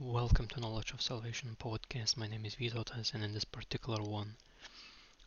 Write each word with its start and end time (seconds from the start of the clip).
Welcome 0.00 0.46
to 0.48 0.60
Knowledge 0.60 0.92
of 0.92 1.02
Salvation 1.02 1.56
podcast. 1.58 2.16
My 2.16 2.28
name 2.28 2.46
is 2.46 2.54
Vytautas, 2.54 3.14
and 3.14 3.24
in 3.24 3.32
this 3.34 3.44
particular 3.44 4.00
one, 4.00 4.36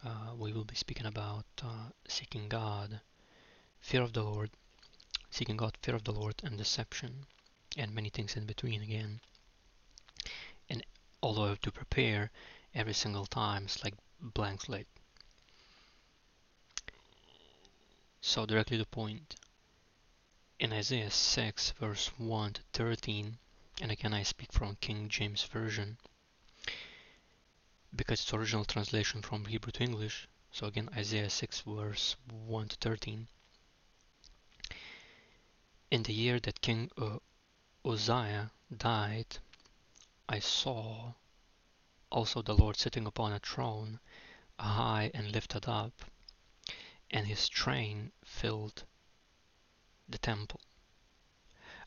uh, 0.02 0.34
we 0.38 0.54
will 0.54 0.63
be 0.63 0.76
speaking 0.76 1.08
about 1.08 1.44
uh, 1.62 1.90
seeking 2.08 2.47
God, 2.47 3.02
fear 3.81 4.02
of 4.02 4.13
the 4.13 4.23
Lord, 4.23 4.49
seeking 5.29 5.57
God, 5.57 5.76
fear 5.81 5.94
of 5.94 6.05
the 6.05 6.13
Lord, 6.13 6.36
and 6.42 6.57
deception, 6.57 7.26
and 7.76 7.94
many 7.94 8.07
things 8.07 8.38
in 8.38 8.46
between 8.46 8.82
again. 8.82 9.20
And 10.70 10.86
although 11.22 11.48
I 11.48 11.50
have 11.50 11.62
to 11.64 11.72
prepare 11.74 12.32
every 12.74 12.94
single 12.94 13.26
time, 13.26 13.66
it's 13.66 13.84
like 13.84 13.96
blank 14.22 14.62
slate. 14.62 14.88
So, 18.22 18.46
directly 18.46 18.78
to 18.78 18.84
the 18.84 18.90
point. 18.90 19.36
In 20.62 20.72
Isaiah 20.72 21.12
6, 21.12 21.72
verse 21.72 22.08
1 22.18 22.54
to 22.54 22.62
13, 22.72 23.38
and 23.82 23.91
again 23.91 24.13
I 24.13 24.21
speak 24.21 24.54
from 24.54 24.78
King 24.79 25.10
James 25.10 25.43
Version 25.43 25.97
because 27.96 28.21
it's 28.21 28.33
original 28.33 28.64
translation 28.64 29.23
from 29.23 29.46
Hebrew 29.46 29.71
to 29.71 29.83
English. 29.83 30.28
So 30.51 30.68
again, 30.68 30.87
Isaiah 30.96 31.32
6 31.32 31.61
verse 31.61 32.16
1 32.30 32.67
to 32.67 32.75
13. 32.75 33.28
In 35.89 36.03
the 36.03 36.14
year 36.14 36.39
that 36.42 36.61
King 36.61 36.92
uh, 36.95 37.17
Uzziah 37.83 38.52
died, 38.75 39.39
I 40.30 40.38
saw 40.38 41.14
also 42.11 42.44
the 42.44 42.53
Lord 42.53 42.78
sitting 42.78 43.08
upon 43.08 43.34
a 43.34 43.39
throne, 43.39 44.00
high 44.59 45.09
and 45.16 45.31
lifted 45.31 45.67
up, 45.67 46.06
and 47.09 47.25
his 47.25 47.50
train 47.50 48.11
filled 48.23 48.84
the 50.08 50.20
temple. 50.20 50.61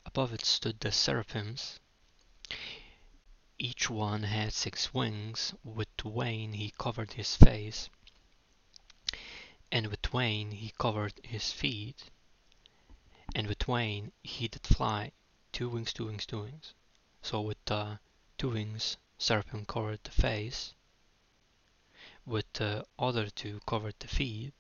Above 0.05 0.34
it 0.34 0.45
stood 0.45 0.80
the 0.80 0.91
seraphims, 0.91 1.78
each 3.59 3.89
one 3.89 4.25
had 4.25 4.53
six 4.53 4.92
wings, 4.92 5.55
with 5.64 5.89
twain 5.97 6.53
he 6.53 6.75
covered 6.77 7.14
his 7.14 7.34
face, 7.36 7.89
and 9.73 9.86
with 9.86 10.03
twain 10.03 10.51
he 10.51 10.70
covered 10.77 11.19
his 11.25 11.51
feet, 11.53 12.11
and 13.34 13.47
with 13.47 13.59
twain 13.59 14.12
he 14.23 14.48
did 14.48 14.67
fly, 14.67 15.11
two 15.53 15.70
wings, 15.70 15.92
two 15.92 16.05
wings, 16.05 16.27
two 16.27 16.42
wings. 16.42 16.75
So 17.23 17.41
with 17.41 17.70
uh, 17.70 17.97
two 18.36 18.51
wings, 18.51 18.98
seraphim 19.17 19.64
covered 19.64 20.05
the 20.05 20.11
face, 20.11 20.75
with 22.27 22.53
the 22.53 22.81
uh, 22.81 22.84
other 22.98 23.31
two 23.31 23.61
covered 23.67 23.95
the 24.01 24.08
feet, 24.08 24.53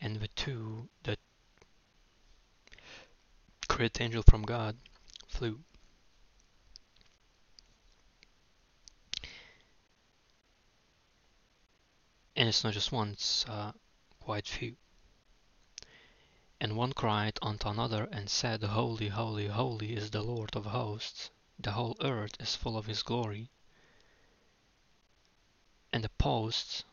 and 0.00 0.20
with 0.20 0.34
two, 0.34 0.88
the 1.04 1.16
great 3.68 4.00
angel 4.00 4.24
from 4.24 4.42
God 4.42 4.76
flew. 5.28 5.60
And 12.36 12.48
it's 12.48 12.64
not 12.64 12.74
just 12.74 12.90
one, 12.90 13.10
it's 13.12 13.46
uh, 13.46 13.72
quite 14.18 14.48
few. 14.48 14.76
And 16.60 16.76
one 16.76 16.92
cried 16.92 17.38
unto 17.42 17.68
another 17.68 18.04
and 18.10 18.28
said, 18.28 18.62
Holy, 18.62 19.08
holy, 19.08 19.48
holy 19.48 19.94
is 19.94 20.10
the 20.10 20.22
Lord 20.22 20.56
of 20.56 20.66
hosts. 20.66 21.30
The 21.58 21.72
whole 21.72 21.96
earth 22.00 22.40
is 22.40 22.56
full 22.56 22.76
of 22.76 22.86
his 22.86 23.02
glory. 23.02 23.50
And 25.92 26.02
the 26.02 26.08
posts 26.08 26.84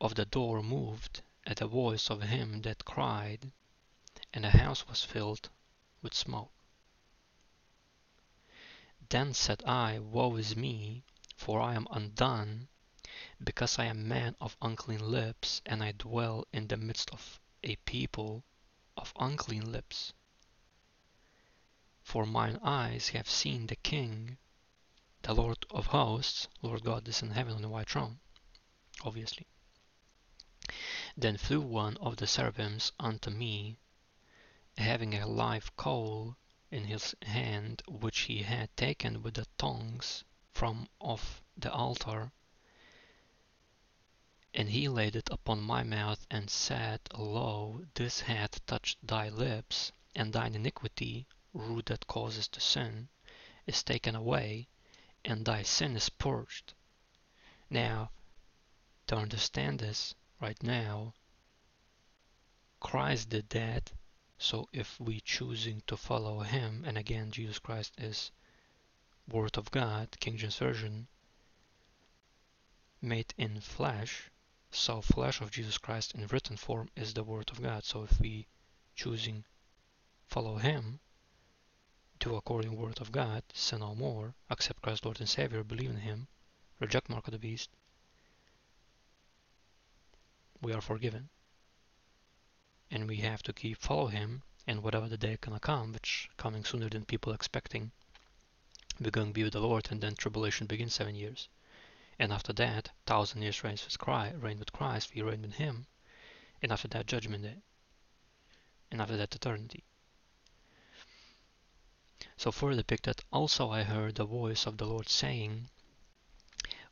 of 0.00 0.14
the 0.16 0.24
door 0.24 0.62
moved 0.62 1.22
at 1.46 1.58
the 1.58 1.66
voice 1.66 2.10
of 2.10 2.22
him 2.22 2.62
that 2.62 2.84
cried, 2.84 3.52
and 4.32 4.44
the 4.44 4.50
house 4.50 4.88
was 4.88 5.04
filled 5.04 5.50
with 6.02 6.14
smoke. 6.14 6.52
Then 9.08 9.34
said 9.34 9.62
I, 9.64 9.98
Woe 9.98 10.36
is 10.36 10.56
me, 10.56 11.04
for 11.36 11.60
I 11.60 11.74
am 11.74 11.86
undone, 11.90 12.68
because 13.42 13.78
I 13.78 13.86
am 13.86 14.06
man 14.06 14.36
of 14.38 14.54
unclean 14.60 15.00
lips, 15.00 15.62
and 15.64 15.82
I 15.82 15.92
dwell 15.92 16.46
in 16.52 16.66
the 16.66 16.76
midst 16.76 17.08
of 17.10 17.40
a 17.62 17.76
people 17.76 18.44
of 18.98 19.14
unclean 19.18 19.72
lips. 19.72 20.12
For 22.02 22.26
mine 22.26 22.58
eyes 22.62 23.08
have 23.08 23.30
seen 23.30 23.66
the 23.66 23.76
King, 23.76 24.36
the 25.22 25.32
Lord 25.32 25.64
of 25.70 25.86
hosts, 25.86 26.48
Lord 26.60 26.84
God 26.84 27.08
is 27.08 27.22
in 27.22 27.30
heaven 27.30 27.54
on 27.54 27.62
the 27.62 27.70
white 27.70 27.88
throne, 27.88 28.20
obviously. 29.04 29.46
Then 31.16 31.38
flew 31.38 31.62
one 31.62 31.96
of 31.96 32.16
the 32.18 32.26
seraphims 32.26 32.92
unto 33.00 33.30
me, 33.30 33.78
having 34.76 35.14
a 35.14 35.26
live 35.26 35.74
coal 35.76 36.36
in 36.70 36.84
his 36.84 37.14
hand, 37.22 37.82
which 37.88 38.20
he 38.20 38.42
had 38.42 38.76
taken 38.76 39.22
with 39.22 39.32
the 39.34 39.46
tongs 39.56 40.24
from 40.52 40.88
off 40.98 41.42
the 41.56 41.72
altar 41.72 42.32
and 44.52 44.68
he 44.68 44.88
laid 44.88 45.14
it 45.14 45.28
upon 45.30 45.60
my 45.60 45.82
mouth, 45.82 46.26
and 46.30 46.50
said, 46.50 47.00
Lo, 47.16 47.84
this 47.94 48.20
hath 48.20 48.64
touched 48.66 48.98
thy 49.02 49.28
lips, 49.28 49.92
and 50.14 50.32
thine 50.32 50.54
iniquity, 50.54 51.24
root 51.54 51.86
that 51.86 52.06
causes 52.06 52.48
to 52.48 52.60
sin, 52.60 53.08
is 53.66 53.82
taken 53.82 54.14
away, 54.14 54.66
and 55.24 55.44
thy 55.44 55.62
sin 55.62 55.96
is 55.96 56.08
purged. 56.08 56.74
Now, 57.70 58.10
to 59.06 59.16
understand 59.16 59.78
this 59.78 60.14
right 60.40 60.60
now, 60.62 61.14
Christ 62.80 63.28
did 63.28 63.48
that, 63.50 63.92
so 64.36 64.68
if 64.72 64.98
we 64.98 65.20
choosing 65.20 65.82
to 65.86 65.96
follow 65.96 66.40
him, 66.40 66.84
and 66.84 66.98
again 66.98 67.30
Jesus 67.30 67.58
Christ 67.60 67.94
is 67.98 68.32
Word 69.28 69.56
of 69.56 69.70
God, 69.70 70.16
King 70.18 70.36
James 70.36 70.58
Version, 70.58 71.06
made 73.00 73.32
in 73.38 73.60
flesh, 73.60 74.28
so 74.70 75.00
flesh 75.00 75.40
of 75.40 75.50
Jesus 75.50 75.78
Christ 75.78 76.14
in 76.14 76.26
written 76.26 76.56
form 76.56 76.88
is 76.96 77.14
the 77.14 77.24
Word 77.24 77.50
of 77.50 77.62
God. 77.62 77.84
So 77.84 78.04
if 78.04 78.20
we 78.20 78.46
choosing 78.94 79.44
follow 80.26 80.56
Him, 80.56 81.00
do 82.18 82.36
according 82.36 82.76
Word 82.76 83.00
of 83.00 83.12
God, 83.12 83.42
sin 83.52 83.80
no 83.80 83.94
more, 83.94 84.34
accept 84.48 84.82
Christ 84.82 85.04
Lord 85.04 85.20
and 85.20 85.28
Savior, 85.28 85.64
believe 85.64 85.90
in 85.90 85.96
Him, 85.96 86.28
reject 86.78 87.08
Mark 87.08 87.26
of 87.26 87.32
the 87.32 87.38
Beast, 87.38 87.70
we 90.62 90.72
are 90.72 90.80
forgiven. 90.80 91.28
And 92.90 93.08
we 93.08 93.16
have 93.16 93.42
to 93.44 93.52
keep 93.52 93.78
follow 93.78 94.08
Him, 94.08 94.42
and 94.66 94.82
whatever 94.82 95.08
the 95.08 95.16
day 95.16 95.38
gonna 95.40 95.60
come, 95.60 95.92
which 95.92 96.28
coming 96.36 96.64
sooner 96.64 96.88
than 96.88 97.04
people 97.04 97.32
expecting, 97.32 97.92
we're 99.00 99.10
going 99.10 99.28
to 99.28 99.32
be 99.32 99.44
with 99.44 99.54
the 99.54 99.60
Lord, 99.60 99.88
and 99.90 100.02
then 100.02 100.14
tribulation 100.14 100.66
begins 100.66 100.92
seven 100.92 101.14
years. 101.14 101.48
And 102.20 102.34
after 102.34 102.52
that, 102.52 102.90
thousand 103.06 103.40
years 103.40 103.64
reigns 103.64 103.82
with 103.82 103.98
Christ, 103.98 104.36
reign 104.36 104.58
with 104.58 104.74
Christ, 104.74 105.14
we 105.14 105.22
reign 105.22 105.40
with 105.40 105.54
Him. 105.54 105.86
And 106.60 106.70
after 106.70 106.86
that, 106.88 107.06
judgment 107.06 107.44
day. 107.44 107.62
And 108.90 109.00
after 109.00 109.16
that, 109.16 109.34
eternity. 109.34 109.84
So 112.36 112.52
further 112.52 112.82
depicted, 112.82 113.22
also 113.32 113.70
I 113.70 113.84
heard 113.84 114.16
the 114.16 114.26
voice 114.26 114.66
of 114.66 114.76
the 114.76 114.84
Lord 114.84 115.08
saying, 115.08 115.70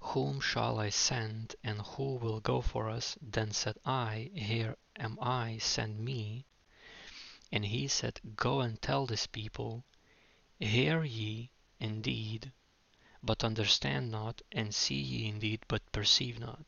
Whom 0.00 0.40
shall 0.40 0.80
I 0.80 0.88
send, 0.88 1.56
and 1.62 1.82
who 1.82 2.14
will 2.16 2.40
go 2.40 2.62
for 2.62 2.88
us? 2.88 3.18
Then 3.20 3.52
said 3.52 3.76
I, 3.84 4.30
Here 4.32 4.78
am 4.96 5.18
I, 5.20 5.58
send 5.58 6.00
me. 6.00 6.46
And 7.52 7.66
he 7.66 7.86
said, 7.86 8.18
Go 8.34 8.60
and 8.60 8.80
tell 8.80 9.04
this 9.04 9.26
people, 9.26 9.84
Hear 10.58 11.04
ye 11.04 11.50
indeed 11.78 12.50
but 13.22 13.44
understand 13.44 14.10
not, 14.10 14.42
and 14.52 14.74
see 14.74 15.00
ye 15.00 15.28
indeed, 15.28 15.64
but 15.68 15.92
perceive 15.92 16.38
not. 16.38 16.64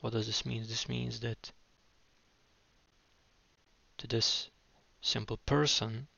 What 0.00 0.12
does 0.12 0.26
this 0.26 0.44
mean? 0.44 0.62
This 0.62 0.88
means 0.88 1.20
that 1.20 1.52
to 3.98 4.06
this 4.06 4.50
simple 5.00 5.38
person 5.38 6.08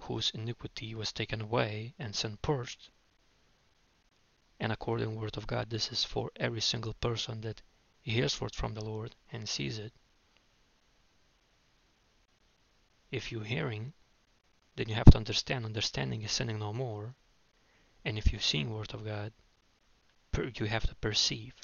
whose 0.00 0.30
iniquity 0.30 0.94
was 0.94 1.12
taken 1.12 1.40
away 1.40 1.94
and 1.98 2.14
sin 2.14 2.36
purged, 2.42 2.90
and 4.60 4.72
according 4.72 5.08
to 5.08 5.14
the 5.14 5.20
word 5.20 5.36
of 5.36 5.46
God, 5.46 5.70
this 5.70 5.92
is 5.92 6.04
for 6.04 6.30
every 6.36 6.60
single 6.60 6.94
person 6.94 7.40
that 7.42 7.62
hears 8.02 8.40
word 8.40 8.54
from 8.54 8.74
the 8.74 8.84
Lord 8.84 9.14
and 9.30 9.48
sees 9.48 9.78
it. 9.78 9.92
If 13.10 13.30
you're 13.30 13.44
hearing, 13.44 13.92
then 14.76 14.88
you 14.88 14.94
have 14.94 15.06
to 15.12 15.16
understand. 15.16 15.64
Understanding 15.64 16.22
is 16.22 16.32
sinning 16.32 16.58
no 16.58 16.72
more. 16.72 17.14
And 18.04 18.16
if 18.16 18.32
you're 18.32 18.40
seeing 18.40 18.70
Word 18.70 18.94
of 18.94 19.04
God, 19.04 19.32
you 20.56 20.66
have 20.66 20.86
to 20.86 20.94
perceive. 20.96 21.54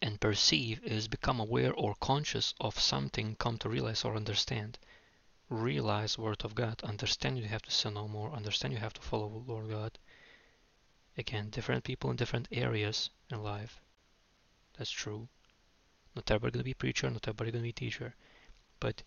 And 0.00 0.20
perceive 0.20 0.82
is 0.82 1.06
become 1.06 1.38
aware 1.38 1.72
or 1.72 1.94
conscious 2.00 2.54
of 2.60 2.78
something, 2.78 3.36
come 3.36 3.58
to 3.58 3.68
realize 3.68 4.04
or 4.04 4.16
understand. 4.16 4.78
Realize 5.48 6.18
Word 6.18 6.44
of 6.44 6.54
God. 6.54 6.82
Understand 6.82 7.38
you 7.38 7.44
have 7.44 7.62
to 7.62 7.70
sin 7.70 7.94
no 7.94 8.08
more. 8.08 8.32
Understand 8.32 8.72
you 8.72 8.80
have 8.80 8.94
to 8.94 9.00
follow 9.00 9.44
Lord 9.46 9.68
God. 9.68 9.98
Again, 11.16 11.50
different 11.50 11.84
people 11.84 12.10
in 12.10 12.16
different 12.16 12.48
areas 12.50 13.10
in 13.30 13.42
life. 13.42 13.80
That's 14.76 14.90
true. 14.90 15.28
Not 16.16 16.30
everybody 16.30 16.52
gonna 16.52 16.64
be 16.64 16.74
preacher, 16.74 17.08
not 17.08 17.28
everybody 17.28 17.52
gonna 17.52 17.62
be 17.62 17.72
teacher. 17.72 18.14
But 18.80 19.02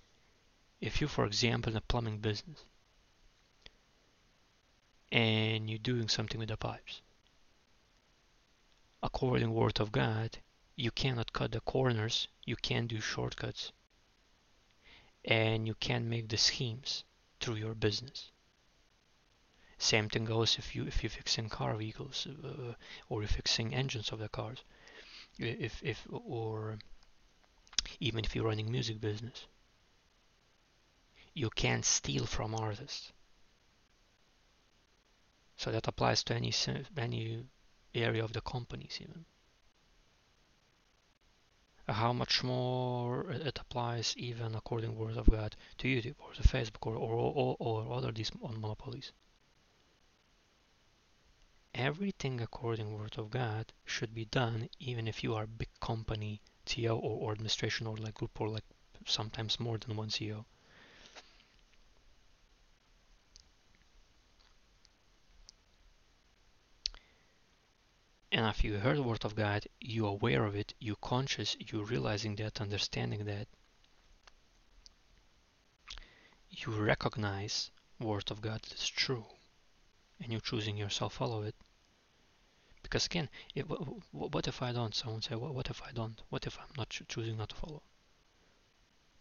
if 0.79 1.01
you, 1.01 1.07
for 1.07 1.25
example, 1.25 1.71
in 1.71 1.77
a 1.77 1.81
plumbing 1.81 2.19
business, 2.19 2.63
and 5.15 5.69
you're 5.69 5.79
doing 5.79 6.09
something 6.09 6.39
with 6.39 6.49
the 6.49 6.57
pipes. 6.57 7.01
According 9.01 9.53
word 9.53 9.79
of 9.79 9.93
God, 9.93 10.39
you 10.75 10.91
cannot 10.91 11.31
cut 11.31 11.53
the 11.53 11.61
corners, 11.61 12.27
you 12.43 12.57
can't 12.57 12.89
do 12.89 12.99
shortcuts, 12.99 13.71
and 15.23 15.67
you 15.67 15.75
can't 15.75 16.03
make 16.03 16.27
the 16.27 16.35
schemes 16.35 17.05
through 17.39 17.55
your 17.55 17.73
business. 17.73 18.29
Same 19.77 20.09
thing 20.09 20.25
goes 20.25 20.57
if 20.57 20.75
you 20.75 20.85
if 20.85 21.01
you're 21.01 21.09
fixing 21.09 21.47
car 21.47 21.77
vehicles 21.77 22.27
uh, 22.27 22.73
or 23.07 23.21
you're 23.21 23.29
fixing 23.29 23.73
engines 23.73 24.11
of 24.11 24.19
the 24.19 24.27
cars, 24.27 24.63
if 25.39 25.81
if 25.81 26.05
or 26.11 26.77
even 28.01 28.25
if 28.25 28.35
you're 28.35 28.49
running 28.49 28.69
music 28.69 28.99
business. 28.99 29.45
You 31.33 31.49
can't 31.51 31.85
steal 31.85 32.25
from 32.25 32.53
artists. 32.53 33.13
So 35.57 35.71
that 35.71 35.87
applies 35.87 36.23
to 36.25 36.35
any 36.35 36.53
any 36.97 37.45
area 37.93 38.23
of 38.23 38.33
the 38.33 38.41
companies 38.41 38.99
even 39.01 39.25
how 41.87 42.11
much 42.11 42.43
more 42.43 43.29
it 43.31 43.59
applies 43.59 44.15
even 44.17 44.55
according 44.55 44.95
word 44.95 45.17
of 45.17 45.29
God 45.29 45.55
to 45.77 45.87
YouTube 45.87 46.15
or 46.19 46.33
to 46.33 46.41
Facebook 46.41 46.87
or, 46.87 46.95
or, 46.95 47.13
or, 47.13 47.55
or 47.59 47.93
other 47.93 48.11
these 48.11 48.31
monopolies. 48.35 49.11
Everything 51.75 52.41
according 52.41 52.97
word 52.97 53.19
of 53.19 53.29
God 53.29 53.71
should 53.85 54.15
be 54.15 54.25
done 54.25 54.67
even 54.79 55.07
if 55.07 55.23
you 55.23 55.35
are 55.35 55.45
big 55.45 55.69
company 55.79 56.41
CEO 56.65 56.95
or, 56.95 57.19
or 57.19 57.31
administration 57.33 57.85
or 57.85 57.97
like 57.97 58.15
group 58.15 58.41
or 58.41 58.49
like 58.49 58.65
sometimes 59.05 59.59
more 59.59 59.77
than 59.77 59.95
one 59.95 60.09
CEO. 60.09 60.45
And 68.35 68.45
if 68.47 68.65
you 68.65 68.79
heard 68.79 68.97
the 68.97 69.03
word 69.03 69.23
of 69.23 69.33
God, 69.33 69.65
you 69.79 70.05
aware 70.05 70.43
of 70.43 70.57
it, 70.57 70.73
you 70.77 70.97
conscious, 70.97 71.55
you 71.57 71.81
realizing 71.83 72.35
that, 72.35 72.59
understanding 72.59 73.23
that, 73.23 73.47
you 76.49 76.73
recognize 76.73 77.71
word 77.97 78.29
of 78.31 78.41
God 78.41 78.59
is 78.73 78.89
true, 78.89 79.25
and 80.19 80.33
you're 80.33 80.41
choosing 80.41 80.75
yourself 80.75 81.13
follow 81.13 81.43
it. 81.43 81.55
Because 82.83 83.05
again, 83.05 83.29
what 84.11 84.49
if 84.49 84.61
I 84.61 84.73
don't? 84.73 84.93
Someone 84.93 85.21
say, 85.21 85.35
what, 85.35 85.55
what 85.55 85.69
if 85.69 85.81
I 85.81 85.93
don't? 85.93 86.21
What 86.27 86.45
if 86.45 86.59
I'm 86.59 86.75
not 86.77 86.89
choosing 86.89 87.37
not 87.37 87.47
to 87.49 87.55
follow? 87.55 87.83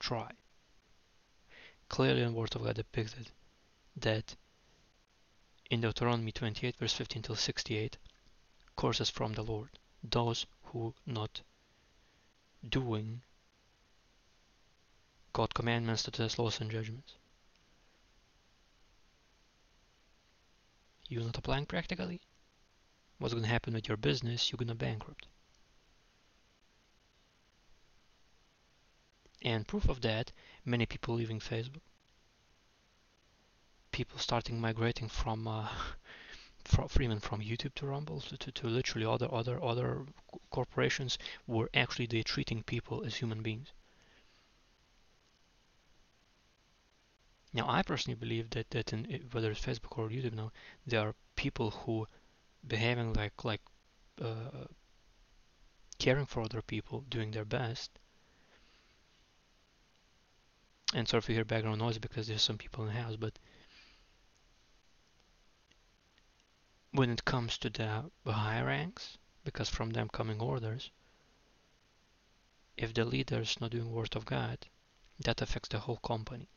Try. 0.00 0.32
Clearly 1.88 2.22
in 2.22 2.34
Word 2.34 2.56
of 2.56 2.64
God 2.64 2.74
depicted 2.74 3.30
that 3.96 4.34
in 5.70 5.82
Deuteronomy 5.82 6.32
28 6.32 6.74
verse 6.78 6.94
15 6.94 7.22
till 7.22 7.36
68 7.36 7.96
curses 8.76 9.10
from 9.10 9.32
the 9.34 9.42
Lord, 9.42 9.70
those 10.02 10.46
who 10.64 10.94
not 11.06 11.40
doing 12.68 13.22
God 15.32 15.52
commandments 15.52 16.04
to 16.04 16.10
test 16.10 16.38
laws 16.38 16.60
and 16.60 16.70
judgments. 16.70 17.14
You're 21.08 21.24
not 21.24 21.36
applying 21.36 21.66
practically? 21.66 22.20
What's 23.18 23.34
going 23.34 23.44
to 23.44 23.50
happen 23.50 23.74
with 23.74 23.88
your 23.88 23.96
business? 23.96 24.50
You're 24.50 24.58
going 24.58 24.68
to 24.68 24.74
bankrupt. 24.74 25.26
And 29.42 29.68
proof 29.68 29.88
of 29.88 30.00
that, 30.00 30.32
many 30.64 30.86
people 30.86 31.16
leaving 31.16 31.40
Facebook. 31.40 31.82
People 33.92 34.18
starting 34.18 34.60
migrating 34.60 35.08
from 35.08 35.46
uh, 35.46 35.68
from, 36.64 36.88
even 37.00 37.20
from 37.20 37.40
YouTube 37.40 37.74
to 37.74 37.86
Rumble 37.86 38.20
to, 38.20 38.36
to, 38.36 38.52
to 38.52 38.66
literally 38.66 39.06
other 39.06 39.32
other 39.32 39.62
other 39.62 40.06
corporations 40.50 41.18
where 41.46 41.68
actually 41.74 42.06
they're 42.06 42.22
treating 42.22 42.62
people 42.62 43.04
as 43.04 43.16
human 43.16 43.42
beings. 43.42 43.72
Now, 47.52 47.68
I 47.68 47.82
personally 47.82 48.18
believe 48.18 48.50
that 48.50 48.70
that 48.70 48.92
in 48.92 49.04
whether 49.30 49.50
it's 49.50 49.64
Facebook 49.64 49.96
or 49.98 50.08
YouTube 50.08 50.34
now, 50.34 50.50
there 50.86 51.00
are 51.00 51.14
people 51.36 51.70
who 51.70 52.06
behaving 52.66 53.12
like 53.12 53.44
like 53.44 53.60
uh, 54.20 54.66
caring 55.98 56.26
for 56.26 56.42
other 56.42 56.62
people, 56.62 57.04
doing 57.08 57.30
their 57.30 57.44
best. 57.44 57.90
And 60.92 61.08
sorry 61.08 61.18
if 61.18 61.28
you 61.28 61.34
hear 61.34 61.44
background 61.44 61.78
noise 61.78 61.98
because 61.98 62.28
there's 62.28 62.42
some 62.42 62.58
people 62.58 62.84
in 62.84 62.94
the 62.94 63.00
house, 63.00 63.16
but 63.16 63.38
when 66.94 67.10
it 67.10 67.24
comes 67.24 67.58
to 67.58 67.68
the 67.68 68.04
higher 68.24 68.66
ranks, 68.66 69.18
because 69.42 69.68
from 69.68 69.90
them 69.90 70.08
coming 70.08 70.40
orders, 70.40 70.90
if 72.76 72.94
the 72.94 73.04
leader 73.04 73.40
is 73.40 73.60
not 73.60 73.72
doing 73.72 73.90
word 73.90 74.14
of 74.14 74.24
God, 74.24 74.58
that 75.18 75.42
affects 75.42 75.68
the 75.70 75.80
whole 75.80 75.96
company. 75.96 76.48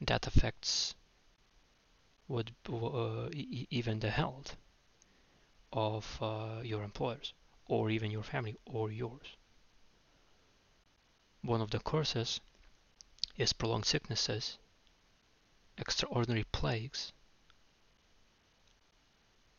That 0.00 0.26
affects 0.26 0.96
what 2.26 2.50
uh, 2.68 3.28
even 3.32 4.00
the 4.00 4.10
health 4.10 4.56
of 5.72 6.18
uh, 6.20 6.60
your 6.64 6.82
employers 6.82 7.32
or 7.66 7.88
even 7.88 8.10
your 8.10 8.24
family 8.24 8.56
or 8.66 8.90
yours. 8.90 9.36
One 11.42 11.60
of 11.60 11.70
the 11.70 11.78
curses 11.78 12.40
is 13.36 13.52
prolonged 13.52 13.86
sicknesses, 13.86 14.58
extraordinary 15.76 16.44
plagues, 16.50 17.12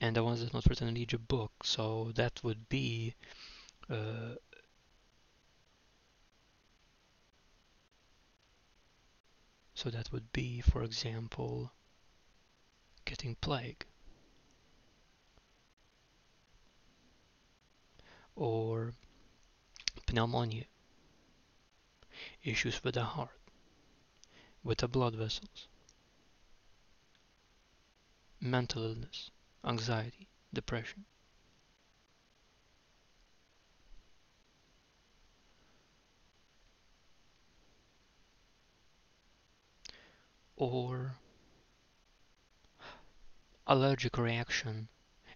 and 0.02 0.16
the 0.16 0.24
ones 0.24 0.42
that 0.42 0.54
not 0.54 0.66
written 0.66 0.88
in 0.88 0.98
Egypt 0.98 1.28
book. 1.28 1.52
So 1.64 2.12
that 2.16 2.40
would 2.44 2.70
be 2.70 3.16
uh, 3.90 4.36
so 9.74 9.90
that 9.90 10.12
would 10.12 10.32
be, 10.34 10.62
for 10.62 10.84
example, 10.84 11.72
getting 13.06 13.36
plague. 13.36 13.86
Or 18.36 18.94
pneumonia, 20.12 20.66
issues 22.44 22.84
with 22.84 22.96
the 22.96 23.04
heart, 23.04 23.40
with 24.64 24.80
the 24.80 24.88
blood 24.88 25.16
vessels, 25.16 25.68
mental 28.42 28.84
illness, 28.84 29.32
anxiety, 29.64 30.28
depression. 30.54 31.06
Or 40.56 41.16
allergic 43.68 44.18
reaction 44.18 44.90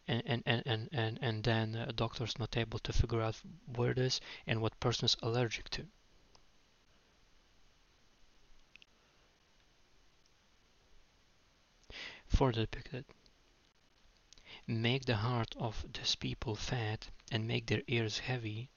and, 0.07 0.23
and, 0.25 0.43
and, 0.45 0.63
and, 0.65 0.89
and, 0.91 1.19
and 1.21 1.43
then 1.43 1.75
a 1.75 1.93
doctor's 1.93 2.37
not 2.39 2.57
able 2.57 2.79
to 2.79 2.91
figure 2.91 3.21
out 3.21 3.39
where 3.75 3.91
it 3.91 3.97
is 3.99 4.19
and 4.47 4.61
what 4.61 4.79
person 4.79 5.05
is 5.05 5.15
allergic 5.21 5.69
to. 5.69 5.85
Further 12.27 12.61
depicted 12.61 13.05
Make 14.65 15.03
the 15.03 15.17
heart 15.17 15.57
of 15.57 15.85
these 15.91 16.15
people 16.15 16.55
fat, 16.55 17.09
and 17.29 17.45
make 17.45 17.65
their 17.65 17.83
ears 17.87 18.19
heavy, 18.19 18.69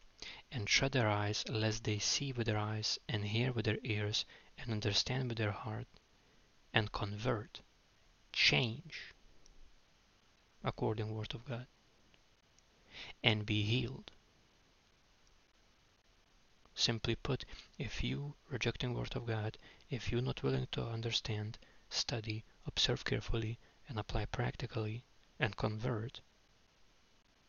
and 0.51 0.69
shut 0.69 0.91
their 0.91 1.09
eyes, 1.09 1.45
lest 1.49 1.85
they 1.85 2.01
see 2.01 2.33
with 2.33 2.49
their 2.49 2.59
eyes, 2.59 2.99
and 3.09 3.25
hear 3.25 3.53
with 3.53 3.67
their 3.67 3.79
ears, 3.85 4.25
and 4.59 4.73
understand 4.73 5.29
with 5.29 5.39
their 5.39 5.53
heart, 5.53 5.87
and 6.75 6.91
convert, 6.91 7.61
change, 8.33 9.15
according 10.65 11.15
word 11.15 11.33
of 11.37 11.45
God, 11.45 11.69
and 13.23 13.47
be 13.47 13.63
healed. 13.63 14.11
Simply 16.75 17.15
put, 17.15 17.45
if 17.79 18.03
you 18.03 18.35
rejecting 18.49 18.93
word 18.93 19.15
of 19.15 19.27
God, 19.27 19.57
if 19.89 20.11
you're 20.11 20.21
not 20.21 20.43
willing 20.43 20.67
to 20.73 20.85
understand, 20.85 21.59
study, 21.89 22.45
observe 22.67 23.05
carefully, 23.05 23.61
and 23.89 24.01
apply 24.01 24.25
practically, 24.25 25.05
and 25.39 25.57
convert 25.57 26.21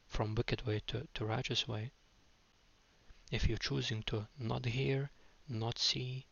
from 0.05 0.35
wicked 0.35 0.65
way 0.65 0.81
to, 0.87 1.07
to 1.13 1.25
righteous 1.25 1.67
way, 1.67 1.91
if 3.31 3.47
you're 3.47 3.57
choosing 3.57 4.03
to 4.03 4.27
not 4.39 4.65
hear, 4.65 5.11
not 5.49 5.77
see, 5.77 6.25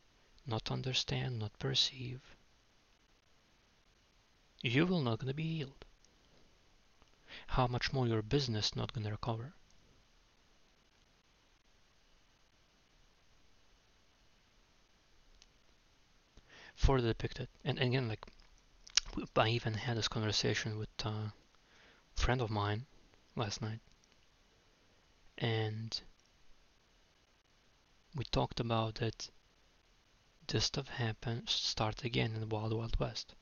not 0.46 0.72
understand, 0.72 1.40
not 1.40 1.58
perceive, 1.60 2.22
you 4.62 4.86
will 4.86 5.02
not 5.02 5.20
going 5.20 5.28
to 5.28 5.34
be 5.34 5.58
healed. 5.58 5.86
How 7.48 7.68
much 7.68 7.92
more 7.92 8.08
your 8.08 8.22
business 8.22 8.76
not 8.76 8.94
going 8.94 9.06
to 9.06 9.12
recover? 9.12 9.54
Further 16.76 17.10
depicted, 17.10 17.48
and 17.64 17.80
again, 17.80 18.08
like 18.08 18.26
I 19.36 19.50
even 19.50 19.74
had 19.76 19.98
this 19.98 20.08
conversation 20.08 20.78
with 20.78 20.90
a 21.06 21.34
friend 22.16 22.42
of 22.42 22.50
mine 22.50 22.86
last 23.36 23.62
night, 23.62 23.80
and 25.38 26.02
we 28.16 28.24
talked 28.26 28.60
about 28.60 28.96
that 28.96 29.30
this 30.48 30.66
stuff 30.66 30.88
happened, 30.88 31.50
start 31.50 32.04
again 32.04 32.34
in 32.34 32.40
the 32.40 32.48
Wild 32.48 32.74
Wild 32.74 33.00
West. 33.00 33.36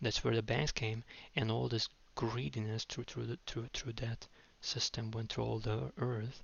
That's 0.00 0.22
where 0.22 0.34
the 0.34 0.42
banks 0.42 0.72
came, 0.72 1.04
and 1.34 1.50
all 1.50 1.68
this 1.68 1.88
greediness 2.14 2.84
through 2.84 3.04
through 3.04 3.26
the, 3.26 3.38
through 3.46 3.68
through 3.72 3.92
that 3.94 4.26
system 4.60 5.10
went 5.10 5.32
through 5.32 5.44
all 5.44 5.58
the 5.58 5.92
earth, 5.98 6.42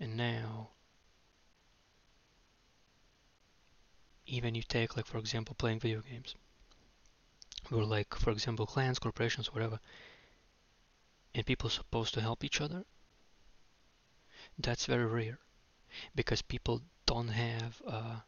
and 0.00 0.16
now 0.16 0.70
even 4.26 4.54
you 4.54 4.62
take 4.62 4.96
like 4.96 5.06
for 5.06 5.18
example 5.18 5.54
playing 5.54 5.80
video 5.80 6.00
games 6.00 6.34
or 7.70 7.84
like 7.84 8.14
for 8.14 8.30
example 8.30 8.66
clans 8.66 8.98
corporations 8.98 9.52
whatever 9.52 9.78
and 11.34 11.44
people 11.44 11.68
supposed 11.68 12.14
to 12.14 12.20
help 12.20 12.44
each 12.44 12.60
other? 12.60 12.84
That's 14.58 14.86
very 14.86 15.06
rare 15.06 15.38
because 16.14 16.42
people 16.42 16.82
don't 17.06 17.28
have 17.28 17.82
uh, 17.86 18.20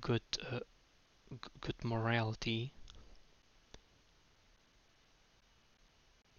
good 0.00 0.22
uh, 0.50 0.60
good 1.60 1.84
morality. 1.84 2.72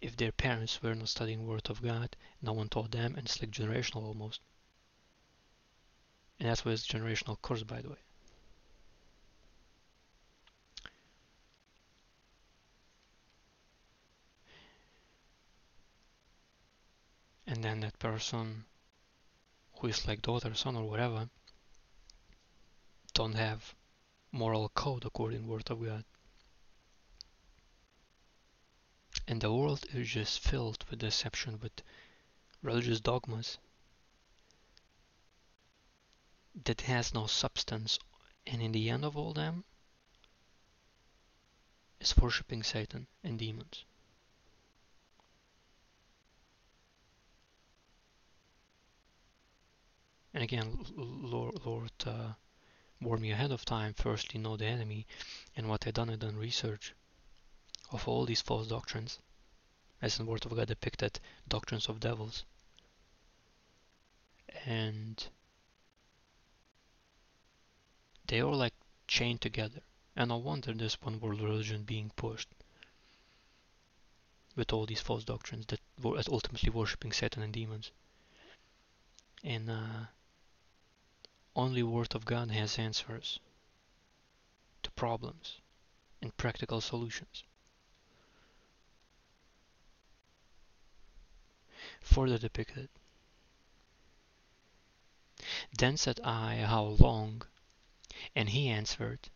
If 0.02 0.18
their 0.18 0.32
parents 0.32 0.82
were 0.82 0.96
not 0.96 1.10
studying 1.10 1.48
word 1.48 1.70
of 1.70 1.82
god 1.82 2.16
no 2.42 2.52
one 2.54 2.70
taught 2.70 2.92
them 2.92 3.16
and 3.16 3.26
it's 3.26 3.42
like 3.42 3.52
generational 3.52 4.04
almost. 4.04 4.42
And 6.40 6.50
that's 6.50 6.66
why 6.66 6.74
it's 6.74 6.86
generational 6.86 7.42
curse 7.42 7.64
by 7.64 7.82
the 7.82 7.90
way 7.90 8.04
and 17.54 17.64
then 17.64 17.82
that 17.82 18.00
person 18.00 18.66
who 19.78 19.86
is 19.86 20.08
like 20.08 20.24
daughter 20.24 20.56
son 20.56 20.76
or 20.76 20.90
whatever 20.90 21.30
don't 23.14 23.36
have 23.36 23.76
moral 24.32 24.70
code 24.70 25.06
according 25.06 25.44
to 25.44 25.48
word 25.48 25.70
of 25.70 25.86
God. 25.86 26.04
And 29.28 29.40
the 29.40 29.54
world 29.54 29.86
is 29.94 30.10
just 30.10 30.40
filled 30.40 30.84
with 30.90 30.98
deception, 30.98 31.60
with 31.62 31.84
religious 32.64 33.00
dogmas 33.00 33.60
that 36.66 36.82
has 36.82 37.14
no 37.14 37.28
substance. 37.28 38.00
And 38.48 38.64
in 38.64 38.72
the 38.72 38.90
end 38.90 39.06
of 39.06 39.16
all 39.16 39.32
them 39.32 39.64
is 42.00 42.18
worshipping 42.18 42.64
Satan 42.64 43.06
and 43.24 43.38
demons. 43.38 43.86
And 50.34 50.42
again, 50.44 50.86
Lord, 50.96 51.64
Lord 51.64 51.92
uh, 52.08 52.34
warn 53.00 53.22
me 53.22 53.32
ahead 53.32 53.52
of 53.52 53.66
time, 53.66 53.94
firstly 53.94 54.40
know 54.40 54.58
the 54.58 54.66
enemy, 54.66 55.06
and 55.56 55.70
what 55.70 55.86
I 55.86 55.92
done, 55.92 56.10
I 56.10 56.16
done 56.16 56.38
research 56.38 56.94
of 57.92 58.08
all 58.08 58.26
these 58.26 58.42
false 58.42 58.68
doctrines, 58.68 59.20
as 60.02 60.18
in 60.18 60.26
the 60.26 60.32
Word 60.32 60.46
of 60.46 60.56
God 60.56 60.68
depicted 60.68 61.20
doctrines 61.48 61.88
of 61.88 62.00
devils. 62.00 62.46
And 64.66 65.24
they 68.26 68.42
are 68.42 68.56
like 68.56 68.74
chained 69.08 69.42
together. 69.42 69.82
And 70.16 70.30
no 70.30 70.38
wonder 70.38 70.74
there's 70.74 71.02
one 71.02 71.20
world 71.20 71.42
religion 71.42 71.84
being 71.84 72.12
pushed 72.16 72.50
with 74.56 74.74
all 74.74 74.86
these 74.86 75.02
false 75.02 75.24
doctrines 75.24 75.66
that 75.68 75.80
were 76.02 76.22
ultimately 76.32 76.70
worshipping 76.70 77.12
Satan 77.12 77.44
and 77.44 77.54
demons. 77.54 77.92
And 79.44 79.70
uh, 79.70 80.06
only 81.56 81.84
Word 81.84 82.16
of 82.16 82.26
God 82.26 82.52
has 82.52 82.80
answers 82.80 83.40
to 84.82 84.92
problems 84.92 85.60
and 86.22 86.36
practical 86.38 86.82
solutions. 86.82 87.44
Further 92.02 92.38
depicted. 92.38 92.90
Then 95.78 95.98
said 95.98 96.20
I, 96.24 96.58
How 96.58 96.84
long? 96.84 97.44
And 98.36 98.50
he 98.50 98.70
answered, 98.70 99.30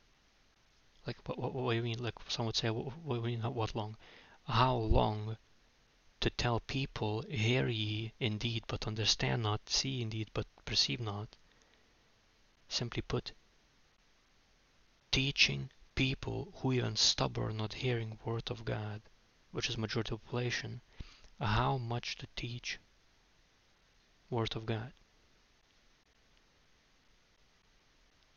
like, 1.05 1.17
what, 1.27 1.37
what, 1.37 1.53
what 1.53 1.71
do 1.71 1.77
you 1.77 1.83
mean? 1.83 2.01
Like, 2.01 2.15
some 2.27 2.45
would 2.45 2.55
say, 2.55 2.69
what, 2.69 2.97
what 3.03 3.15
do 3.15 3.29
you 3.29 3.37
mean, 3.37 3.53
what 3.53 3.75
long? 3.75 3.97
How 4.47 4.75
long 4.75 5.37
to 6.21 6.29
tell 6.29 6.59
people, 6.61 7.21
Hear 7.29 7.67
ye 7.67 8.13
indeed, 8.19 8.63
but 8.67 8.87
understand 8.87 9.43
not, 9.43 9.69
see 9.69 10.01
indeed, 10.01 10.29
but 10.33 10.47
perceive 10.65 10.99
not? 10.99 11.35
Simply 12.69 13.01
put, 13.01 13.33
teaching 15.11 15.71
people 15.95 16.53
who 16.57 16.73
even 16.73 16.95
stubborn 16.95 17.57
not 17.57 17.73
hearing 17.73 18.19
word 18.23 18.51
of 18.51 18.65
God, 18.65 19.01
which 19.51 19.69
is 19.69 19.77
majority 19.77 20.11
population, 20.11 20.81
how 21.39 21.77
much 21.77 22.17
to 22.17 22.27
teach 22.35 22.79
word 24.29 24.55
of 24.55 24.65
God. 24.65 24.93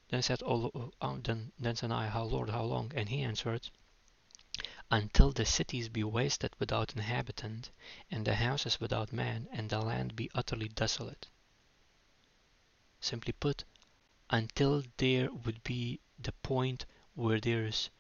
Then 0.09 0.23
said, 0.23 0.43
oh, 0.45 0.93
then, 1.23 1.53
then 1.59 1.77
said 1.77 1.93
I, 1.93 2.09
How 2.09 2.25
Lord, 2.25 2.51
how 2.51 2.65
long? 2.65 2.91
And 2.97 3.09
he 3.09 3.23
answered, 3.23 3.71
Until 4.91 5.31
the 5.31 5.45
cities 5.45 5.89
be 5.89 6.03
wasted 6.03 6.53
without 6.59 6.95
inhabitant, 6.95 7.71
and 8.11 8.27
the 8.27 8.35
houses 8.35 8.81
without 8.81 9.13
man, 9.13 9.49
and 9.53 9.71
the 9.71 9.81
land 9.81 10.17
be 10.17 10.29
utterly 10.35 10.69
desolate. 10.69 11.29
Simply 13.01 13.33
put, 13.33 13.65
until 14.31 14.83
there 14.97 15.31
would 15.33 15.63
be 15.65 16.01
the 16.19 16.33
point 16.33 16.87
where 17.15 17.41
there 17.41 17.67
is 17.67 17.91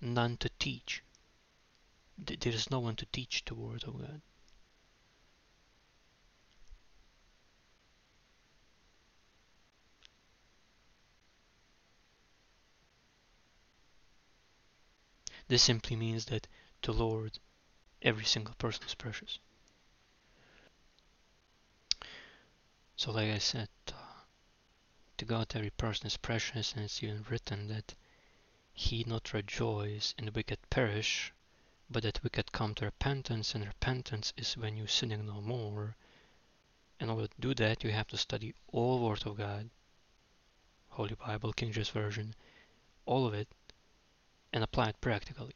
none 0.00 0.36
to 0.38 0.48
teach. 0.58 1.02
There 2.16 2.52
is 2.52 2.70
no 2.70 2.78
one 2.78 2.96
to 2.96 3.06
teach 3.06 3.44
the 3.44 3.54
Word 3.54 3.84
of 3.84 3.98
God. 3.98 4.22
This 15.48 15.62
simply 15.62 15.96
means 15.96 16.26
that 16.26 16.46
to 16.82 16.92
Lord, 16.92 17.38
every 18.00 18.24
single 18.24 18.54
person 18.54 18.84
is 18.86 18.94
precious. 18.94 19.38
So, 22.96 23.10
like 23.10 23.30
I 23.30 23.38
said, 23.38 23.68
uh, 23.88 24.01
to 25.22 25.26
God 25.26 25.52
every 25.54 25.70
person 25.70 26.08
is 26.08 26.16
precious, 26.16 26.72
and 26.72 26.84
it's 26.84 27.00
even 27.00 27.24
written 27.30 27.68
that 27.68 27.94
he 28.74 29.04
not 29.06 29.32
rejoice 29.32 30.16
and 30.18 30.26
the 30.26 30.32
wicked 30.32 30.58
perish, 30.68 31.32
but 31.88 32.02
that 32.02 32.24
wicked 32.24 32.50
come 32.50 32.74
to 32.74 32.86
repentance, 32.86 33.54
and 33.54 33.64
repentance 33.64 34.32
is 34.36 34.56
when 34.56 34.76
you 34.76 34.88
sinning 34.88 35.24
no 35.24 35.40
more. 35.40 35.94
In 36.98 37.08
order 37.08 37.28
to 37.28 37.34
do 37.38 37.54
that, 37.54 37.84
you 37.84 37.92
have 37.92 38.08
to 38.08 38.16
study 38.16 38.52
all 38.72 38.98
Word 38.98 39.24
of 39.24 39.36
God, 39.36 39.70
Holy 40.88 41.14
Bible, 41.14 41.52
King 41.52 41.70
James 41.70 41.90
Version, 41.90 42.34
all 43.06 43.24
of 43.24 43.32
it, 43.32 43.46
and 44.52 44.64
apply 44.64 44.88
it 44.88 45.00
practically. 45.00 45.54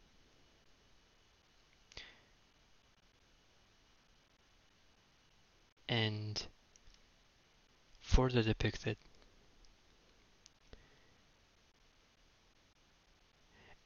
And 5.88 6.46
further 8.00 8.44
depicted 8.44 8.96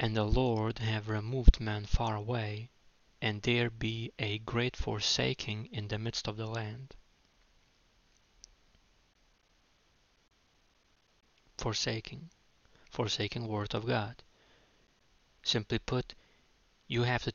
And 0.02 0.16
the 0.16 0.24
Lord 0.24 0.78
have 0.78 1.10
removed 1.10 1.60
man 1.60 1.84
far 1.84 2.16
away, 2.16 2.70
and 3.20 3.42
there 3.42 3.68
be 3.68 4.14
a 4.18 4.38
great 4.38 4.74
forsaking 4.74 5.66
in 5.66 5.88
the 5.88 5.98
midst 5.98 6.26
of 6.26 6.38
the 6.38 6.46
land. 6.46 6.96
Forsaking. 11.58 12.30
Forsaking 12.88 13.46
word 13.46 13.74
of 13.74 13.86
God. 13.86 14.22
Simply 15.42 15.78
put, 15.78 16.14
you 16.86 17.02
have 17.02 17.24
to, 17.24 17.34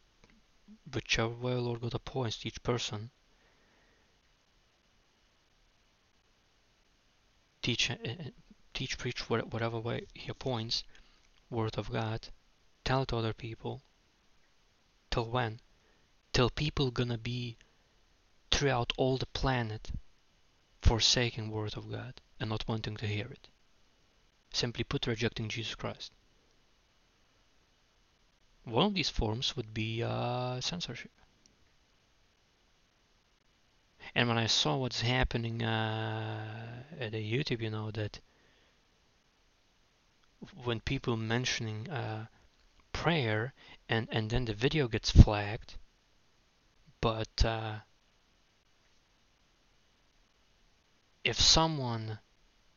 whichever 0.92 1.36
way 1.36 1.54
Lord 1.54 1.82
God 1.82 1.94
appoints 1.94 2.44
each 2.48 2.64
person, 2.64 3.12
teach, 7.62 7.92
uh, 7.92 7.98
teach, 8.74 8.98
preach 8.98 9.30
whatever 9.30 9.80
way 9.80 10.08
He 10.16 10.30
appoints, 10.32 10.84
word 11.52 11.78
of 11.78 11.92
God, 11.92 12.30
tell 12.86 13.06
to 13.08 13.18
other 13.18 13.34
people. 13.34 13.82
Till 15.12 15.30
when? 15.30 15.60
Till 16.32 16.50
people 16.50 16.92
gonna 16.92 17.18
be 17.18 17.58
throughout 18.52 18.94
all 18.96 19.18
the 19.18 19.26
planet 19.26 19.92
forsaking 20.82 21.50
word 21.50 21.76
of 21.76 21.92
God 21.92 22.22
and 22.40 22.50
not 22.50 22.68
wanting 22.68 22.96
to 22.98 23.08
hear 23.08 23.28
it. 23.28 23.50
Simply 24.54 24.84
put, 24.84 25.08
rejecting 25.08 25.50
Jesus 25.50 25.76
Christ. 25.76 26.14
One 28.64 28.86
of 28.86 28.94
these 28.94 29.10
forms 29.10 29.56
would 29.56 29.74
be 29.74 30.02
uh, 30.02 30.62
censorship. 30.62 31.12
And 34.14 34.30
when 34.30 34.38
I 34.38 34.48
saw 34.48 34.78
what's 34.78 35.02
happening 35.02 35.62
uh, 35.62 36.84
at 37.00 37.12
the 37.12 37.18
YouTube, 37.18 37.62
you 37.62 37.70
know 37.70 37.92
that 37.92 38.20
when 40.64 40.80
people 40.80 41.18
mentioning 41.18 41.90
uh, 41.90 42.28
prayer 43.04 43.54
and 43.90 44.08
and 44.10 44.30
then 44.30 44.46
the 44.46 44.54
video 44.54 44.88
gets 44.88 45.12
flagged, 45.12 45.76
but 47.02 47.44
uh, 47.44 47.80
if 51.24 51.40
someone 51.40 52.20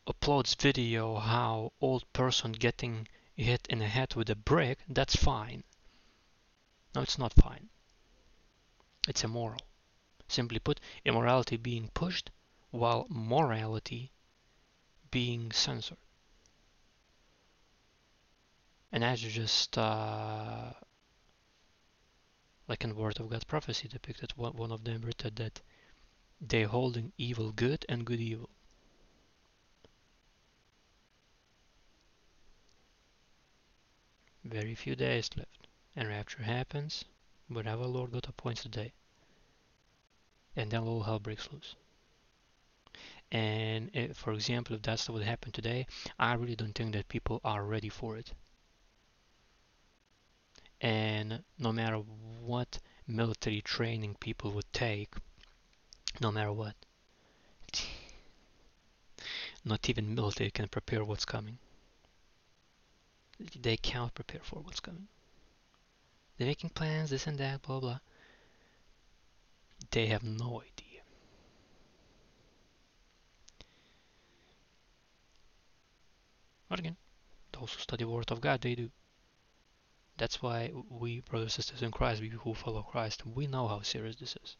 uploads 0.06 0.60
video 0.60 1.18
how 1.18 1.72
old 1.80 2.12
person 2.12 2.52
getting 2.52 3.06
hit 3.36 3.66
in 3.68 3.78
the 3.78 3.86
head 3.86 4.14
with 4.14 4.28
a 4.28 4.34
brick, 4.34 4.78
that's 4.88 5.14
fine. 5.14 5.62
No, 6.94 7.02
it's 7.02 7.18
not 7.18 7.32
fine. 7.34 7.68
It's 9.06 9.22
immoral. 9.22 9.60
Simply 10.26 10.58
put, 10.58 10.80
immorality 11.04 11.56
being 11.56 11.90
pushed 11.94 12.30
while 12.70 13.06
morality 13.08 14.10
being 15.10 15.52
censored. 15.52 15.98
And 18.90 19.04
as 19.04 19.22
you 19.22 19.30
just, 19.30 19.76
uh, 19.76 20.72
like 22.66 22.84
in 22.84 22.96
Word 22.96 23.20
of 23.20 23.28
God 23.28 23.46
prophecy 23.46 23.86
depicted, 23.88 24.32
one 24.36 24.72
of 24.72 24.84
them 24.84 25.02
written 25.02 25.34
that 25.36 25.60
they 26.40 26.62
holding 26.62 27.12
evil 27.18 27.52
good 27.52 27.84
and 27.88 28.04
good 28.04 28.20
evil. 28.20 28.48
Very 34.44 34.74
few 34.74 34.96
days 34.96 35.28
left, 35.36 35.66
and 35.94 36.08
rapture 36.08 36.42
happens 36.42 37.04
whenever 37.48 37.84
Lord 37.84 38.12
God 38.12 38.26
appoints 38.28 38.62
the 38.62 38.70
day. 38.70 38.92
And 40.56 40.70
then 40.70 40.82
all 40.82 41.02
hell 41.02 41.18
breaks 41.18 41.48
loose. 41.52 41.74
And 43.30 43.90
if, 43.92 44.16
for 44.16 44.32
example, 44.32 44.74
if 44.74 44.82
that's 44.82 45.08
what 45.10 45.22
happened 45.22 45.52
today, 45.52 45.86
I 46.18 46.32
really 46.34 46.56
don't 46.56 46.74
think 46.74 46.94
that 46.94 47.08
people 47.08 47.40
are 47.44 47.64
ready 47.64 47.90
for 47.90 48.16
it. 48.16 48.32
And 50.80 51.42
no 51.58 51.72
matter 51.72 51.96
what 51.96 52.78
military 53.06 53.60
training 53.60 54.16
people 54.20 54.52
would 54.52 54.72
take, 54.72 55.14
no 56.20 56.30
matter 56.30 56.52
what, 56.52 56.74
not 59.64 59.88
even 59.88 60.14
military 60.14 60.50
can 60.50 60.68
prepare 60.68 61.04
what's 61.04 61.24
coming. 61.24 61.58
They 63.60 63.76
can't 63.76 64.14
prepare 64.14 64.40
for 64.42 64.60
what's 64.60 64.80
coming. 64.80 65.08
They're 66.36 66.46
making 66.46 66.70
plans, 66.70 67.10
this 67.10 67.26
and 67.26 67.38
that, 67.38 67.62
blah 67.62 67.80
blah. 67.80 67.98
They 69.90 70.06
have 70.06 70.22
no 70.22 70.62
idea. 70.62 71.02
But 76.68 76.78
again, 76.80 76.96
those 77.52 77.72
who 77.72 77.80
study 77.80 78.04
the 78.04 78.10
Word 78.10 78.30
of 78.30 78.40
God, 78.40 78.60
they 78.60 78.74
do. 78.74 78.90
That's 80.18 80.42
why 80.42 80.72
we, 80.90 81.20
brothers 81.20 81.56
and 81.56 81.64
sisters 81.64 81.82
in 81.82 81.92
Christ, 81.92 82.20
we 82.20 82.28
who 82.28 82.52
follow 82.52 82.82
Christ, 82.82 83.24
we 83.24 83.46
know 83.46 83.68
how 83.68 83.82
serious 83.82 84.16
this 84.16 84.36
is. 84.42 84.56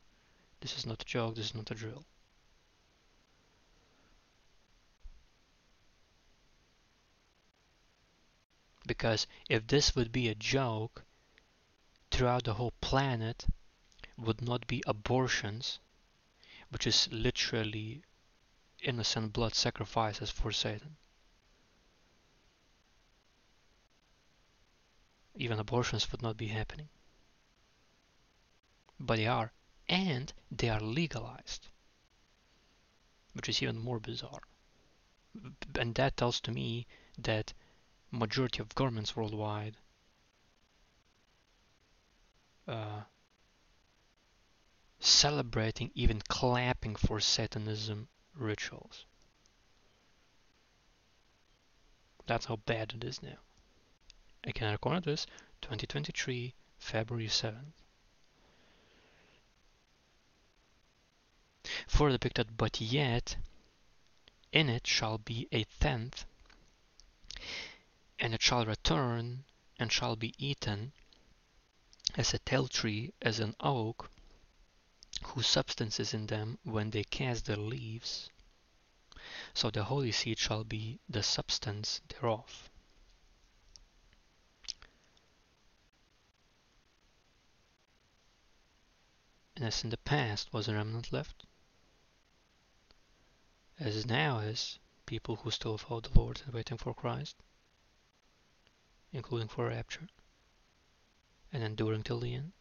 This 0.60 0.78
is 0.78 0.86
not 0.86 1.02
a 1.02 1.04
joke, 1.04 1.34
this 1.34 1.46
is 1.46 1.54
not 1.54 1.70
a 1.72 1.74
drill. 1.74 2.04
Because 8.86 9.26
if 9.48 9.66
this 9.66 9.96
would 9.96 10.12
be 10.12 10.28
a 10.28 10.34
joke, 10.36 11.04
throughout 12.12 12.44
the 12.44 12.54
whole 12.54 12.72
planet 12.80 13.44
would 14.16 14.40
not 14.40 14.66
be 14.68 14.82
abortions, 14.86 15.80
which 16.70 16.86
is 16.86 17.08
literally 17.10 18.02
innocent 18.80 19.32
blood 19.32 19.54
sacrifices 19.54 20.30
for 20.30 20.52
Satan. 20.52 20.96
Even 25.38 25.60
abortions 25.60 26.10
would 26.10 26.20
not 26.20 26.36
be 26.36 26.48
happening. 26.48 26.88
But 28.98 29.16
they 29.16 29.26
are, 29.26 29.52
and 29.88 30.32
they 30.50 30.68
are 30.68 30.80
legalized, 30.80 31.68
which 33.34 33.48
is 33.48 33.62
even 33.62 33.78
more 33.78 34.00
bizarre. 34.00 34.42
And 35.78 35.94
that 35.94 36.16
tells 36.16 36.40
to 36.40 36.50
me 36.50 36.86
that 37.16 37.54
majority 38.10 38.60
of 38.60 38.74
governments 38.74 39.14
worldwide 39.14 39.76
uh, 42.66 43.02
celebrating, 44.98 45.92
even 45.94 46.20
clapping 46.28 46.96
for 46.96 47.20
Satanism 47.20 48.08
rituals. 48.34 49.06
That's 52.26 52.46
how 52.46 52.56
bad 52.56 52.94
it 52.94 53.04
is 53.04 53.22
now. 53.22 53.38
I 54.48 54.52
can 54.52 54.72
record 54.72 55.04
this 55.04 55.26
2023 55.60 56.54
February 56.78 57.26
7th. 57.26 57.74
For 61.86 62.10
the 62.10 62.16
depicted, 62.16 62.56
but 62.56 62.80
yet 62.80 63.36
in 64.50 64.70
it 64.70 64.86
shall 64.86 65.18
be 65.18 65.48
a 65.52 65.64
tenth, 65.80 66.24
and 68.18 68.32
it 68.32 68.40
shall 68.40 68.64
return 68.64 69.44
and 69.78 69.92
shall 69.92 70.16
be 70.16 70.32
eaten 70.38 70.92
as 72.14 72.32
a 72.32 72.38
tall 72.38 72.68
tree, 72.68 73.12
as 73.20 73.40
an 73.40 73.54
oak, 73.60 74.10
whose 75.24 75.46
substance 75.46 76.00
is 76.00 76.14
in 76.14 76.26
them 76.26 76.58
when 76.62 76.88
they 76.88 77.04
cast 77.04 77.44
their 77.44 77.58
leaves. 77.58 78.30
So 79.52 79.68
the 79.70 79.84
holy 79.84 80.12
seed 80.12 80.38
shall 80.38 80.64
be 80.64 81.00
the 81.06 81.22
substance 81.22 82.00
thereof. 82.08 82.70
And 89.58 89.66
as 89.66 89.82
in 89.82 89.90
the 89.90 89.96
past 89.96 90.52
was 90.52 90.68
a 90.68 90.72
remnant 90.72 91.12
left, 91.12 91.44
as 93.80 94.06
now 94.06 94.38
is 94.38 94.78
people 95.04 95.34
who 95.34 95.50
still 95.50 95.76
follow 95.76 96.00
the 96.00 96.16
Lord 96.16 96.42
and 96.44 96.54
waiting 96.54 96.78
for 96.78 96.94
Christ, 96.94 97.34
including 99.12 99.48
for 99.48 99.66
rapture, 99.66 100.06
and 101.52 101.64
enduring 101.64 102.04
till 102.04 102.20
the 102.20 102.36
end. 102.36 102.52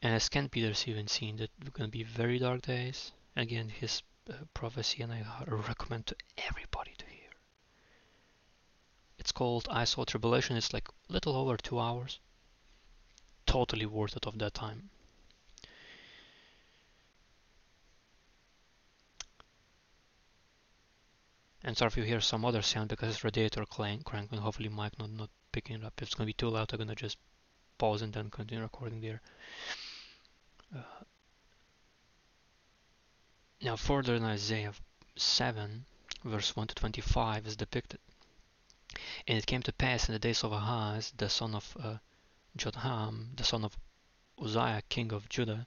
And 0.00 0.14
as 0.14 0.30
Ken 0.30 0.48
Peters 0.48 0.88
even 0.88 1.08
seen 1.08 1.36
that 1.36 1.50
we're 1.62 1.72
going 1.72 1.90
to 1.90 1.98
be 1.98 2.04
very 2.04 2.38
dark 2.38 2.62
days. 2.62 3.12
Again, 3.36 3.68
his 3.68 4.02
uh, 4.30 4.32
prophecy, 4.54 5.02
and 5.02 5.12
I 5.12 5.26
recommend 5.46 6.06
to 6.06 6.16
everybody 6.38 6.94
to 6.96 7.11
it's 9.22 9.30
called 9.30 9.68
I 9.70 9.84
Saw 9.84 10.04
Tribulation. 10.04 10.56
It's 10.56 10.72
like 10.72 10.88
a 10.88 11.12
little 11.12 11.36
over 11.36 11.56
two 11.56 11.78
hours. 11.78 12.18
Totally 13.46 13.86
worth 13.86 14.16
it 14.16 14.26
of 14.26 14.36
that 14.38 14.52
time. 14.52 14.90
And 21.62 21.76
sorry 21.76 21.86
if 21.86 21.96
you 21.96 22.02
hear 22.02 22.20
some 22.20 22.44
other 22.44 22.62
sound 22.62 22.88
because 22.88 23.10
it's 23.10 23.22
radiator 23.22 23.64
crankling. 23.64 24.40
Hopefully 24.40 24.68
mic 24.68 24.98
not, 24.98 25.10
not 25.10 25.30
picking 25.52 25.76
it 25.76 25.84
up. 25.84 25.92
If 25.98 26.08
it's 26.08 26.14
going 26.16 26.26
to 26.26 26.34
be 26.34 26.42
too 26.42 26.48
loud, 26.48 26.72
I'm 26.72 26.78
going 26.78 26.88
to 26.88 26.96
just 26.96 27.16
pause 27.78 28.02
and 28.02 28.12
then 28.12 28.28
continue 28.28 28.64
recording 28.64 29.00
there. 29.00 29.20
Uh, 30.76 31.04
now 33.62 33.76
further 33.76 34.16
in 34.16 34.24
Isaiah 34.24 34.72
7 35.14 35.84
verse 36.24 36.56
1 36.56 36.66
to 36.66 36.74
25 36.74 37.46
is 37.46 37.56
depicted. 37.56 38.00
And 39.26 39.38
it 39.38 39.46
came 39.46 39.62
to 39.62 39.72
pass 39.72 40.08
in 40.08 40.12
the 40.12 40.18
days 40.18 40.44
of 40.44 40.52
Ahaz, 40.52 41.12
the 41.16 41.28
son 41.28 41.54
of 41.54 41.76
uh, 41.80 41.96
Jotham, 42.56 43.32
the 43.36 43.44
son 43.44 43.64
of 43.64 43.76
Uzziah, 44.40 44.82
king 44.88 45.12
of 45.12 45.28
Judah, 45.28 45.66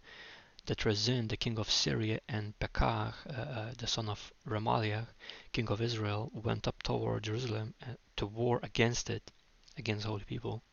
that 0.65 0.85
Rezin, 0.85 1.27
the 1.27 1.37
king 1.37 1.59
of 1.59 1.69
Syria, 1.69 2.19
and 2.27 2.57
Pekah, 2.59 3.13
uh, 3.29 3.31
uh, 3.31 3.73
the 3.77 3.87
son 3.87 4.09
of 4.09 4.33
Remaliah, 4.47 5.07
king 5.51 5.67
of 5.69 5.81
Israel, 5.81 6.31
went 6.33 6.67
up 6.67 6.81
toward 6.81 7.23
Jerusalem 7.23 7.73
uh, 7.83 7.93
to 8.17 8.25
war 8.25 8.59
against 8.63 9.09
it, 9.09 9.31
against 9.77 10.05
holy 10.05 10.23
people, 10.23 10.63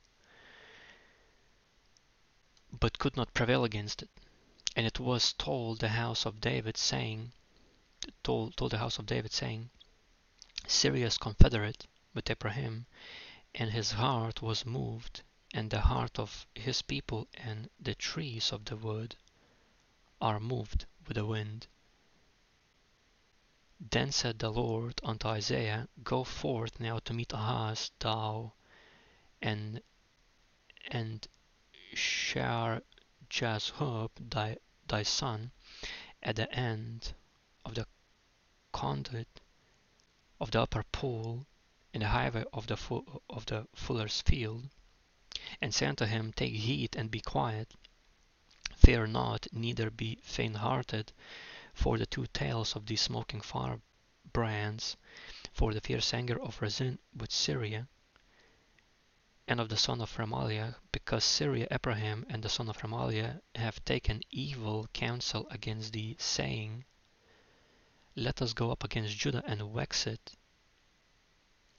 but 2.80 2.98
could 2.98 3.16
not 3.16 3.34
prevail 3.34 3.64
against 3.64 4.02
it. 4.02 4.08
And 4.74 4.86
it 4.86 4.98
was 4.98 5.34
told 5.34 5.80
the 5.80 5.90
house 5.90 6.24
of 6.24 6.40
David, 6.40 6.78
saying, 6.78 7.32
told, 8.22 8.56
told 8.56 8.70
the 8.70 8.78
house 8.78 8.98
of 8.98 9.06
David, 9.06 9.32
saying, 9.32 9.68
Syria's 10.66 11.18
confederate, 11.18 11.86
with 12.14 12.30
Ephraim, 12.30 12.86
and 13.54 13.70
his 13.70 13.92
heart 13.92 14.42
was 14.42 14.66
moved, 14.66 15.22
and 15.54 15.70
the 15.70 15.80
heart 15.80 16.18
of 16.18 16.46
his 16.54 16.82
people 16.82 17.26
and 17.34 17.70
the 17.80 17.94
trees 17.94 18.52
of 18.52 18.66
the 18.66 18.76
wood 18.76 19.16
are 20.20 20.38
moved 20.38 20.84
with 21.06 21.16
the 21.16 21.24
wind. 21.24 21.66
Then 23.80 24.12
said 24.12 24.38
the 24.38 24.50
Lord 24.50 25.00
unto 25.02 25.26
Isaiah, 25.26 25.88
Go 26.02 26.22
forth 26.22 26.78
now 26.78 26.98
to 27.00 27.14
meet 27.14 27.32
Ahaz, 27.32 27.90
thou 27.98 28.52
and 29.40 29.82
and 30.88 31.26
Shear 31.94 32.82
Jashub 33.30 34.10
thy 34.18 34.58
thy 34.86 35.02
son, 35.02 35.50
at 36.22 36.36
the 36.36 36.52
end 36.54 37.14
of 37.64 37.74
the 37.74 37.86
conduit 38.70 39.40
of 40.40 40.50
the 40.50 40.60
upper 40.60 40.82
pool 40.84 41.46
in 41.94 42.00
the 42.00 42.08
highway 42.08 42.44
of 42.54 42.66
the 42.66 42.78
of 43.28 43.44
the 43.46 43.68
fuller's 43.74 44.22
field, 44.22 44.66
and 45.60 45.74
say 45.74 45.86
unto 45.86 46.06
him, 46.06 46.32
Take 46.32 46.54
heed 46.54 46.96
and 46.96 47.10
be 47.10 47.20
quiet, 47.20 47.74
fear 48.74 49.06
not, 49.06 49.46
neither 49.52 49.90
be 49.90 50.18
faint-hearted, 50.22 51.12
for 51.74 51.98
the 51.98 52.06
two 52.06 52.26
tails 52.28 52.74
of 52.74 52.86
these 52.86 53.02
smoking 53.02 53.42
firebrands, 53.42 54.96
for 55.52 55.74
the 55.74 55.82
fierce 55.82 56.14
anger 56.14 56.40
of 56.40 56.62
Rezin 56.62 56.98
with 57.14 57.30
Syria, 57.30 57.86
and 59.46 59.60
of 59.60 59.68
the 59.68 59.76
son 59.76 60.00
of 60.00 60.16
Remaliah, 60.16 60.76
because 60.92 61.24
Syria, 61.24 61.68
Ephraim, 61.70 62.24
and 62.30 62.42
the 62.42 62.48
son 62.48 62.70
of 62.70 62.78
Remaliah 62.78 63.42
have 63.54 63.84
taken 63.84 64.22
evil 64.30 64.88
counsel 64.94 65.46
against 65.50 65.92
thee, 65.92 66.16
saying, 66.18 66.86
Let 68.16 68.40
us 68.40 68.54
go 68.54 68.70
up 68.70 68.82
against 68.82 69.18
Judah 69.18 69.42
and 69.46 69.62
vex 69.74 70.06
it, 70.06 70.32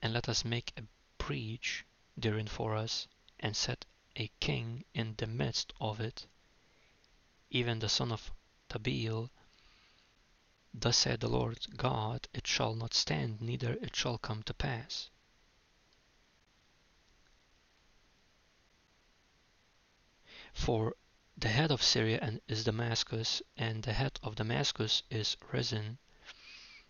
and 0.03 0.13
let 0.13 0.27
us 0.27 0.43
make 0.43 0.73
a 0.75 0.83
breach 1.17 1.85
therein 2.17 2.45
for 2.45 2.75
us, 2.75 3.07
and 3.39 3.55
set 3.55 3.85
a 4.17 4.29
king 4.41 4.83
in 4.93 5.15
the 5.15 5.25
midst 5.25 5.71
of 5.79 6.01
it, 6.01 6.27
even 7.49 7.79
the 7.79 7.87
son 7.87 8.11
of 8.11 8.29
Tabeel. 8.67 9.29
Thus 10.73 10.97
saith 10.97 11.21
the 11.21 11.29
Lord 11.29 11.65
God, 11.77 12.27
it 12.33 12.45
shall 12.45 12.75
not 12.75 12.93
stand, 12.93 13.41
neither 13.41 13.75
it 13.75 13.95
shall 13.95 14.17
come 14.17 14.43
to 14.43 14.53
pass. 14.53 15.09
For 20.51 20.97
the 21.37 21.47
head 21.47 21.71
of 21.71 21.81
Syria 21.81 22.41
is 22.49 22.65
Damascus, 22.65 23.41
and 23.55 23.83
the 23.83 23.93
head 23.93 24.19
of 24.21 24.35
Damascus 24.35 25.01
is 25.09 25.37
Rezin. 25.53 25.97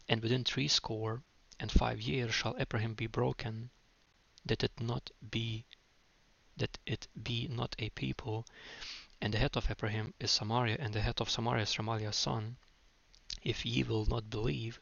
And 0.09 0.19
within 0.23 0.43
threescore 0.43 1.21
and 1.59 1.71
five 1.71 2.01
years 2.01 2.33
shall 2.33 2.59
Ephraim 2.59 2.93
be 2.93 3.07
broken, 3.07 3.69
that 4.45 4.63
it 4.63 4.79
not 4.79 5.11
be 5.29 5.65
that 6.57 6.77
it 6.85 7.07
be 7.21 7.47
not 7.47 7.75
a 7.79 7.89
people. 7.89 8.45
And 9.21 9.33
the 9.33 9.39
head 9.39 9.55
of 9.57 9.69
Ephraim 9.71 10.13
is 10.19 10.31
Samaria, 10.31 10.77
and 10.79 10.93
the 10.93 11.01
head 11.01 11.21
of 11.21 11.29
Samaria 11.29 11.63
is 11.63 11.77
Remaliah's 11.77 12.15
son. 12.15 12.57
If 13.41 13.65
ye 13.65 13.83
will 13.83 14.05
not 14.05 14.29
believe, 14.29 14.79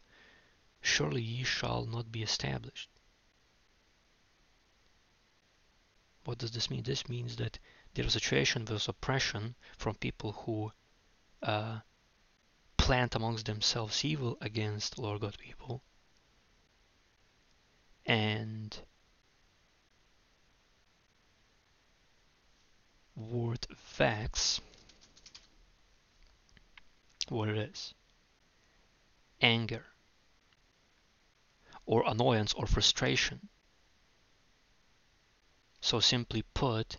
surely 0.81 1.21
ye 1.21 1.43
shall 1.43 1.85
not 1.85 2.11
be 2.11 2.23
established. 2.23 2.89
What 6.25 6.37
does 6.37 6.51
this 6.51 6.69
mean? 6.69 6.83
This 6.83 7.07
means 7.07 7.35
that 7.37 7.59
there 7.93 8.05
is 8.05 8.15
a 8.15 8.19
situation 8.19 8.65
with 8.65 8.87
oppression 8.87 9.55
from 9.77 9.95
people 9.95 10.33
who 10.33 10.71
uh, 11.41 11.79
plant 12.77 13.15
amongst 13.15 13.45
themselves 13.45 14.03
evil 14.05 14.37
against 14.41 14.97
Lord 14.97 15.21
God 15.21 15.37
people. 15.37 15.83
And 18.05 18.77
word 23.15 23.67
vex, 23.95 24.59
what 27.29 27.49
it 27.49 27.57
is 27.57 27.93
anger 29.41 29.85
or 31.85 32.03
annoyance 32.07 32.53
or 32.53 32.67
frustration. 32.67 33.49
So 35.81 35.99
simply 35.99 36.43
put, 36.53 36.97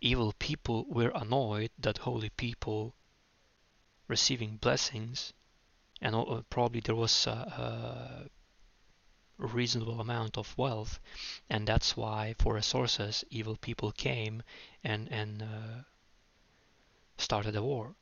evil 0.00 0.32
people 0.38 0.86
were 0.88 1.10
annoyed 1.14 1.70
that 1.78 1.98
holy 1.98 2.30
people 2.30 2.94
receiving 4.08 4.56
blessings 4.56 5.32
and 6.00 6.14
uh, 6.14 6.42
probably 6.50 6.80
there 6.80 6.94
was 6.94 7.26
a, 7.26 7.30
a, 7.30 8.28
reasonable 9.46 10.00
amount 10.00 10.38
of 10.38 10.56
wealth 10.56 11.00
and 11.50 11.66
that's 11.66 11.96
why 11.96 12.34
for 12.38 12.54
resources 12.54 13.24
evil 13.30 13.56
people 13.56 13.92
came 13.92 14.42
and 14.84 15.10
and 15.10 15.42
uh, 15.42 15.82
started 17.18 17.56
a 17.56 17.62
war 17.62 17.94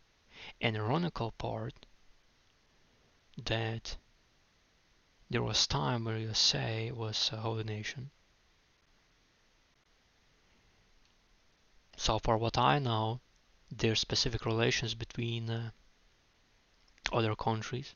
an 0.60 0.76
ironical 0.76 1.32
part 1.32 1.86
that 3.44 3.96
there 5.28 5.42
was 5.42 5.66
time 5.66 6.04
where 6.04 6.18
USA 6.18 6.90
was 6.92 7.30
a 7.32 7.36
holy 7.36 7.64
nation 7.64 8.10
so 12.00 12.18
far 12.18 12.38
what 12.38 12.56
I 12.56 12.78
know, 12.78 13.20
there's 13.70 14.00
specific 14.00 14.46
relations 14.46 14.94
between 14.94 15.50
uh, 15.50 15.70
other 17.12 17.36
countries. 17.36 17.94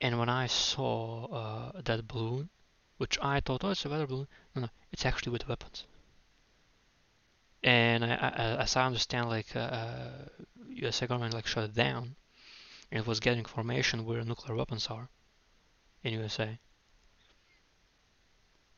And 0.00 0.18
when 0.18 0.28
I 0.28 0.46
saw 0.46 1.26
uh, 1.26 1.80
that 1.82 2.06
balloon, 2.06 2.50
which 2.98 3.18
I 3.20 3.40
thought, 3.40 3.64
oh, 3.64 3.70
it's 3.70 3.84
a 3.84 3.88
weather 3.88 4.06
balloon, 4.06 4.28
no, 4.54 4.62
no, 4.62 4.68
it's 4.92 5.04
actually 5.04 5.32
with 5.32 5.48
weapons. 5.48 5.84
And 7.64 8.04
I, 8.04 8.14
I, 8.14 8.62
as 8.62 8.76
I 8.76 8.86
understand, 8.86 9.28
like 9.28 9.56
uh, 9.56 10.10
USA 10.68 11.04
uh, 11.04 11.08
government 11.08 11.34
like 11.34 11.46
shut 11.46 11.64
it 11.64 11.74
down, 11.74 12.14
and 12.90 13.00
it 13.00 13.06
was 13.06 13.18
getting 13.18 13.40
information 13.40 14.04
where 14.04 14.22
nuclear 14.24 14.56
weapons 14.56 14.86
are 14.86 15.08
in 16.04 16.12
USA. 16.14 16.58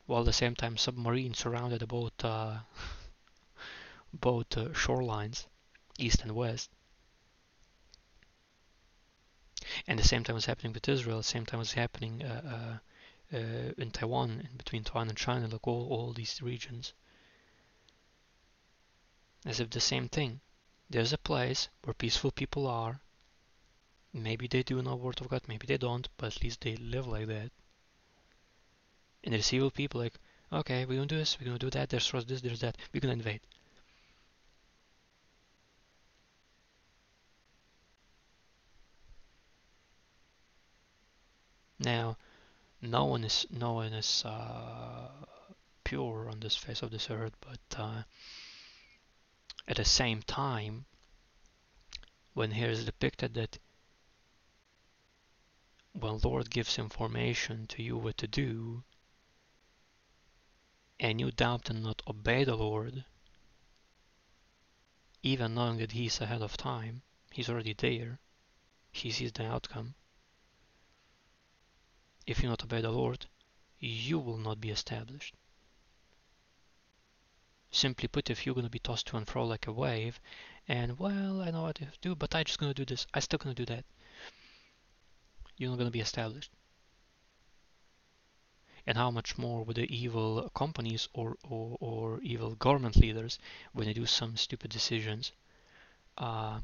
While 0.07 0.21
at 0.21 0.25
the 0.25 0.33
same 0.33 0.55
time, 0.55 0.77
submarines 0.77 1.37
surrounded 1.37 1.83
about 1.83 2.13
uh, 2.23 2.59
both 4.13 4.57
uh, 4.57 4.69
shorelines, 4.69 5.45
east 5.99 6.23
and 6.23 6.31
west. 6.33 6.71
And 9.87 9.99
the 9.99 10.07
same 10.07 10.23
time 10.23 10.35
was 10.35 10.45
happening 10.45 10.73
with 10.73 10.87
Israel, 10.89 11.17
the 11.17 11.23
same 11.23 11.45
time 11.45 11.59
was 11.59 11.73
happening 11.73 12.23
uh, 12.23 12.79
uh, 13.33 13.37
uh, 13.37 13.71
in 13.77 13.91
Taiwan, 13.91 14.49
between 14.57 14.83
Taiwan 14.83 15.09
and 15.09 15.17
China, 15.17 15.47
like 15.47 15.67
all, 15.67 15.87
all 15.89 16.13
these 16.13 16.41
regions. 16.41 16.93
As 19.45 19.59
if 19.59 19.69
the 19.69 19.79
same 19.79 20.09
thing. 20.09 20.41
There's 20.89 21.13
a 21.13 21.17
place 21.17 21.69
where 21.83 21.93
peaceful 21.93 22.31
people 22.31 22.67
are. 22.67 22.99
Maybe 24.13 24.47
they 24.47 24.61
do 24.61 24.81
know 24.81 24.95
word 24.95 25.21
of 25.21 25.29
God, 25.29 25.43
maybe 25.47 25.65
they 25.65 25.77
don't, 25.77 26.09
but 26.17 26.35
at 26.35 26.43
least 26.43 26.61
they 26.61 26.75
live 26.75 27.07
like 27.07 27.27
that. 27.27 27.51
And 29.23 29.33
there's 29.33 29.53
evil 29.53 29.71
people 29.71 30.01
like, 30.01 30.19
okay, 30.51 30.85
we're 30.85 30.95
gonna 30.95 31.07
do 31.07 31.17
this, 31.17 31.39
we're 31.39 31.45
gonna 31.45 31.59
do 31.59 31.69
that, 31.69 31.89
there's 31.89 32.11
this, 32.11 32.41
there's 32.41 32.59
that, 32.59 32.77
we're 32.93 32.99
gonna 32.99 33.13
invade. 33.13 33.41
Now, 41.83 42.15
no 42.79 43.05
one 43.05 43.23
is 43.23 43.47
no 43.49 43.73
one 43.73 43.93
is 43.93 44.23
uh, 44.23 45.09
pure 45.83 46.29
on 46.29 46.39
this 46.39 46.55
face 46.55 46.83
of 46.83 46.91
this 46.91 47.09
earth, 47.09 47.35
but 47.41 47.79
uh, 47.79 48.03
at 49.67 49.77
the 49.77 49.85
same 49.85 50.21
time, 50.21 50.85
when 52.35 52.51
here 52.51 52.69
is 52.69 52.85
depicted 52.85 53.33
that 53.33 53.57
when 55.93 56.19
Lord 56.19 56.51
gives 56.51 56.77
information 56.77 57.65
to 57.67 57.81
you 57.81 57.97
what 57.97 58.17
to 58.17 58.27
do, 58.27 58.83
and 60.99 61.19
you 61.19 61.31
doubt 61.31 61.71
and 61.71 61.81
not 61.81 62.03
obey 62.07 62.43
the 62.43 62.55
Lord, 62.55 63.05
even 65.23 65.55
knowing 65.55 65.79
that 65.79 65.93
He's 65.93 66.21
ahead 66.21 66.43
of 66.43 66.57
time, 66.57 67.01
He's 67.31 67.49
already 67.49 67.73
there, 67.73 68.19
He 68.91 69.09
sees 69.09 69.31
the 69.31 69.47
outcome 69.47 69.95
if 72.27 72.41
you 72.41 72.49
not 72.49 72.63
obey 72.63 72.81
the 72.81 72.91
Lord, 72.91 73.25
you 73.79 74.19
will 74.19 74.37
not 74.37 74.61
be 74.61 74.69
established. 74.69 75.33
Simply 77.71 78.07
put, 78.07 78.29
if 78.29 78.45
you're 78.45 78.55
going 78.55 78.65
to 78.65 78.71
be 78.71 78.79
tossed 78.79 79.07
to 79.07 79.17
and 79.17 79.27
fro 79.27 79.45
like 79.45 79.67
a 79.67 79.71
wave, 79.71 80.19
and 80.67 80.99
well, 80.99 81.41
I 81.41 81.51
know 81.51 81.63
what 81.63 81.75
to 81.75 81.87
do, 82.01 82.15
but 82.15 82.35
I'm 82.35 82.43
just 82.45 82.59
going 82.59 82.73
to 82.73 82.85
do 82.85 82.85
this, 82.85 83.07
I'm 83.13 83.21
still 83.21 83.39
going 83.39 83.55
to 83.55 83.65
do 83.65 83.73
that, 83.73 83.85
you're 85.57 85.69
not 85.69 85.77
going 85.77 85.87
to 85.87 85.91
be 85.91 86.01
established. 86.01 86.51
And 88.85 88.97
how 88.97 89.11
much 89.11 89.37
more 89.37 89.63
with 89.63 89.77
the 89.77 89.95
evil 89.95 90.49
companies 90.55 91.07
or, 91.13 91.37
or, 91.47 91.77
or 91.79 92.19
evil 92.21 92.55
government 92.55 92.95
leaders 92.97 93.37
when 93.73 93.85
they 93.85 93.93
do 93.93 94.07
some 94.07 94.35
stupid 94.37 94.71
decisions? 94.71 95.31
Uh, 96.17 96.61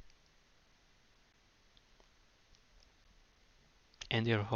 and 4.10 4.26
they're 4.26 4.48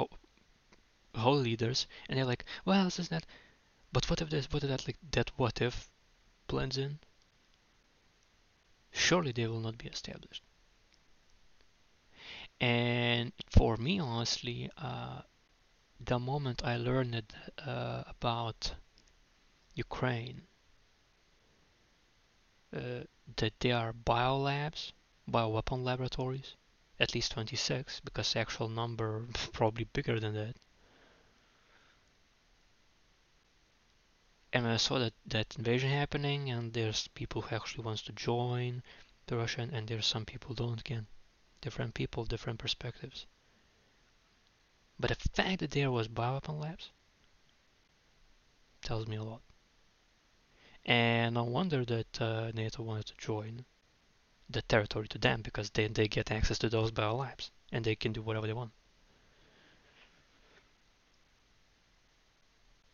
whole 1.15 1.37
leaders 1.37 1.87
and 2.07 2.17
they're 2.17 2.25
like 2.25 2.45
well 2.65 2.85
this 2.85 2.99
is 2.99 3.09
that 3.09 3.25
but 3.91 4.09
what 4.09 4.21
if 4.21 4.29
this 4.29 4.51
what 4.51 4.63
if 4.63 4.69
that 4.69 4.87
like 4.87 4.97
that 5.11 5.31
what 5.37 5.61
if 5.61 5.89
blends 6.47 6.77
in 6.77 6.99
surely 8.91 9.31
they 9.31 9.47
will 9.47 9.59
not 9.59 9.77
be 9.77 9.87
established 9.87 10.43
and 12.61 13.33
for 13.49 13.75
me, 13.75 13.99
honestly, 13.99 14.69
uh, 14.77 15.21
the 15.99 16.19
moment 16.19 16.63
I 16.63 16.77
learned 16.77 17.33
uh, 17.57 18.03
about 18.07 18.73
Ukraine, 19.75 20.43
uh, 22.75 23.03
that 23.37 23.59
there 23.59 23.77
are 23.77 23.93
biolabs, 23.93 24.91
bioweapon 25.29 25.83
laboratories, 25.83 26.55
at 26.99 27.15
least 27.15 27.31
26, 27.31 27.99
because 28.01 28.33
the 28.33 28.39
actual 28.39 28.69
number 28.69 29.25
probably 29.53 29.85
bigger 29.85 30.19
than 30.19 30.35
that. 30.35 30.55
And 34.53 34.67
I 34.67 34.77
saw 34.77 34.99
that, 34.99 35.13
that 35.25 35.55
invasion 35.57 35.89
happening, 35.89 36.49
and 36.49 36.73
there's 36.73 37.07
people 37.09 37.41
who 37.41 37.55
actually 37.55 37.85
wants 37.85 38.01
to 38.03 38.11
join 38.11 38.83
the 39.27 39.37
Russian, 39.37 39.73
and 39.73 39.87
there's 39.87 40.05
some 40.05 40.25
people 40.25 40.53
don't 40.53 40.79
again, 40.79 41.07
different 41.61 41.93
people, 41.93 42.25
different 42.25 42.59
perspectives. 42.59 43.25
But 44.99 45.09
the 45.09 45.29
fact 45.29 45.59
that 45.59 45.71
there 45.71 45.89
was 45.89 46.07
bioweapon 46.07 46.59
labs 46.61 46.91
tells 48.81 49.07
me 49.07 49.15
a 49.15 49.23
lot. 49.23 49.41
And 50.85 51.35
no 51.35 51.43
wonder 51.43 51.85
that 51.85 52.21
uh, 52.21 52.51
NATO 52.53 52.83
wanted 52.83 53.05
to 53.07 53.17
join 53.17 53.65
the 54.49 54.61
territory 54.63 55.07
to 55.07 55.17
them 55.17 55.41
because 55.41 55.69
then 55.69 55.93
they 55.93 56.07
get 56.07 56.31
access 56.31 56.57
to 56.59 56.69
those 56.69 56.91
biolabs 56.91 57.51
and 57.71 57.85
they 57.85 57.95
can 57.95 58.11
do 58.11 58.21
whatever 58.21 58.47
they 58.47 58.53
want. 58.53 58.71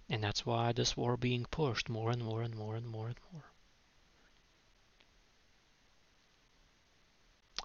And 0.10 0.24
that's 0.24 0.46
why 0.46 0.72
this 0.72 0.96
war 0.96 1.18
being 1.18 1.46
pushed 1.46 1.90
more 1.90 2.12
and 2.12 2.24
more 2.24 2.42
and 2.42 2.56
more 2.56 2.76
and 2.76 2.88
more 2.88 3.08
and 3.08 3.20
more. 3.34 3.44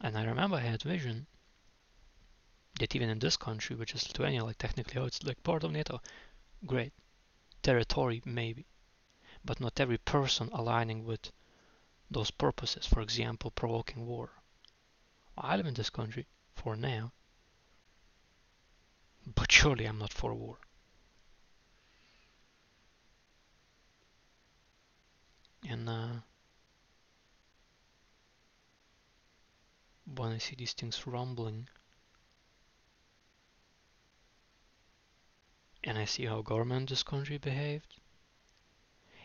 And 0.00 0.18
I 0.18 0.24
remember 0.24 0.56
I 0.56 0.60
had 0.60 0.82
vision 0.82 1.26
that 2.80 2.96
even 2.96 3.08
in 3.08 3.20
this 3.20 3.36
country, 3.36 3.76
which 3.76 3.94
is 3.94 4.08
Lithuania, 4.08 4.44
like 4.44 4.58
technically, 4.58 5.00
oh, 5.00 5.04
it's 5.04 5.22
like 5.22 5.42
part 5.44 5.62
of 5.62 5.70
NATO, 5.70 6.00
great. 6.66 6.92
Territory, 7.62 8.20
maybe. 8.24 8.66
But 9.44 9.60
not 9.60 9.78
every 9.78 9.98
person 9.98 10.48
aligning 10.52 11.04
with 11.04 11.30
those 12.10 12.32
purposes, 12.32 12.86
for 12.86 13.00
example, 13.00 13.52
provoking 13.52 14.06
war. 14.06 14.30
I 15.38 15.56
live 15.56 15.66
in 15.66 15.74
this 15.74 15.90
country 15.90 16.26
for 16.56 16.76
now, 16.76 17.12
but 19.24 19.52
surely 19.52 19.84
I'm 19.84 19.98
not 19.98 20.12
for 20.12 20.34
war. 20.34 20.58
And 25.68 25.88
uh, 25.88 26.12
when 30.14 30.32
I 30.32 30.38
see 30.38 30.56
these 30.56 30.72
things 30.72 31.06
rumbling, 31.06 31.68
and 35.84 35.98
I 35.98 36.04
see 36.04 36.26
how 36.26 36.42
government 36.42 36.90
this 36.90 37.02
country 37.02 37.38
behaved, 37.38 37.98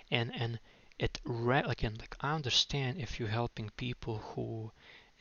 and 0.10 0.32
and 0.36 0.60
it 1.00 1.20
again 1.26 1.96
like 2.00 2.16
I 2.22 2.34
understand 2.34 3.00
if 3.00 3.20
you're 3.20 3.30
helping 3.30 3.70
people 3.78 4.18
who 4.18 4.72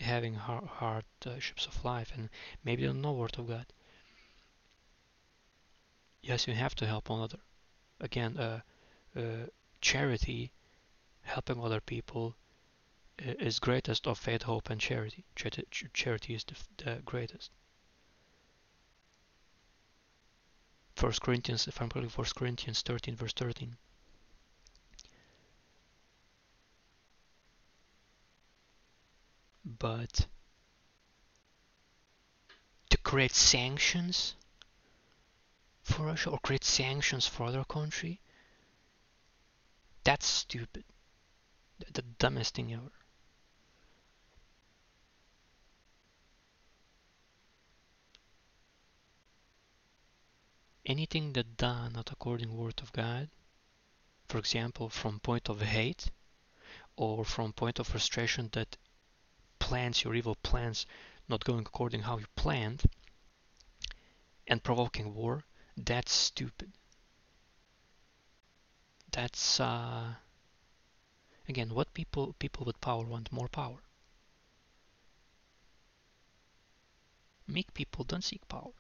having 0.01 0.35
hard, 0.35 0.69
hardships 0.69 1.67
of 1.67 1.85
life 1.85 2.13
and 2.15 2.29
maybe 2.65 2.85
don't 2.85 3.01
know 3.01 3.13
word 3.13 3.39
of 3.39 3.49
God. 3.49 3.67
Yes, 6.23 6.47
you 6.47 6.55
have 6.55 6.75
to 6.77 6.87
help 6.87 7.09
one 7.09 7.21
another. 7.21 7.39
Again, 8.01 8.37
uh, 8.37 8.61
uh, 9.17 9.47
charity, 9.81 10.53
helping 11.27 11.63
other 11.63 11.81
people, 11.81 12.37
is 13.19 13.59
greatest 13.59 14.07
of 14.07 14.19
faith, 14.19 14.43
hope, 14.43 14.71
and 14.71 14.81
charity. 14.81 15.25
Charity 15.35 16.35
is 16.35 16.45
the, 16.45 17.03
greatest. 17.05 17.51
First 20.95 21.21
Corinthians, 21.21 21.67
if 21.67 21.81
I'm 21.81 21.89
correct, 21.89 22.13
First 22.13 22.35
Corinthians 22.35 22.83
13, 22.83 23.17
verse 23.17 23.33
13. 23.33 23.77
But 29.79 30.27
to 32.89 32.97
create 32.99 33.35
sanctions 33.35 34.35
for 35.83 36.07
Russia 36.07 36.31
or 36.31 36.39
create 36.39 36.65
sanctions 36.65 37.27
for 37.27 37.47
other 37.47 37.65
country, 37.65 38.21
that's 40.05 40.27
stupid. 40.27 40.85
The 41.93 42.03
dumbest 42.03 42.55
thing 42.55 42.73
ever. 42.73 42.93
anything 50.87 51.33
that 51.33 51.57
done 51.57 51.93
not 51.93 52.13
according 52.13 52.57
word 52.57 52.81
of 52.81 52.93
God, 52.93 53.29
for 54.29 54.39
example, 54.39 54.89
from 54.89 55.21
point 55.21 55.49
of 55.49 55.61
hate 55.61 56.11
or 56.97 57.25
from 57.25 57.53
point 57.53 57.79
of 57.79 57.89
frustration 57.89 58.49
that 58.53 58.77
plans 59.59 60.05
your 60.05 60.15
evil 60.15 60.37
plans 60.37 60.87
not 61.29 61.45
going 61.45 61.61
according 61.67 62.03
how 62.03 62.19
you 62.19 62.27
planned 62.37 62.83
and 64.47 64.63
provoking 64.63 65.13
war, 65.13 65.45
that's 65.77 66.13
stupid. 66.13 66.73
That's 69.11 69.59
uh, 69.61 70.15
again 71.49 71.75
what 71.75 71.95
people 71.95 72.35
people 72.39 72.65
with 72.65 72.81
power 72.81 73.05
want 73.05 73.33
more 73.33 73.49
power. 73.49 73.83
Meek 77.47 77.73
people 77.75 78.05
don't 78.05 78.25
seek 78.25 78.47
power. 78.49 78.73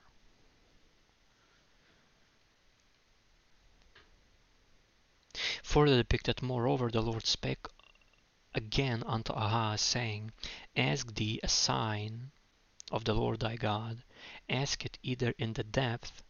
Further 5.63 5.99
depicted, 5.99 6.43
moreover, 6.43 6.91
the 6.91 7.03
Lord 7.03 7.27
spake 7.27 7.67
again 8.55 9.03
unto 9.05 9.33
Ahaz, 9.35 9.83
saying, 9.83 10.33
Ask 10.75 11.15
thee 11.15 11.39
a 11.43 11.49
sign 11.49 12.31
of 12.91 13.05
the 13.05 13.13
Lord 13.13 13.41
thy 13.41 13.57
God, 13.57 14.03
ask 14.49 14.87
it 14.87 14.99
either 15.03 15.35
in 15.39 15.53
the 15.53 15.65
depth 15.65 16.23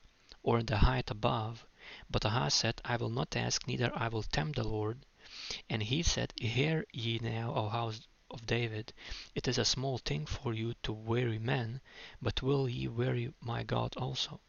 or 0.43 0.59
in 0.59 0.67
the 0.67 0.79
height 0.79 1.11
above. 1.11 1.65
But 2.11 2.25
Ahaz 2.25 2.55
said, 2.55 2.81
I 2.85 2.97
will 2.97 3.11
not 3.11 3.37
ask, 3.37 3.67
neither 3.69 3.93
I 3.95 4.09
will 4.09 4.25
tempt 4.25 4.57
the 4.57 4.65
Lord. 4.65 5.07
And 5.69 5.83
he 5.83 6.03
said, 6.03 6.33
Hear 6.41 6.87
ye 6.95 7.19
now, 7.19 7.53
O 7.55 7.69
house 7.69 8.09
of 8.31 8.47
David, 8.47 8.95
it 9.35 9.47
is 9.47 9.59
a 9.59 9.67
small 9.67 9.99
thing 9.99 10.25
for 10.25 10.55
you 10.55 10.73
to 10.83 10.95
weary 10.95 11.39
men, 11.39 11.83
but 12.23 12.41
will 12.41 12.67
ye 12.71 12.89
weary 12.89 13.35
my 13.39 13.63
God 13.63 13.95
also? 13.99 14.41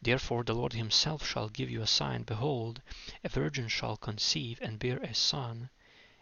Therefore 0.00 0.42
the 0.42 0.54
Lord 0.54 0.72
himself 0.72 1.28
shall 1.28 1.50
give 1.50 1.68
you 1.68 1.82
a 1.82 1.86
sign. 1.86 2.22
Behold, 2.22 2.80
a 3.22 3.28
virgin 3.28 3.68
shall 3.68 3.98
conceive 3.98 4.58
and 4.62 4.78
bear 4.78 4.96
a 5.00 5.14
son, 5.14 5.68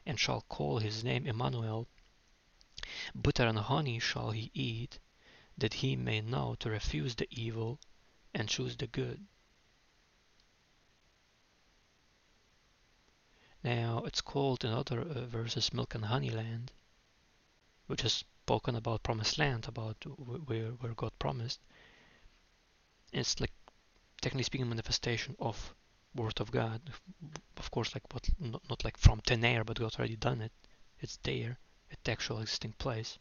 and 0.04 0.18
shall 0.18 0.40
call 0.48 0.80
his 0.80 1.04
name 1.04 1.24
Emmanuel. 1.24 1.86
Butter 3.14 3.46
and 3.46 3.58
honey 3.60 4.00
shall 4.00 4.32
he 4.32 4.50
eat, 4.54 4.98
that 5.56 5.74
he 5.74 5.94
may 5.94 6.20
know 6.20 6.56
to 6.56 6.68
refuse 6.68 7.14
the 7.14 7.28
evil 7.30 7.78
and 8.34 8.48
choose 8.48 8.76
the 8.76 8.88
good. 8.88 9.24
Now 13.64 14.02
it's 14.04 14.20
called 14.20 14.62
in 14.62 14.72
other 14.72 15.00
uh, 15.00 15.24
verses 15.24 15.72
milk 15.72 15.94
and 15.94 16.04
honey 16.04 16.28
land, 16.28 16.70
which 17.86 18.04
is 18.04 18.12
spoken 18.12 18.76
about 18.76 19.02
promised 19.02 19.38
land, 19.38 19.66
about 19.66 20.04
where, 20.04 20.72
where 20.72 20.92
God 20.92 21.18
promised. 21.18 21.60
It's 23.10 23.40
like 23.40 23.52
technically 24.20 24.42
speaking, 24.42 24.68
manifestation 24.68 25.34
of 25.40 25.74
Word 26.14 26.42
of 26.42 26.50
God. 26.50 26.82
Of 27.56 27.70
course, 27.70 27.94
like 27.94 28.02
what 28.12 28.28
not, 28.38 28.68
not 28.68 28.84
like 28.84 28.98
from 28.98 29.20
thin 29.20 29.42
air, 29.42 29.64
but 29.64 29.78
God's 29.78 29.98
already 29.98 30.16
done 30.16 30.42
it. 30.42 30.52
It's 31.00 31.16
there, 31.22 31.58
at 31.90 32.04
the 32.04 32.12
actual 32.12 32.40
existing 32.40 32.74
place. 32.74 33.18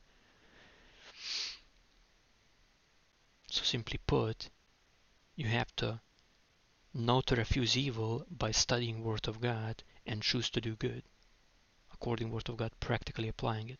So 3.49 3.63
simply 3.63 3.99
put, 4.05 4.49
you 5.37 5.47
have 5.47 5.73
to 5.77 6.01
know 6.93 7.21
to 7.21 7.35
refuse 7.37 7.77
evil 7.77 8.25
by 8.29 8.51
studying 8.51 9.05
Word 9.05 9.29
of 9.29 9.39
God 9.39 9.81
and 10.05 10.21
choose 10.21 10.49
to 10.49 10.59
do 10.59 10.75
good, 10.75 11.03
according 11.91 12.29
Word 12.29 12.49
of 12.49 12.57
God, 12.57 12.71
practically 12.79 13.27
applying 13.27 13.69
it. 13.69 13.79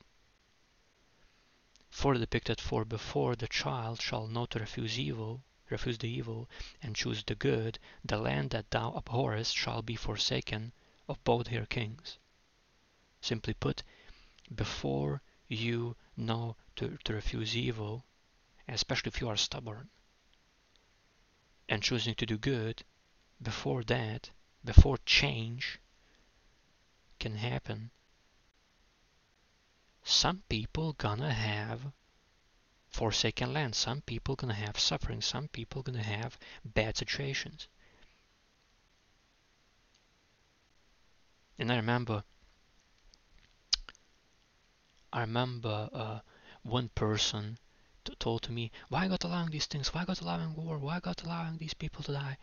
For 1.89 2.13
depicted 2.13 2.59
for 2.59 2.85
before 2.85 3.35
the 3.35 3.47
child 3.47 4.01
shall 4.01 4.27
not 4.27 4.55
refuse 4.55 4.97
evil, 4.97 5.43
refuse 5.69 5.97
the 5.97 6.09
evil, 6.09 6.49
and 6.81 6.95
choose 6.95 7.23
the 7.23 7.35
good, 7.35 7.77
the 8.03 8.17
land 8.17 8.49
that 8.51 8.71
thou 8.71 8.93
abhorrest 8.93 9.55
shall 9.55 9.81
be 9.81 9.95
forsaken 9.95 10.71
of 11.07 11.23
both 11.23 11.47
her 11.47 11.65
kings. 11.65 12.17
Simply 13.21 13.53
put, 13.53 13.83
before 14.53 15.21
you 15.47 15.95
know 16.17 16.55
to, 16.77 16.97
to 17.03 17.13
refuse 17.13 17.55
evil, 17.55 18.05
especially 18.67 19.09
if 19.09 19.21
you 19.21 19.29
are 19.29 19.37
stubborn, 19.37 19.89
and 21.67 21.83
choosing 21.83 22.15
to 22.15 22.25
do 22.25 22.37
good, 22.37 22.83
before 23.41 23.83
that, 23.83 24.29
before 24.63 24.97
change 25.05 25.79
can 27.23 27.35
happen, 27.37 27.89
some 30.03 30.43
people 30.49 30.91
gonna 30.91 31.33
have 31.33 31.93
forsaken 32.89 33.53
land. 33.53 33.75
Some 33.75 34.01
people 34.01 34.35
gonna 34.35 34.53
have 34.65 34.77
suffering. 34.77 35.21
Some 35.21 35.47
people 35.47 35.83
gonna 35.83 36.03
have 36.03 36.37
bad 36.65 36.97
situations. 36.97 37.69
And 41.57 41.71
I 41.71 41.77
remember, 41.77 42.25
I 45.13 45.21
remember 45.21 45.89
uh, 45.93 46.19
one 46.63 46.89
person 46.89 47.57
told 48.19 48.41
to 48.41 48.51
me, 48.51 48.69
"Why 48.89 49.07
God 49.07 49.23
allowing 49.23 49.51
these 49.51 49.67
things? 49.67 49.93
Why 49.93 50.03
God 50.03 50.21
allowing 50.21 50.55
war? 50.55 50.77
Why 50.77 50.99
God 50.99 51.23
allowing 51.23 51.57
these 51.57 51.73
people 51.73 52.03
to 52.03 52.11
die?" 52.11 52.37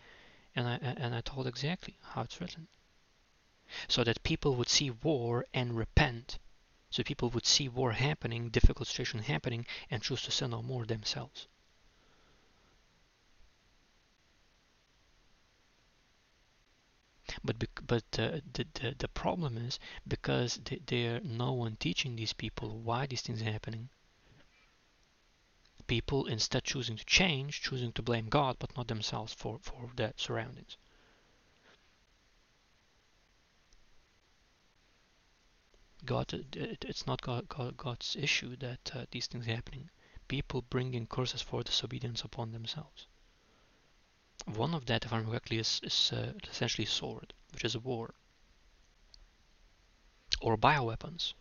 And 0.56 0.66
I 0.66 0.76
and 1.04 1.14
I 1.14 1.20
told 1.20 1.46
exactly 1.46 1.98
how 2.00 2.22
it's 2.22 2.40
written, 2.40 2.68
so 3.88 4.04
that 4.04 4.22
people 4.22 4.56
would 4.56 4.68
see 4.68 4.90
war 4.90 5.46
and 5.54 5.76
repent. 5.76 6.38
So 6.90 7.02
people 7.02 7.30
would 7.30 7.46
see 7.46 7.68
war 7.68 7.92
happening, 7.92 8.50
difficult 8.50 8.88
situation 8.88 9.20
happening, 9.20 9.66
and 9.90 10.02
choose 10.02 10.22
to 10.22 10.30
sin 10.30 10.50
no 10.50 10.62
more 10.62 10.84
themselves. 10.84 11.46
But 17.44 17.64
but 17.86 18.04
uh, 18.18 18.40
the, 18.54 18.66
the 18.74 18.94
the 18.98 19.08
problem 19.08 19.56
is 19.56 19.78
because 20.06 20.60
there 20.86 21.20
no 21.20 21.52
one 21.52 21.76
teaching 21.76 22.16
these 22.16 22.32
people 22.32 22.80
why 22.80 23.06
these 23.06 23.22
things 23.22 23.40
are 23.40 23.52
happening. 23.52 23.88
People 25.86 26.26
instead 26.26 26.64
choosing 26.64 26.96
to 26.96 27.04
change, 27.04 27.62
choosing 27.62 27.92
to 27.92 28.02
blame 28.02 28.28
God, 28.28 28.56
but 28.58 28.76
not 28.76 28.88
themselves 28.88 29.32
for 29.32 29.60
for 29.62 29.90
their 29.94 30.12
surroundings. 30.16 30.76
God, 36.04 36.44
it's 36.52 37.06
not 37.06 37.22
God, 37.22 37.48
God, 37.48 37.76
God's 37.76 38.16
issue 38.18 38.56
that 38.56 38.92
uh, 38.94 39.04
these 39.10 39.26
things 39.26 39.46
are 39.46 39.54
happening. 39.54 39.90
People 40.28 40.62
bringing 40.62 41.06
curses 41.06 41.42
for 41.42 41.62
disobedience 41.62 42.22
upon 42.22 42.52
themselves. 42.52 43.06
One 44.46 44.74
of 44.74 44.86
that, 44.86 45.04
if 45.04 45.12
I'm 45.12 45.26
correctly, 45.26 45.58
is, 45.58 45.80
is 45.82 46.12
uh, 46.12 46.32
essentially 46.50 46.86
sword, 46.86 47.34
which 47.52 47.64
is 47.64 47.74
a 47.74 47.80
war. 47.80 48.14
Or 50.40 50.56
bioweapons. 50.56 51.34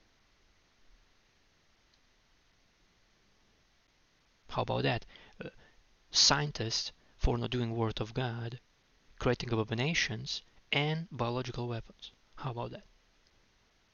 How 4.49 4.63
about 4.63 4.83
that? 4.83 5.05
Uh, 5.43 5.49
scientists, 6.11 6.91
for 7.17 7.37
not 7.37 7.51
doing 7.51 7.75
word 7.75 8.01
of 8.01 8.13
God, 8.13 8.59
creating 9.19 9.53
abominations 9.53 10.41
and 10.71 11.07
biological 11.11 11.67
weapons. 11.67 12.11
How 12.35 12.51
about 12.51 12.71
that? 12.71 12.83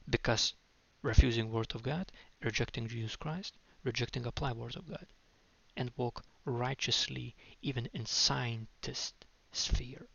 Because 0.08 0.54
refusing 1.02 1.50
word 1.50 1.74
of 1.74 1.82
God, 1.82 2.12
rejecting 2.40 2.86
Jesus 2.86 3.16
Christ, 3.16 3.56
rejecting 3.82 4.24
apply 4.24 4.52
word 4.52 4.76
of 4.76 4.88
God, 4.88 5.06
and 5.76 5.92
walk 5.96 6.24
righteously 6.44 7.34
even 7.60 7.86
in 7.92 8.06
scientist 8.06 9.24
sphere. 9.52 10.06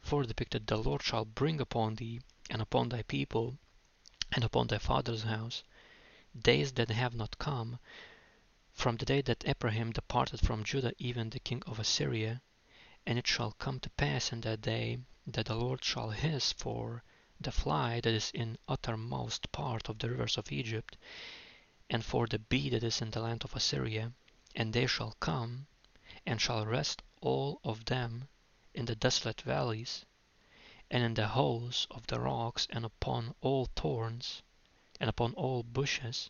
For 0.00 0.24
depicted 0.24 0.66
the 0.66 0.78
Lord 0.78 1.02
shall 1.02 1.24
bring 1.24 1.60
upon 1.60 1.96
thee 1.96 2.20
and 2.50 2.62
upon 2.62 2.88
thy 2.88 3.02
people 3.02 3.58
and 4.32 4.42
upon 4.42 4.66
thy 4.66 4.78
father's 4.78 5.22
house 5.22 5.62
days 6.36 6.72
that 6.72 6.90
have 6.90 7.14
not 7.14 7.38
come 7.38 7.78
from 8.72 8.96
the 8.96 9.04
day 9.04 9.20
that 9.22 9.46
Ephraim 9.46 9.92
departed 9.92 10.40
from 10.40 10.64
Judah 10.64 10.92
even 10.98 11.30
the 11.30 11.38
king 11.38 11.62
of 11.66 11.78
Assyria 11.78 12.42
and 13.08 13.18
it 13.18 13.26
shall 13.26 13.52
come 13.52 13.80
to 13.80 13.88
pass 13.88 14.34
in 14.34 14.42
that 14.42 14.60
day 14.60 14.98
that 15.26 15.46
the 15.46 15.54
Lord 15.54 15.82
shall 15.82 16.10
hiss 16.10 16.52
for 16.52 17.02
the 17.40 17.50
fly 17.50 18.00
that 18.02 18.12
is 18.12 18.30
in 18.32 18.58
uttermost 18.68 19.50
part 19.50 19.88
of 19.88 19.98
the 19.98 20.10
rivers 20.10 20.36
of 20.36 20.52
Egypt, 20.52 20.94
and 21.88 22.04
for 22.04 22.26
the 22.26 22.38
bee 22.38 22.68
that 22.68 22.84
is 22.84 23.00
in 23.00 23.10
the 23.10 23.22
land 23.22 23.44
of 23.44 23.56
Assyria, 23.56 24.12
and 24.54 24.74
they 24.74 24.86
shall 24.86 25.16
come, 25.20 25.66
and 26.26 26.38
shall 26.38 26.66
rest 26.66 27.00
all 27.22 27.58
of 27.64 27.86
them 27.86 28.28
in 28.74 28.84
the 28.84 28.94
desolate 28.94 29.40
valleys, 29.40 30.04
and 30.90 31.02
in 31.02 31.14
the 31.14 31.28
holes 31.28 31.86
of 31.90 32.06
the 32.08 32.20
rocks, 32.20 32.66
and 32.68 32.84
upon 32.84 33.34
all 33.40 33.70
thorns, 33.74 34.42
and 35.00 35.08
upon 35.08 35.32
all 35.32 35.62
bushes. 35.62 36.28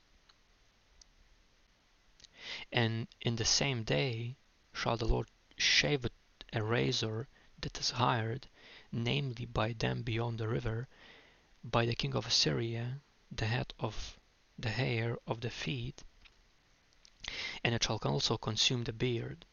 And 2.71 3.09
in 3.21 3.35
the 3.35 3.45
same 3.45 3.83
day 3.83 4.37
shall 4.73 4.97
the 4.97 5.07
Lord 5.09 5.29
shave 5.57 6.05
a 6.53 6.63
razor 6.63 7.29
that 7.61 7.79
is 7.79 7.91
hired, 7.91 8.47
namely 8.93 9.45
by 9.45 9.73
them 9.73 10.03
beyond 10.03 10.39
the 10.39 10.49
river, 10.49 10.89
by 11.63 11.85
the 11.85 11.95
king 11.95 12.15
of 12.15 12.27
Assyria, 12.27 13.01
the 13.31 13.47
head 13.47 13.75
of 13.79 14.19
the 14.59 14.71
hair 14.71 15.19
of 15.27 15.41
the 15.41 15.51
feet, 15.51 16.03
and 17.63 17.75
it 17.75 17.83
shall 17.85 18.01
also 18.03 18.37
consume 18.37 18.85
the 18.85 18.93
beard. 18.93 19.45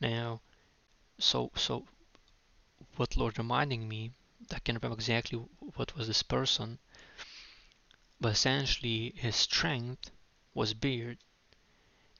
Now, 0.00 0.42
so 1.18 1.50
so 1.56 1.86
what 2.96 3.16
Lord 3.16 3.38
reminding 3.38 3.88
me, 3.88 4.12
I 4.52 4.58
can't 4.60 4.80
remember 4.80 4.94
exactly 4.94 5.38
what 5.74 5.96
was 5.96 6.06
this 6.06 6.22
person, 6.22 6.78
but 8.20 8.32
essentially 8.32 9.12
his 9.16 9.36
strength 9.36 10.10
was 10.54 10.74
beard. 10.74 11.18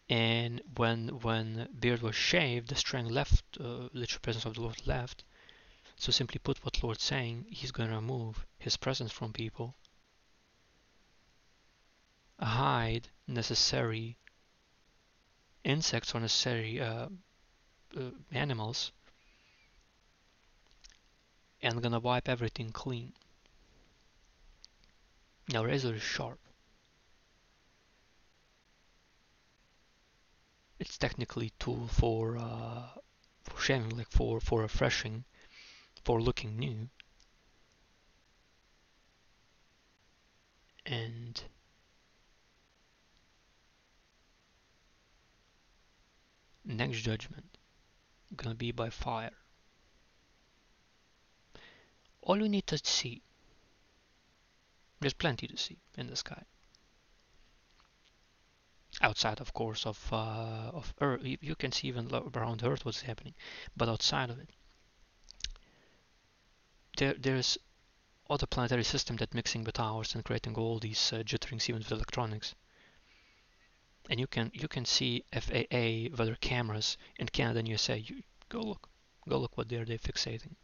And 0.09 0.61
when 0.77 1.21
when 1.21 1.69
beard 1.79 2.03
was 2.03 2.15
shaved 2.15 2.69
the 2.69 2.77
strength 2.77 3.11
left 3.11 3.45
uh, 3.59 3.89
literal 3.93 4.21
presence 4.21 4.45
of 4.45 4.55
the 4.55 4.61
lord 4.61 4.87
left. 4.87 5.25
So 5.97 6.13
simply 6.13 6.39
put 6.39 6.65
what 6.65 6.83
lord's 6.83 7.03
saying 7.03 7.47
he's 7.51 7.73
going 7.73 7.89
to 7.89 7.97
remove 7.97 8.45
his 8.59 8.77
presence 8.77 9.13
from 9.13 9.33
people. 9.33 9.75
Hide 12.41 13.09
necessary 13.27 14.17
insects 15.65 16.15
or 16.15 16.21
necessary 16.21 16.81
uh, 16.81 17.09
uh, 17.97 18.11
animals 18.31 18.93
and 21.63 21.83
gonna 21.83 22.01
wipe 22.01 22.29
everything 22.29 22.71
clean 22.71 23.13
now 25.53 25.65
razor 25.65 25.95
is 25.95 26.03
sharp 26.03 26.39
it's 30.79 30.99
technically 30.99 31.53
tool 31.59 31.89
for 31.89 32.37
uh, 32.37 32.89
for 33.43 33.61
shaving, 33.61 33.97
like 33.97 34.11
for 34.11 34.41
for 34.41 34.61
refreshing, 34.61 35.25
for 36.05 36.21
looking 36.21 36.57
new. 36.59 36.89
And 40.85 41.43
next 46.65 46.99
judgment 46.99 47.59
gonna 48.37 48.55
be 48.55 48.71
by 48.71 48.91
fire. 48.91 49.33
All 52.27 52.43
you 52.43 52.49
need 52.49 52.67
to 52.67 52.79
see, 52.83 53.23
there's 54.99 55.15
plenty 55.15 55.47
to 55.47 55.57
see 55.57 55.79
in 55.97 56.09
the 56.09 56.17
sky. 56.17 56.43
Outside 59.01 59.41
of 59.41 59.53
course 59.53 59.87
of 59.87 60.13
uh, 60.13 60.71
of 60.75 60.93
Earth 61.01 61.21
you 61.23 61.55
can 61.55 61.71
see 61.71 61.87
even 61.87 62.13
around 62.35 62.65
Earth 62.65 62.85
what's 62.85 63.03
happening 63.03 63.35
but 63.77 63.89
outside 63.89 64.31
of 64.31 64.39
it 64.41 64.49
there 66.97 67.15
there's 67.15 67.59
other 68.29 68.47
planetary 68.47 68.83
system 68.83 69.17
that 69.17 69.35
mixing 69.35 69.63
with 69.63 69.79
ours 69.79 70.15
and 70.15 70.25
creating 70.25 70.57
all 70.57 70.81
these 70.81 71.13
uh, 71.13 71.19
jitterings 71.19 71.69
even 71.69 71.79
with 71.79 71.93
electronics. 71.93 72.57
And 74.11 74.19
you 74.19 74.27
can 74.27 74.51
you 74.53 74.67
can 74.67 74.85
see 74.85 75.25
FAA 75.33 76.17
weather 76.17 76.37
cameras 76.41 76.97
in 77.19 77.29
Canada 77.29 77.61
and 77.61 77.69
USA 77.69 77.99
you 77.99 78.23
go 78.49 78.63
look 78.63 78.89
go 79.29 79.39
look 79.39 79.57
what 79.57 79.69
they're 79.69 79.85
they 79.85 79.99
fixating 79.99 80.57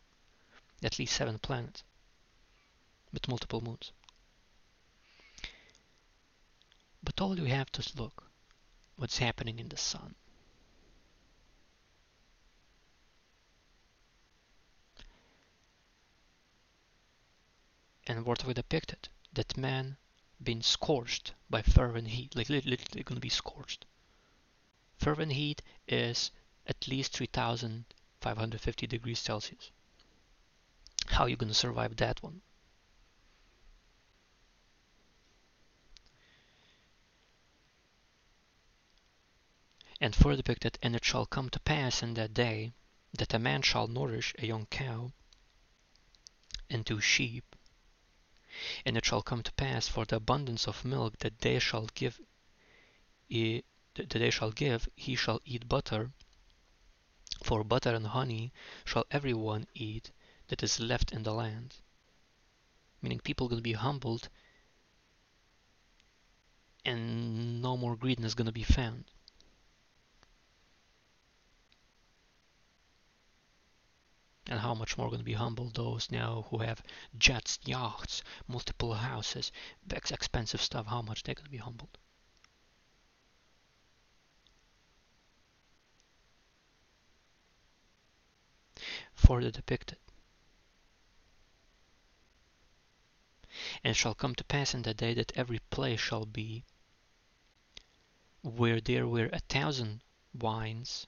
at 0.83 0.99
least 0.99 1.15
seven 1.15 1.39
planets 1.39 1.83
with 3.13 3.29
multiple 3.29 3.61
moons 3.61 3.93
but 7.03 7.21
all 7.21 7.39
you 7.39 7.47
have 7.47 7.71
to 7.73 8.01
look 8.01 8.31
what's 8.97 9.19
happening 9.19 9.59
in 9.59 9.69
the 9.69 9.77
sun. 9.77 10.15
And 18.07 18.25
what 18.25 18.45
we 18.45 18.55
depicted, 18.55 19.09
that 19.33 19.57
man 19.57 19.97
being 20.43 20.63
scorched 20.63 21.33
by 21.49 21.63
fervent 21.63 22.09
heat, 22.09 22.37
like 22.37 22.49
literally 22.49 22.77
going 22.77 23.17
to 23.17 23.21
be 23.21 23.29
scorched. 23.29 23.85
Fervent 24.97 25.33
heat 25.33 25.63
is 25.89 26.31
at 26.67 26.87
least 26.89 27.13
3550 27.13 28.87
degrees 28.87 29.19
Celsius. 29.19 29.71
How 31.13 31.27
you 31.27 31.37
to 31.37 31.53
survive 31.53 31.97
that 31.97 32.23
one? 32.23 32.41
And 40.01 40.17
further 40.17 40.37
depicted, 40.39 40.79
and 40.83 40.97
it 40.97 41.05
shall 41.05 41.27
come 41.27 41.51
to 41.51 41.61
pass 41.61 42.03
in 42.03 42.15
that 42.15 42.33
day 42.33 42.73
that 43.13 43.35
a 43.35 43.39
man 43.39 43.61
shall 43.61 43.89
nourish 43.89 44.35
a 44.39 44.47
young 44.47 44.65
cow 44.67 45.13
and 46.71 46.87
two 46.87 47.03
sheep, 47.03 47.55
and 48.87 48.97
it 48.97 49.05
shall 49.05 49.23
come 49.23 49.43
to 49.43 49.53
pass 49.53 49.87
for 49.89 50.07
the 50.07 50.17
abundance 50.17 50.67
of 50.67 50.83
milk 50.83 51.19
that 51.19 51.41
they 51.41 51.59
shall 51.59 51.89
give 51.95 52.21
that 53.29 53.63
they 54.09 54.31
shall 54.31 54.51
give, 54.51 54.89
he 54.97 55.15
shall 55.15 55.43
eat 55.45 55.69
butter, 55.69 56.11
for 57.43 57.63
butter 57.63 57.95
and 57.95 58.07
honey 58.07 58.51
shall 58.87 59.05
every 59.11 59.35
one 59.35 59.67
eat 59.75 60.11
that 60.53 60.63
is 60.63 60.79
left 60.79 61.13
in 61.13 61.23
the 61.23 61.33
land. 61.33 61.77
Meaning 63.01 63.21
people 63.21 63.49
going 63.49 63.59
to 63.59 63.63
be 63.63 63.73
humbled 63.73 64.29
and 66.85 67.63
no 67.63 67.75
more 67.75 67.97
greediness 67.97 68.35
going 68.35 68.53
to 68.53 68.53
be 68.53 68.63
found. 68.63 69.07
and 74.49 74.61
how 74.61 74.75
much 74.75 74.99
more 74.99 75.07
going 75.07 75.21
to 75.21 75.25
be 75.25 75.33
humbled 75.33 75.75
those 75.75 76.11
now 76.11 76.45
who 76.51 76.59
have 76.59 76.83
jets, 77.17 77.59
yachts, 77.65 78.23
multiple 78.47 78.93
houses, 78.93 79.51
expensive 79.91 80.61
stuff, 80.61 80.85
how 80.85 81.01
much 81.01 81.23
they're 81.23 81.35
going 81.35 81.47
to 81.47 81.51
be 81.51 81.57
humbled. 81.57 81.97
For 89.15 89.41
the 89.41 89.51
depicted. 89.51 89.97
And 93.85 93.97
shall 93.97 94.15
come 94.15 94.35
to 94.35 94.45
pass 94.45 94.75
in 94.75 94.83
the 94.83 94.95
day 94.95 95.15
that 95.15 95.33
every 95.35 95.59
place 95.71 96.01
shall 96.01 96.27
be 96.27 96.65
where 98.43 98.81
there 98.81 99.07
were 99.07 99.31
a 99.33 99.39
thousand 99.39 100.03
wines 100.35 101.07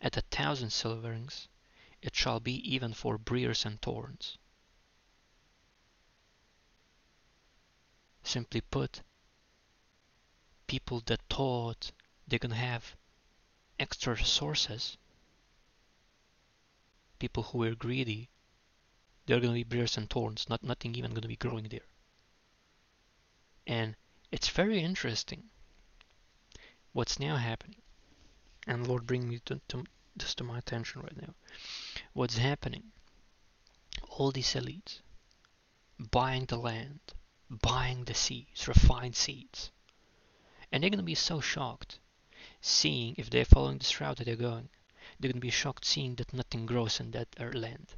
at 0.00 0.16
a 0.16 0.22
thousand 0.22 0.70
silverings 0.70 1.48
it 2.02 2.16
shall 2.16 2.40
be 2.40 2.54
even 2.74 2.94
for 2.94 3.18
briers 3.18 3.66
and 3.66 3.80
thorns. 3.82 4.38
Simply 8.22 8.60
put, 8.62 9.02
people 10.66 11.00
that 11.02 11.20
thought 11.28 11.92
they 12.26 12.38
can 12.38 12.52
have 12.52 12.96
extra 13.78 14.14
resources, 14.14 14.96
people 17.18 17.42
who 17.42 17.58
were 17.58 17.74
greedy, 17.74 18.30
they're 19.26 19.40
going 19.40 19.52
to 19.52 19.64
be 19.64 19.76
briers 19.76 19.96
and 19.96 20.08
thorns, 20.08 20.48
not 20.48 20.62
nothing 20.62 20.94
even 20.94 21.10
going 21.10 21.22
to 21.22 21.28
be 21.28 21.36
growing 21.36 21.68
there. 21.68 21.89
And 23.70 23.94
it's 24.32 24.48
very 24.48 24.82
interesting 24.82 25.44
what's 26.92 27.20
now 27.20 27.36
happening. 27.36 27.80
And 28.66 28.88
Lord, 28.88 29.06
bring 29.06 29.28
me 29.28 29.38
to, 29.44 29.60
to 29.68 29.84
this 30.16 30.34
to 30.34 30.44
my 30.44 30.58
attention 30.58 31.02
right 31.02 31.16
now 31.16 31.34
what's 32.12 32.36
happening. 32.36 32.82
All 34.08 34.32
these 34.32 34.54
elites 34.54 35.02
buying 36.10 36.46
the 36.46 36.56
land, 36.56 36.98
buying 37.48 38.06
the 38.06 38.14
seeds, 38.14 38.66
refined 38.66 39.14
seeds. 39.14 39.70
And 40.72 40.82
they're 40.82 40.90
going 40.90 40.98
to 40.98 41.04
be 41.04 41.14
so 41.14 41.40
shocked 41.40 42.00
seeing 42.60 43.14
if 43.18 43.30
they're 43.30 43.44
following 43.44 43.78
this 43.78 44.00
route 44.00 44.16
that 44.16 44.24
they're 44.24 44.34
going. 44.34 44.68
They're 45.20 45.30
going 45.30 45.40
to 45.40 45.46
be 45.46 45.50
shocked 45.50 45.84
seeing 45.84 46.16
that 46.16 46.34
nothing 46.34 46.66
grows 46.66 46.98
in 46.98 47.12
that 47.12 47.28
uh, 47.38 47.56
land. 47.56 47.94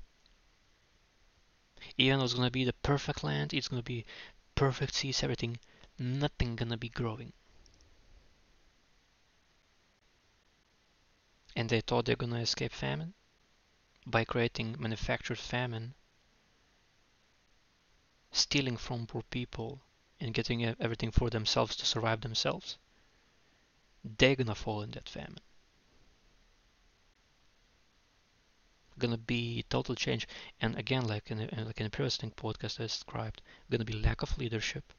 Even 1.96 2.18
though 2.18 2.24
it's 2.24 2.34
going 2.34 2.46
to 2.46 2.52
be 2.52 2.64
the 2.64 2.74
perfect 2.74 3.24
land, 3.24 3.54
it's 3.54 3.68
going 3.68 3.80
to 3.80 3.84
be 3.84 4.04
perfect 4.62 4.94
seeds, 4.94 5.24
everything, 5.24 5.58
nothing 5.98 6.56
to 6.56 6.76
be 6.76 6.88
growing. 6.88 7.32
And 11.56 11.68
they 11.68 11.80
thought 11.80 12.04
they're 12.04 12.14
to 12.14 12.36
escape 12.36 12.72
famine? 12.72 13.14
by 14.06 14.24
creating 14.24 14.76
manufactured 14.78 15.40
famine, 15.40 15.94
stealing 18.30 18.76
from 18.76 19.08
poor 19.08 19.22
people 19.30 19.80
and 20.20 20.32
getting 20.32 20.64
everything 20.64 21.10
for 21.10 21.28
themselves 21.28 21.74
to 21.74 21.84
survive 21.84 22.20
themselves, 22.20 22.78
they're 24.04 24.36
gonna 24.36 24.54
fall 24.54 24.82
in 24.82 24.92
that 24.92 25.08
famine. 25.08 25.40
Gonna 28.98 29.18
be 29.18 29.64
total 29.68 29.94
change, 29.94 30.26
and 30.60 30.76
again, 30.76 31.06
like 31.06 31.30
in 31.30 31.38
the, 31.38 31.64
like 31.64 31.78
in 31.78 31.84
the 31.84 31.90
previous 31.90 32.18
podcast 32.18 32.80
I 32.80 32.84
described, 32.84 33.42
gonna 33.70 33.84
be 33.84 33.92
lack 33.92 34.22
of 34.22 34.38
leadership. 34.38 34.92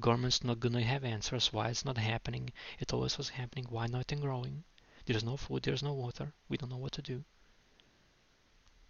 Government's 0.00 0.44
not 0.44 0.60
gonna 0.60 0.82
have 0.82 1.04
answers 1.04 1.52
why 1.52 1.68
it's 1.68 1.84
not 1.84 1.98
happening. 1.98 2.52
It 2.78 2.92
always 2.92 3.18
was 3.18 3.28
happening. 3.30 3.66
Why 3.68 3.86
nothing 3.86 4.20
growing? 4.20 4.64
There's 5.06 5.24
no 5.24 5.36
food. 5.36 5.62
There's 5.62 5.82
no 5.82 5.92
water. 5.92 6.32
We 6.48 6.56
don't 6.56 6.70
know 6.70 6.76
what 6.78 6.92
to 6.92 7.02
do 7.02 7.24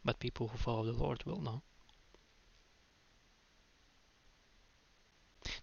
but 0.05 0.19
people 0.19 0.49
who 0.49 0.59
follow 0.59 0.85
the 0.85 0.93
Lord 0.93 1.25
will 1.25 1.41
know. 1.41 1.63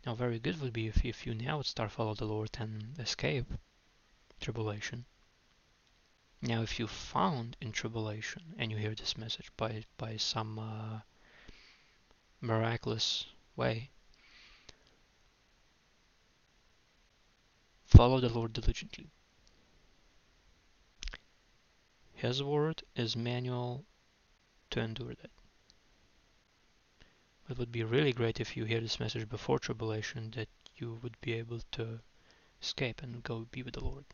Now, 0.06 0.16
very 0.16 0.40
good 0.40 0.62
would 0.62 0.74
be 0.74 0.88
if, 0.88 1.04
if 1.04 1.26
you 1.26 1.34
now 1.34 1.58
would 1.58 1.66
start 1.66 1.92
follow 1.92 2.14
the 2.14 2.26
Lord 2.26 2.50
and 2.58 2.98
escape 3.00 3.46
tribulation. 4.40 5.06
Now, 6.42 6.62
if 6.62 6.80
you 6.80 6.88
found 6.88 7.58
in 7.60 7.74
tribulation 7.74 8.56
and 8.58 8.72
you 8.72 8.78
hear 8.78 8.96
this 8.96 9.18
message 9.18 9.52
by 9.58 9.84
by 9.98 10.16
some 10.16 10.58
uh, 10.58 11.00
miraculous 12.40 13.26
way, 13.58 13.90
follow 17.86 18.22
the 18.22 18.30
Lord 18.30 18.54
diligently. 18.54 19.10
His 22.14 22.42
word 22.42 22.84
is 22.96 23.16
manual 23.16 23.86
to 24.70 24.80
endure 24.80 25.16
that. 25.16 25.32
It 27.50 27.58
would 27.58 27.72
be 27.72 27.84
really 27.84 28.14
great 28.14 28.40
if 28.40 28.56
you 28.56 28.64
hear 28.64 28.80
this 28.80 29.00
message 29.00 29.28
before 29.28 29.60
tribulation 29.60 30.32
that 30.32 30.50
you 30.76 31.00
would 31.02 31.20
be 31.20 31.34
able 31.34 31.62
to 31.72 32.00
escape 32.62 33.02
and 33.02 33.24
go 33.24 33.48
be 33.52 33.64
with 33.64 33.74
the 33.74 33.84
Lord. 33.84 34.06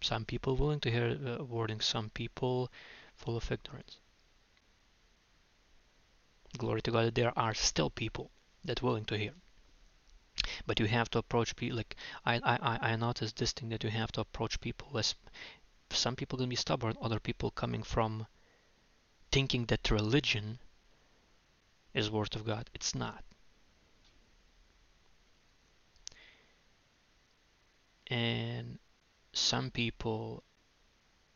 Some 0.00 0.24
people 0.24 0.56
willing 0.56 0.80
to 0.80 0.90
hear 0.90 1.18
uh, 1.26 1.44
warning, 1.44 1.80
some 1.80 2.10
people 2.10 2.70
full 3.16 3.36
of 3.36 3.50
ignorance. 3.50 3.98
Glory 6.56 6.82
to 6.82 6.90
God, 6.90 7.14
there 7.14 7.36
are 7.38 7.54
still 7.54 7.90
people 7.90 8.30
that 8.64 8.82
willing 8.82 9.04
to 9.06 9.18
hear. 9.18 9.34
But 10.66 10.78
you 10.80 10.86
have 10.86 11.10
to 11.10 11.18
approach 11.18 11.56
people 11.56 11.76
like 11.76 11.96
I 12.24 12.36
I 12.36 12.92
I 12.92 12.96
noticed 12.96 13.36
this 13.36 13.52
thing 13.52 13.68
that 13.70 13.84
you 13.84 13.90
have 13.90 14.12
to 14.12 14.20
approach 14.20 14.60
people 14.60 14.96
as 14.96 15.14
some 15.90 16.16
people 16.16 16.38
to 16.38 16.46
be 16.46 16.56
stubborn, 16.56 16.96
other 17.00 17.20
people 17.20 17.50
coming 17.50 17.82
from 17.82 18.26
thinking 19.30 19.66
that 19.66 19.90
religion 19.90 20.58
is 21.92 22.10
word 22.10 22.36
of 22.36 22.44
God. 22.44 22.70
It's 22.74 22.94
not. 22.94 23.24
And 28.06 28.78
some 29.32 29.70
people, 29.70 30.42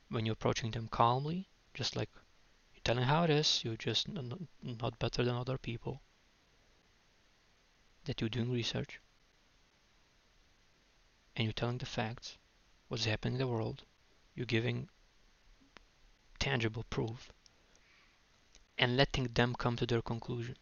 when 0.08 0.26
you're 0.26 0.32
approaching 0.32 0.70
them 0.70 0.88
calmly, 0.88 1.48
just 1.74 1.96
like 1.96 2.10
you're 2.72 2.82
telling 2.84 3.04
how 3.04 3.24
it 3.24 3.30
is, 3.30 3.62
you're 3.64 3.76
just 3.76 4.08
not 4.08 4.98
better 4.98 5.24
than 5.24 5.34
other 5.34 5.58
people, 5.58 6.02
that 8.04 8.20
you're 8.20 8.30
doing 8.30 8.50
research, 8.50 9.00
and 11.36 11.44
you're 11.44 11.52
telling 11.52 11.78
the 11.78 11.86
facts, 11.86 12.36
what's 12.88 13.04
happening 13.04 13.34
in 13.34 13.38
the 13.38 13.46
world, 13.46 13.84
you're 14.34 14.44
giving 14.46 14.88
tangible 16.38 16.84
proof 16.90 17.32
and 18.76 18.96
letting 18.96 19.28
them 19.28 19.54
come 19.54 19.76
to 19.76 19.86
their 19.86 20.02
conclusion. 20.02 20.56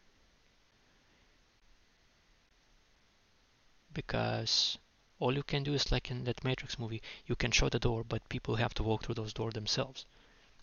Because 3.92 4.78
all 5.20 5.36
you 5.36 5.44
can 5.44 5.62
do 5.62 5.74
is 5.74 5.92
like 5.92 6.10
in 6.10 6.24
that 6.24 6.42
Matrix 6.42 6.78
movie, 6.78 7.02
you 7.26 7.36
can 7.36 7.52
show 7.52 7.68
the 7.68 7.78
door, 7.78 8.02
but 8.02 8.28
people 8.28 8.56
have 8.56 8.74
to 8.74 8.82
walk 8.82 9.04
through 9.04 9.14
those 9.14 9.32
doors 9.32 9.54
themselves. 9.54 10.04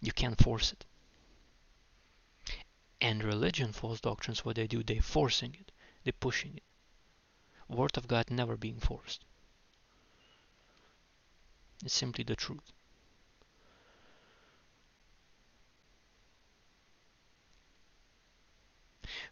You 0.02 0.12
can't 0.12 0.42
force 0.42 0.74
it. 0.74 0.86
And 3.00 3.24
religion, 3.24 3.72
false 3.72 4.02
doctrines, 4.02 4.44
what 4.44 4.56
they 4.56 4.68
do, 4.68 4.84
they're 4.84 5.02
forcing 5.02 5.56
it, 5.56 5.72
they're 6.04 6.14
pushing 6.20 6.58
it. 6.58 6.64
Word 7.70 7.98
of 7.98 8.08
God 8.08 8.32
never 8.32 8.58
being 8.58 8.80
forced. 8.80 9.24
It's 11.86 11.94
simply 11.94 12.24
the 12.24 12.36
truth. 12.36 12.74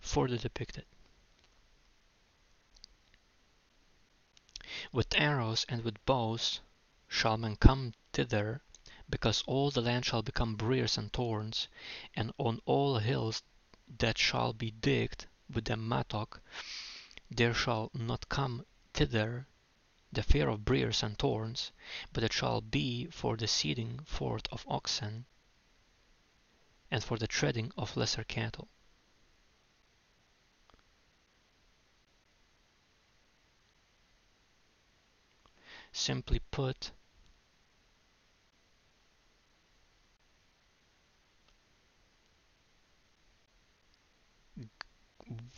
further 0.06 0.38
depicted. 0.38 0.86
With 4.92 5.16
arrows 5.16 5.66
and 5.70 5.86
with 5.86 6.06
bows 6.06 6.60
shall 7.08 7.38
men 7.38 7.56
come 7.56 7.94
thither, 8.12 8.62
because 9.10 9.42
all 9.44 9.72
the 9.72 9.80
land 9.80 10.06
shall 10.06 10.22
become 10.22 10.58
briers 10.58 10.98
and 10.98 11.14
thorns, 11.14 11.70
and 12.14 12.34
on 12.38 12.60
all 12.66 12.98
hills 13.00 13.42
that 13.88 14.18
shall 14.18 14.52
be 14.52 14.72
digged 14.72 15.28
with 15.50 15.64
the 15.64 15.78
mattock, 15.78 16.42
there 17.32 17.54
shall 17.54 17.90
not 17.94 18.28
come 18.28 18.66
thither 18.94 19.48
the 20.12 20.24
fear 20.24 20.50
of 20.50 20.66
briers 20.66 21.02
and 21.04 21.18
thorns, 21.18 21.72
but 22.12 22.26
it 22.26 22.34
shall 22.34 22.60
be 22.60 23.06
for 23.06 23.38
the 23.38 23.48
seeding 23.48 24.00
forth 24.00 24.46
of 24.52 24.66
oxen, 24.68 25.26
and 26.92 27.02
for 27.02 27.18
the 27.18 27.28
treading 27.28 27.72
of 27.78 27.96
lesser 27.96 28.26
cattle. 28.26 28.68
Simply 35.98 36.40
put, 36.52 36.92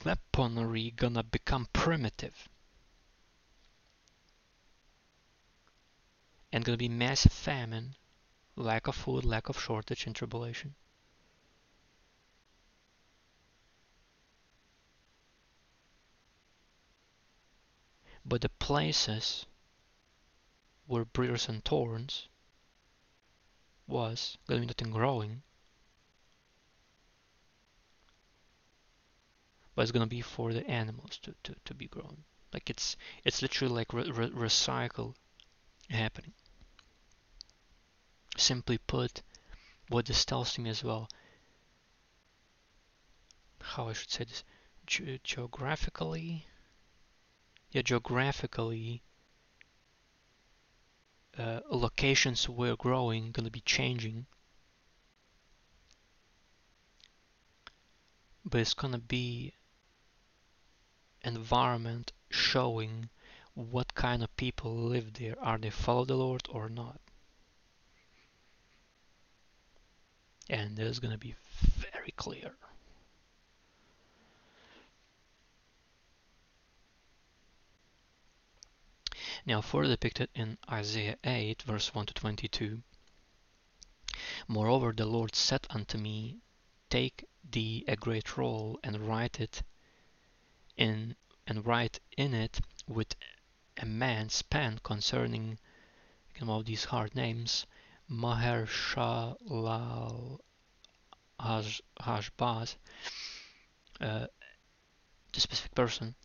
weaponry 0.06 0.92
gonna 0.92 1.24
become 1.24 1.68
primitive. 1.74 2.48
And 6.52 6.64
gonna 6.64 6.78
be 6.78 6.88
massive 6.88 7.34
famine, 7.34 7.96
lack 8.56 8.86
of 8.86 8.96
food, 8.96 9.26
lack 9.26 9.50
of 9.50 9.60
shortage, 9.60 10.06
and 10.06 10.16
tribulation. 10.16 10.76
But 18.24 18.42
the 18.42 18.50
places 18.50 19.48
where 20.88 21.06
briars 21.06 21.48
and 21.48 21.64
thorns 21.64 22.28
was 23.88 24.38
be 24.48 24.66
nothing 24.66 24.92
growing 24.92 25.44
but 29.78 29.84
it's 29.84 29.92
gonna 29.92 30.08
be 30.08 30.22
for 30.22 30.54
the 30.54 30.68
animals 30.68 31.20
to, 31.20 31.36
to, 31.44 31.54
to 31.64 31.76
be 31.76 31.88
grown. 31.88 32.24
Like 32.52 32.68
it's 32.68 32.98
it's 33.24 33.44
literally 33.44 33.76
like 33.76 33.94
re 33.94 34.10
re 34.10 34.28
recycle 34.32 35.14
happening. 35.88 36.34
Simply 38.36 38.80
put, 38.80 39.22
what 39.90 40.08
this 40.08 40.26
tells 40.26 40.58
me 40.58 40.72
as 40.72 40.84
well, 40.84 41.08
how 43.62 43.90
I 43.90 43.94
should 43.94 44.10
say 44.10 44.24
this, 44.24 44.44
Ge 44.88 45.22
geographically, 45.24 46.48
yeah, 47.70 47.84
geographically, 47.84 49.04
uh, 51.38 51.60
locations 51.70 52.50
where 52.50 52.76
growing 52.76 53.32
gonna 53.32 53.52
be 53.52 53.62
changing, 53.62 54.26
but 58.44 58.62
it's 58.62 58.74
gonna 58.74 58.98
be 59.00 59.54
environment 61.24 62.14
showing 62.30 63.10
what 63.54 63.96
kind 63.96 64.22
of 64.24 64.38
people 64.38 64.76
live 64.76 65.14
there. 65.14 65.36
Are 65.42 65.58
they 65.58 65.72
follow 65.72 66.06
the 66.06 66.16
Lord 66.16 66.48
or 66.50 66.70
not? 66.70 67.00
And 70.50 70.78
going 71.00 71.12
to 71.12 71.18
be 71.18 71.36
very 71.62 72.14
clear. 72.16 72.56
Now, 79.48 79.62
further 79.62 79.93
depicted 79.93 80.30
in 80.36 80.58
Isaiah 80.70 81.18
8, 81.24 81.62
verse 81.62 81.95
1 81.95 82.08
to 82.08 82.14
22. 82.14 82.84
Moreover, 84.45 84.91
the 84.91 85.06
Lord 85.06 85.36
said 85.36 85.66
unto 85.70 85.98
me, 85.98 86.41
Take 86.89 87.24
thee 87.50 87.86
a 87.88 87.95
great 87.95 88.36
roll 88.36 88.78
and 88.84 89.08
write 89.08 89.39
it 89.39 89.64
in 90.76 91.16
and 91.48 91.66
write 91.66 92.02
in 92.18 92.34
it 92.34 92.60
with 92.88 93.16
a 93.78 93.86
man's 93.86 94.41
pen 94.41 94.82
concerning 94.84 95.60
some 96.38 96.50
of 96.50 96.66
these 96.66 96.84
hard 96.84 97.16
names 97.16 97.66
Maher-shalal 98.10 99.39
Hashbaz, 101.39 102.76
uh, 104.02 104.28
the 105.32 105.39
specific 105.39 105.74
person. 105.74 106.16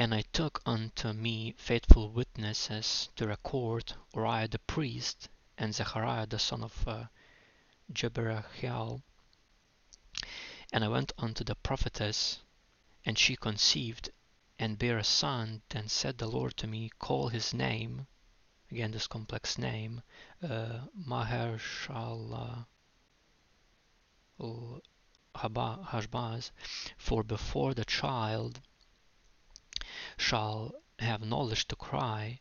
And 0.00 0.14
I 0.14 0.22
took 0.32 0.62
unto 0.64 1.12
me 1.12 1.56
faithful 1.58 2.10
witnesses 2.12 3.08
to 3.16 3.26
record 3.26 3.94
Uriah 4.14 4.46
the 4.46 4.60
priest 4.60 5.28
and 5.58 5.74
Zechariah 5.74 6.28
the 6.28 6.38
son 6.38 6.62
of 6.62 6.86
uh. 6.86 7.06
And 10.72 10.84
I 10.84 10.88
went 10.88 11.12
unto 11.18 11.42
the 11.42 11.56
prophetess 11.56 12.38
and 13.04 13.18
she 13.18 13.34
conceived 13.34 14.10
and 14.56 14.78
bare 14.78 14.98
a 14.98 15.02
son. 15.04 15.62
Then 15.68 15.88
said 15.88 16.18
the 16.18 16.28
Lord 16.28 16.56
to 16.58 16.68
me, 16.68 16.92
Call 17.00 17.30
his 17.30 17.52
name, 17.52 18.06
again 18.70 18.92
this 18.92 19.08
complex 19.08 19.58
name, 19.58 20.02
uh, 20.48 20.82
Maher-shalal 20.94 22.66
Hashbaz, 25.34 26.52
for 26.96 27.24
before 27.24 27.74
the 27.74 27.84
child 27.84 28.60
shall 30.18 30.74
have 30.98 31.22
knowledge 31.22 31.66
to 31.68 31.76
cry, 31.76 32.40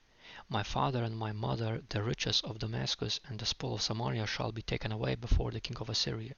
my 0.49 0.63
father 0.63 1.03
and 1.03 1.17
my 1.17 1.31
mother, 1.31 1.83
the 1.89 2.03
riches 2.03 2.41
of 2.41 2.59
Damascus 2.59 3.19
and 3.25 3.39
the 3.39 3.45
spoil 3.45 3.75
of 3.75 3.81
Samaria 3.81 4.27
shall 4.27 4.51
be 4.51 4.61
taken 4.61 4.91
away 4.91 5.15
before 5.15 5.51
the 5.51 5.61
king 5.61 5.77
of 5.77 5.89
Assyria. 5.89 6.33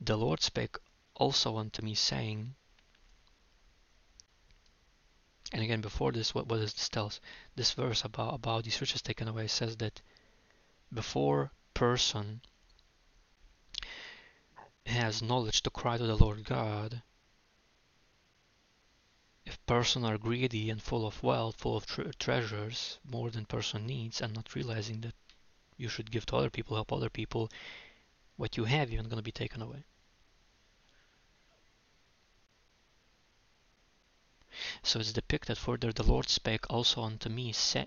The 0.00 0.16
Lord 0.16 0.40
spake 0.40 0.76
also 1.14 1.56
unto 1.56 1.82
me, 1.82 1.94
saying, 1.94 2.54
and 5.52 5.62
again, 5.62 5.80
before 5.80 6.12
this, 6.12 6.34
what, 6.34 6.46
what 6.46 6.58
does 6.58 6.74
this 6.74 6.88
tell 6.88 7.06
us? 7.06 7.20
This 7.56 7.72
verse 7.72 8.04
about, 8.04 8.34
about 8.34 8.64
these 8.64 8.80
riches 8.80 9.02
taken 9.02 9.28
away 9.28 9.48
says 9.48 9.76
that 9.78 10.00
before 10.92 11.52
person 11.74 12.40
has 14.86 15.22
knowledge 15.22 15.62
to 15.62 15.70
cry 15.70 15.96
to 15.98 16.06
the 16.06 16.16
Lord 16.16 16.44
God, 16.44 17.02
if 19.48 19.64
person 19.64 20.04
are 20.04 20.18
greedy 20.18 20.68
and 20.68 20.82
full 20.82 21.06
of 21.06 21.22
wealth, 21.22 21.56
full 21.56 21.74
of 21.74 21.86
tre 21.86 22.10
treasures, 22.18 22.98
more 23.02 23.30
than 23.30 23.46
person 23.46 23.86
needs, 23.86 24.20
and 24.20 24.34
not 24.34 24.54
realizing 24.54 25.00
that 25.00 25.14
you 25.78 25.88
should 25.88 26.10
give 26.10 26.26
to 26.26 26.36
other 26.36 26.50
people, 26.50 26.76
help 26.76 26.92
other 26.92 27.08
people, 27.08 27.50
what 28.36 28.58
you 28.58 28.64
have 28.64 28.92
even 28.92 29.06
going 29.06 29.16
to 29.16 29.22
be 29.22 29.32
taken 29.32 29.62
away. 29.62 29.84
So 34.82 35.00
it's 35.00 35.14
depicted 35.14 35.56
further, 35.56 35.92
the 35.94 36.02
Lord 36.02 36.28
spake 36.28 36.68
also 36.68 37.02
unto 37.02 37.30
me 37.30 37.54
uh, 37.74 37.84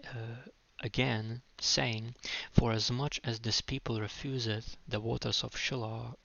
again, 0.79 1.43
saying, 1.59 2.15
For 2.51 2.71
as 2.71 2.89
much 2.89 3.19
as 3.23 3.39
this 3.39 3.61
people 3.61 4.01
refuseth 4.01 4.77
the 4.87 4.99
waters 4.99 5.43
of 5.43 5.55
Shiloh, 5.55 6.17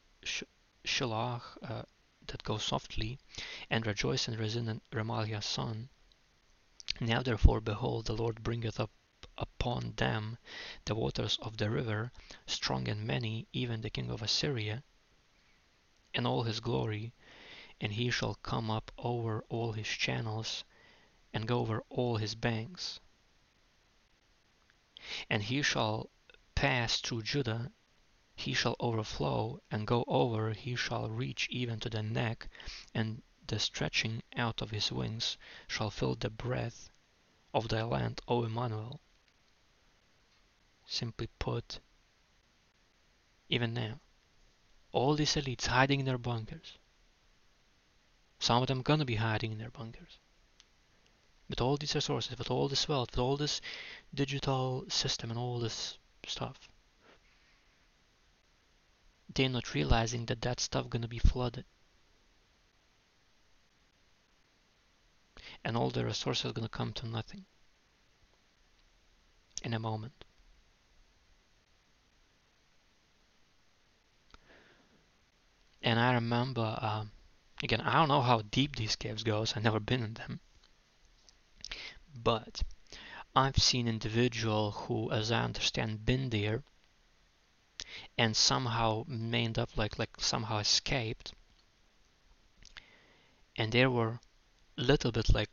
Shiloh 0.85 1.43
uh, 1.63 1.83
that 2.29 2.43
go 2.43 2.59
softly, 2.59 3.19
and 3.71 3.87
rejoice 3.87 4.27
in 4.27 4.37
Remaliah's 4.91 5.47
son, 5.47 5.89
now 7.01 7.23
therefore, 7.23 7.61
behold, 7.61 8.07
the 8.07 8.17
Lord 8.17 8.43
bringeth 8.43 8.81
up 8.81 8.91
upon 9.39 9.93
them 9.93 10.39
the 10.87 10.95
waters 10.95 11.39
of 11.43 11.57
the 11.57 11.71
river, 11.71 12.11
strong 12.47 12.89
and 12.89 13.07
many, 13.07 13.47
even 13.53 13.81
the 13.81 13.91
king 13.91 14.11
of 14.11 14.23
Assyria, 14.23 14.83
and 16.15 16.27
all 16.27 16.43
his 16.43 16.61
glory, 16.61 17.13
and 17.81 17.93
he 17.93 18.11
shall 18.11 18.35
come 18.37 18.71
up 18.71 18.91
over 18.99 19.45
all 19.49 19.73
his 19.73 19.87
channels 19.89 20.65
and 21.33 21.47
go 21.47 21.61
over 21.61 21.83
all 21.91 22.17
his 22.17 22.35
banks. 22.35 22.99
And 25.29 25.43
he 25.43 25.63
shall 25.63 26.11
pass 26.55 27.01
through 27.01 27.23
Judah, 27.23 27.71
he 28.39 28.53
shall 28.53 28.77
overflow 28.79 29.61
and 29.71 29.87
go 29.87 30.05
over, 30.07 30.53
he 30.53 30.77
shall 30.77 31.09
reach 31.09 31.49
even 31.51 31.81
to 31.81 31.89
the 31.89 32.03
neck, 32.03 32.49
and 32.95 33.23
the 33.47 33.59
stretching 33.59 34.23
out 34.37 34.61
of 34.61 34.71
his 34.71 34.93
wings 34.93 35.39
shall 35.67 35.91
fill 35.91 36.15
the 36.15 36.29
breadth 36.29 36.91
of 37.55 37.69
thy 37.69 37.83
land, 37.83 38.21
O 38.29 38.45
Emmanuel. 38.45 39.01
Simply 40.87 41.29
put, 41.39 41.81
even 43.49 43.73
now, 43.73 44.01
all 44.93 45.15
these 45.15 45.35
elites 45.35 45.67
hiding 45.67 46.01
in 46.01 46.07
their 46.07 46.19
bunkers, 46.19 46.79
some 48.39 48.61
of 48.61 48.69
them 48.69 48.83
gonna 48.83 49.05
be 49.05 49.17
hiding 49.17 49.53
in 49.53 49.59
their 49.59 49.71
bunkers. 49.71 50.19
With 51.49 51.61
all 51.61 51.77
these 51.77 51.95
resources, 51.95 52.37
with 52.39 52.51
all 52.51 52.69
this 52.69 52.87
wealth, 52.87 53.13
with 53.13 53.19
all 53.19 53.37
this 53.37 53.61
digital 54.13 54.85
system 54.89 55.31
and 55.31 55.39
all 55.39 55.59
this 55.59 55.97
stuff. 56.27 56.69
They're 59.35 59.49
not 59.49 59.75
realizing 59.75 60.27
that 60.27 60.41
that 60.43 60.61
stuff 60.61 60.89
gonna 60.89 61.09
be 61.09 61.19
flooded. 61.19 61.65
And 65.65 65.77
all 65.77 65.91
the 65.91 66.05
resources 66.05 66.51
are 66.51 66.53
gonna 66.53 66.69
come 66.69 66.93
to 66.95 67.07
nothing 67.07 67.45
in 69.63 69.75
a 69.75 69.79
moment. 69.79 70.25
And 75.83 76.01
I 76.01 76.15
remember 76.15 76.79
um, 76.81 77.13
Again, 77.63 77.81
I 77.81 77.95
don't 77.95 78.09
know 78.09 78.21
how 78.21 78.43
deep 78.43 78.77
these 78.77 78.97
caves 78.97 79.23
goes. 79.23 79.57
I've 79.57 79.63
never 79.63 79.81
been 79.81 80.03
in 80.03 80.15
them. 80.15 80.41
But 82.15 82.63
I've 83.35 83.57
seen 83.57 83.89
individual 83.89 84.73
who, 84.73 85.11
as 85.11 85.33
I 85.33 85.43
understand, 85.43 86.05
been 86.05 86.29
there 86.29 86.65
and 88.19 88.37
somehow 88.37 89.05
made 89.07 89.59
up 89.59 89.77
like 89.77 89.99
like 89.99 90.11
somehow 90.19 90.59
escaped. 90.59 91.33
And 93.57 93.73
there 93.73 93.91
were 93.91 94.21
little 94.77 95.13
bit 95.13 95.33
like 95.33 95.51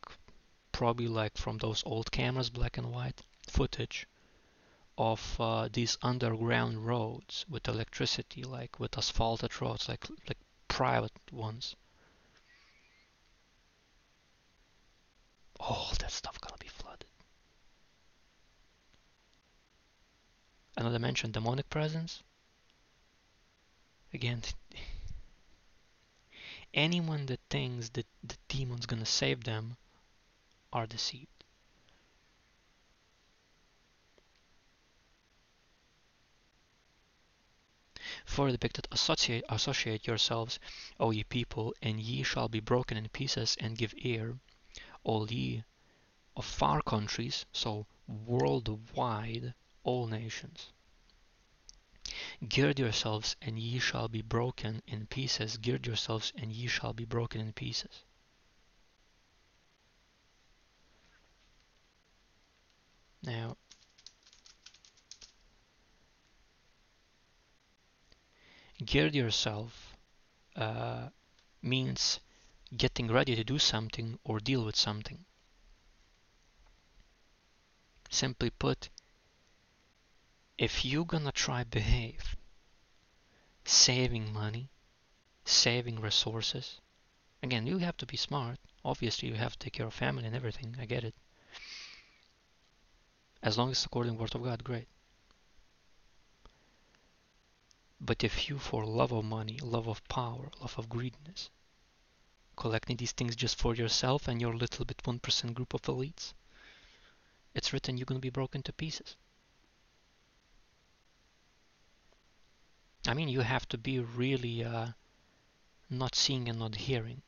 probably 0.72 1.08
like 1.08 1.38
from 1.38 1.58
those 1.58 1.82
old 1.86 2.10
cameras 2.10 2.50
black 2.50 2.76
and 2.76 2.92
white 2.92 3.22
footage 3.48 4.06
of 4.96 5.40
uh, 5.40 5.68
these 5.72 5.98
underground 6.02 6.86
roads 6.86 7.44
with 7.48 7.66
electricity 7.68 8.44
like 8.44 8.78
with 8.78 8.96
asphalted 8.96 9.60
roads 9.60 9.88
like 9.88 10.06
like 10.28 10.38
private 10.68 11.12
ones. 11.32 11.74
All 15.58 15.92
that 16.00 16.10
stuff 16.10 16.40
gonna 16.40 16.58
be 16.58 16.68
flooded 16.68 16.83
another 20.76 20.98
mention 20.98 21.30
demonic 21.30 21.68
presence 21.70 22.22
again 24.12 24.42
anyone 26.74 27.26
that 27.26 27.40
thinks 27.48 27.88
that 27.90 28.06
the 28.22 28.36
demon's 28.48 28.86
gonna 28.86 29.06
save 29.06 29.44
them 29.44 29.76
are 30.72 30.86
deceived. 30.86 31.28
For 38.26 38.50
depicted, 38.50 38.88
associate, 38.90 39.44
associate 39.48 40.06
yourselves, 40.06 40.58
O 40.98 41.12
ye 41.12 41.22
people, 41.22 41.72
and 41.80 42.00
ye 42.00 42.24
shall 42.24 42.48
be 42.48 42.58
broken 42.58 42.96
in 42.96 43.08
pieces, 43.10 43.56
and 43.60 43.78
give 43.78 43.94
ear, 43.98 44.36
all 45.04 45.30
ye 45.30 45.62
of 46.36 46.44
far 46.44 46.82
countries, 46.82 47.46
so 47.52 47.86
worldwide, 48.08 49.54
all 49.84 50.06
nations. 50.06 50.70
Gird 52.48 52.78
yourselves, 52.78 53.36
and 53.40 53.58
ye 53.58 53.78
shall 53.78 54.08
be 54.08 54.22
broken 54.22 54.82
in 54.86 55.06
pieces. 55.06 55.56
Gird 55.56 55.86
yourselves, 55.86 56.32
and 56.36 56.52
ye 56.52 56.66
shall 56.66 56.92
be 56.92 57.04
broken 57.04 57.40
in 57.40 57.52
pieces. 57.52 58.04
Now, 63.22 63.56
gird 68.84 69.14
yourself 69.14 69.96
uh, 70.56 71.08
means 71.62 72.20
getting 72.76 73.08
ready 73.10 73.34
to 73.34 73.44
do 73.44 73.58
something 73.58 74.18
or 74.24 74.40
deal 74.40 74.64
with 74.64 74.76
something. 74.76 75.24
Simply 78.10 78.50
put, 78.50 78.90
if 80.56 80.84
you're 80.84 81.04
gonna 81.04 81.32
try 81.32 81.64
behave 81.64 82.36
saving 83.64 84.32
money 84.32 84.68
saving 85.44 86.00
resources 86.00 86.80
again 87.42 87.66
you 87.66 87.78
have 87.78 87.96
to 87.96 88.06
be 88.06 88.16
smart. 88.16 88.58
Obviously 88.84 89.28
you 89.28 89.34
have 89.34 89.52
to 89.52 89.58
take 89.58 89.72
care 89.72 89.86
of 89.86 89.94
family 89.94 90.26
and 90.26 90.36
everything. 90.36 90.76
I 90.78 90.84
get 90.84 91.04
it. 91.04 91.14
As 93.42 93.58
long 93.58 93.70
as 93.70 93.84
according 93.84 94.12
to 94.12 94.16
the 94.16 94.22
word 94.22 94.34
of 94.34 94.42
god 94.42 94.64
great. 94.64 94.88
But 98.00 98.22
if 98.22 98.48
you 98.48 98.58
for 98.58 98.84
love 98.84 99.12
of 99.12 99.24
money 99.24 99.58
love 99.58 99.88
of 99.88 100.06
power 100.08 100.50
love 100.60 100.78
of 100.78 100.88
greediness 100.88 101.50
collecting 102.56 102.96
these 102.96 103.12
things 103.12 103.34
just 103.34 103.58
for 103.58 103.74
yourself 103.74 104.28
and 104.28 104.40
your 104.40 104.54
little 104.54 104.84
bit 104.84 104.98
1% 104.98 105.54
group 105.54 105.74
of 105.74 105.82
elites 105.82 106.32
it's 107.54 107.72
written 107.72 107.96
you're 107.96 108.04
going 108.06 108.20
to 108.20 108.30
be 108.30 108.30
broken 108.30 108.62
to 108.62 108.72
pieces 108.72 109.16
I 113.06 113.12
mean, 113.12 113.28
you 113.28 113.40
have 113.40 113.68
to 113.68 113.78
be 113.78 113.98
really 113.98 114.64
uh, 114.64 114.88
not 115.90 116.14
seeing 116.14 116.48
and 116.48 116.58
not 116.58 116.74
hearing 116.74 117.22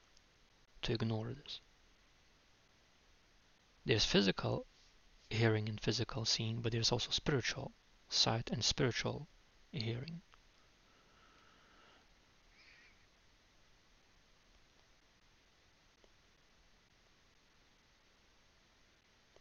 to 0.83 0.93
ignore 0.93 1.35
this. 1.35 1.61
There's 3.85 4.05
physical 4.05 4.67
hearing 5.29 5.69
and 5.69 5.81
physical 5.81 6.25
seeing, 6.25 6.61
but 6.61 6.73
there's 6.73 6.93
also 6.93 7.11
spiritual 7.11 7.73
sight 8.09 8.51
and 8.51 8.65
spiritual 8.65 9.29
hearing. 9.71 10.23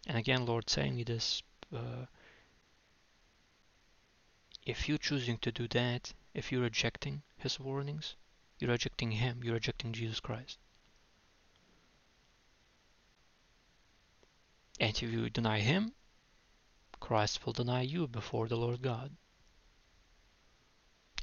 And 0.08 0.18
again, 0.18 0.46
Lord 0.46 0.70
saying 0.70 0.96
me 0.96 1.04
this, 1.04 1.42
uh, 1.74 2.06
if 4.66 4.88
you're 4.88 4.98
choosing 4.98 5.38
to 5.40 5.52
do 5.52 5.68
that, 5.70 6.14
if 6.36 6.52
you're 6.52 6.62
rejecting 6.62 7.22
his 7.38 7.60
warnings, 7.60 8.16
you're 8.60 8.70
rejecting 8.70 9.12
him, 9.12 9.40
you're 9.42 9.54
rejecting 9.54 9.94
Jesus 9.94 10.20
Christ. 10.20 10.60
And 14.78 14.90
if 14.90 15.02
you 15.02 15.30
deny 15.30 15.62
him, 15.62 15.94
Christ 17.00 17.46
will 17.46 17.54
deny 17.54 17.84
you 17.84 18.08
before 18.08 18.50
the 18.50 18.58
Lord 18.58 18.82
God. 18.82 19.16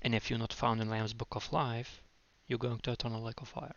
And 0.01 0.15
if 0.15 0.31
you're 0.31 0.39
not 0.39 0.53
found 0.53 0.81
in 0.81 0.89
Lamb's 0.89 1.13
Book 1.13 1.35
of 1.37 1.53
Life, 1.53 2.03
you're 2.47 2.59
going 2.59 2.79
to 2.79 2.93
eternal 2.93 3.23
lake 3.23 3.43
of 3.43 3.49
fire. 3.49 3.77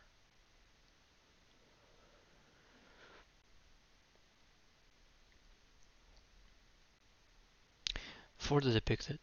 Further 8.38 8.72
depicted, 8.72 9.20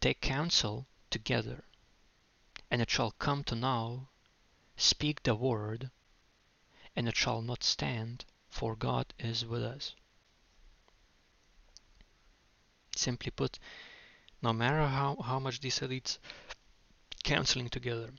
take 0.00 0.20
counsel 0.20 0.86
together. 1.16 1.64
And 2.70 2.82
it 2.82 2.90
shall 2.90 3.12
come 3.12 3.42
to 3.44 3.54
now, 3.54 4.08
speak 4.76 5.22
the 5.22 5.34
word, 5.34 5.90
and 6.94 7.08
it 7.08 7.16
shall 7.16 7.40
not 7.40 7.64
stand, 7.64 8.24
for 8.50 8.76
God 8.76 9.14
is 9.18 9.46
with 9.46 9.62
us. 9.62 9.94
Simply 12.94 13.30
put, 13.30 13.58
no 14.42 14.52
matter 14.52 14.86
how, 14.86 15.16
how 15.16 15.38
much 15.38 15.60
these 15.60 15.78
elites 15.78 16.18
counseling 17.24 17.70
together, 17.70 18.10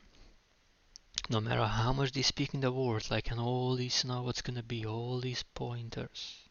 no 1.29 1.39
matter 1.39 1.65
how 1.67 1.93
much 1.93 2.11
they 2.13 2.23
speak 2.23 2.53
in 2.53 2.61
the 2.61 2.71
word, 2.71 3.11
like 3.11 3.29
and 3.29 3.39
all 3.39 3.75
these 3.75 4.05
now 4.05 4.23
what's 4.23 4.41
gonna 4.41 4.63
be, 4.63 4.85
all 4.85 5.19
these 5.19 5.43
pointers, 5.53 6.47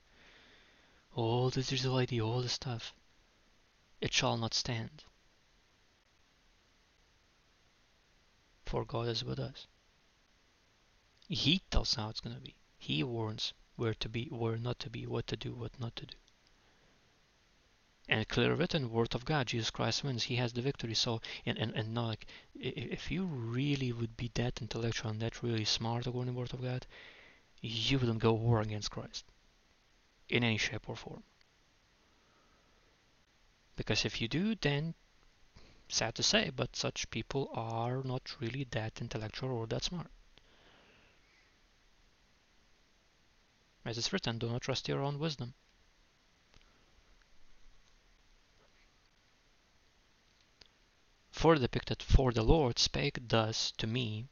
all 1.14 1.50
this 1.50 1.68
digital 1.68 1.96
ID, 1.96 2.20
all 2.20 2.42
this 2.42 2.52
stuff, 2.52 2.92
it 4.00 4.12
shall 4.12 4.36
not 4.36 4.54
stand. 4.54 5.02
For 8.66 8.84
God 8.84 9.08
is 9.08 9.24
with 9.24 9.38
us. 9.38 9.66
He 11.28 11.62
tells 11.70 11.94
how 11.94 12.10
it's 12.10 12.20
going 12.20 12.36
to 12.36 12.42
be. 12.42 12.54
He 12.78 13.02
warns 13.02 13.52
where 13.76 13.94
to 13.94 14.08
be, 14.08 14.26
where 14.26 14.58
not 14.58 14.78
to 14.80 14.90
be, 14.90 15.06
what 15.06 15.26
to 15.28 15.36
do, 15.36 15.52
what 15.52 15.80
not 15.80 15.96
to 15.96 16.06
do. 16.06 16.14
And 18.08 18.28
clear 18.28 18.54
written 18.54 18.92
word 18.92 19.14
of 19.16 19.24
God, 19.24 19.48
Jesus 19.48 19.70
Christ 19.70 20.04
wins. 20.04 20.24
He 20.24 20.36
has 20.36 20.52
the 20.52 20.62
victory. 20.62 20.94
So, 20.94 21.20
and 21.44 21.58
and 21.58 21.72
and 21.74 21.92
now, 21.92 22.06
like, 22.06 22.26
if 22.54 23.10
you 23.10 23.24
really 23.24 23.90
would 23.90 24.16
be 24.16 24.30
that 24.34 24.62
intellectual 24.62 25.10
and 25.10 25.20
that 25.20 25.42
really 25.42 25.64
smart 25.64 26.06
according 26.06 26.28
to 26.28 26.32
the 26.32 26.38
word 26.38 26.52
of 26.52 26.62
God, 26.62 26.86
you 27.60 27.98
wouldn't 27.98 28.20
go 28.20 28.32
war 28.32 28.60
against 28.60 28.92
Christ 28.92 29.24
in 30.28 30.44
any 30.44 30.56
shape 30.56 30.88
or 30.88 30.94
form. 30.94 31.24
Because 33.74 34.04
if 34.04 34.20
you 34.20 34.28
do, 34.28 34.54
then 34.54 34.94
sad 35.88 36.14
to 36.14 36.22
say, 36.22 36.50
but 36.50 36.76
such 36.76 37.10
people 37.10 37.50
are 37.52 38.02
not 38.02 38.40
really 38.40 38.64
that 38.70 39.00
intellectual 39.00 39.50
or 39.50 39.66
that 39.66 39.84
smart. 39.84 40.10
As 43.84 43.96
it's 43.96 44.12
written, 44.12 44.38
do 44.38 44.48
not 44.48 44.62
trust 44.62 44.88
your 44.88 45.00
own 45.00 45.18
wisdom. 45.18 45.54
For 51.30 51.54
depicted, 51.54 52.02
for 52.02 52.32
the 52.32 52.42
Lord 52.42 52.78
spake 52.78 53.18
thus 53.28 53.70
to 53.72 53.86
me 53.86 54.26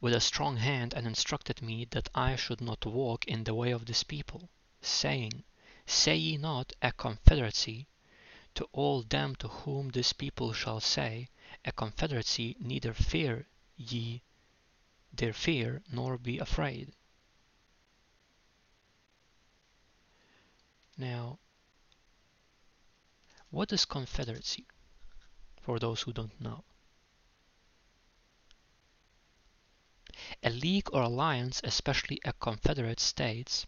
with 0.00 0.14
a 0.14 0.20
strong 0.20 0.56
hand 0.56 0.94
and 0.94 1.06
instructed 1.06 1.60
me 1.60 1.84
that 1.90 2.08
I 2.14 2.36
should 2.36 2.60
not 2.60 2.86
walk 2.86 3.24
in 3.26 3.44
the 3.44 3.54
way 3.54 3.72
of 3.72 3.84
this 3.84 4.02
people, 4.02 4.48
saying, 4.80 5.44
Say 5.86 6.16
ye 6.16 6.36
not 6.38 6.72
a 6.80 6.92
confederacy 6.92 7.88
to 8.54 8.68
all 8.72 9.02
them 9.02 9.34
to 9.36 9.48
whom 9.48 9.88
this 9.88 10.12
people 10.12 10.52
shall 10.52 10.80
say, 10.80 11.28
A 11.64 11.72
confederacy, 11.72 12.56
neither 12.60 12.94
fear 12.94 13.48
ye 13.76 14.22
their 15.12 15.32
fear, 15.32 15.82
nor 15.90 16.16
be 16.18 16.38
afraid. 16.38 16.92
Now, 20.96 21.38
what 23.50 23.72
is 23.72 23.84
confederacy? 23.84 24.66
For 25.60 25.78
those 25.78 26.02
who 26.02 26.12
don't 26.12 26.40
know. 26.40 26.62
A 30.42 30.50
league 30.50 30.88
or 30.92 31.02
alliance, 31.02 31.60
especially 31.64 32.20
a 32.24 32.32
confederate 32.34 33.00
states, 33.00 33.66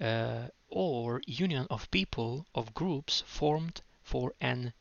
uh, 0.00 0.48
or 0.68 1.20
union 1.26 1.66
of 1.68 1.90
people 1.90 2.46
of 2.54 2.72
groups 2.72 3.22
formed 3.26 3.82
for 4.10 4.34
an 4.40 4.72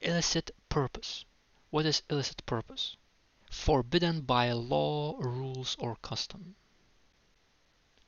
illicit 0.00 0.50
purpose. 0.70 1.26
What 1.68 1.84
is 1.84 2.02
illicit 2.08 2.46
purpose? 2.46 2.96
Forbidden 3.50 4.22
by 4.22 4.52
law, 4.52 5.18
rules, 5.18 5.76
or 5.78 5.96
custom. 5.96 6.54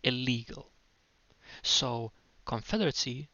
Illegal. 0.02 0.70
So, 1.62 2.12
confederacy 2.46 3.28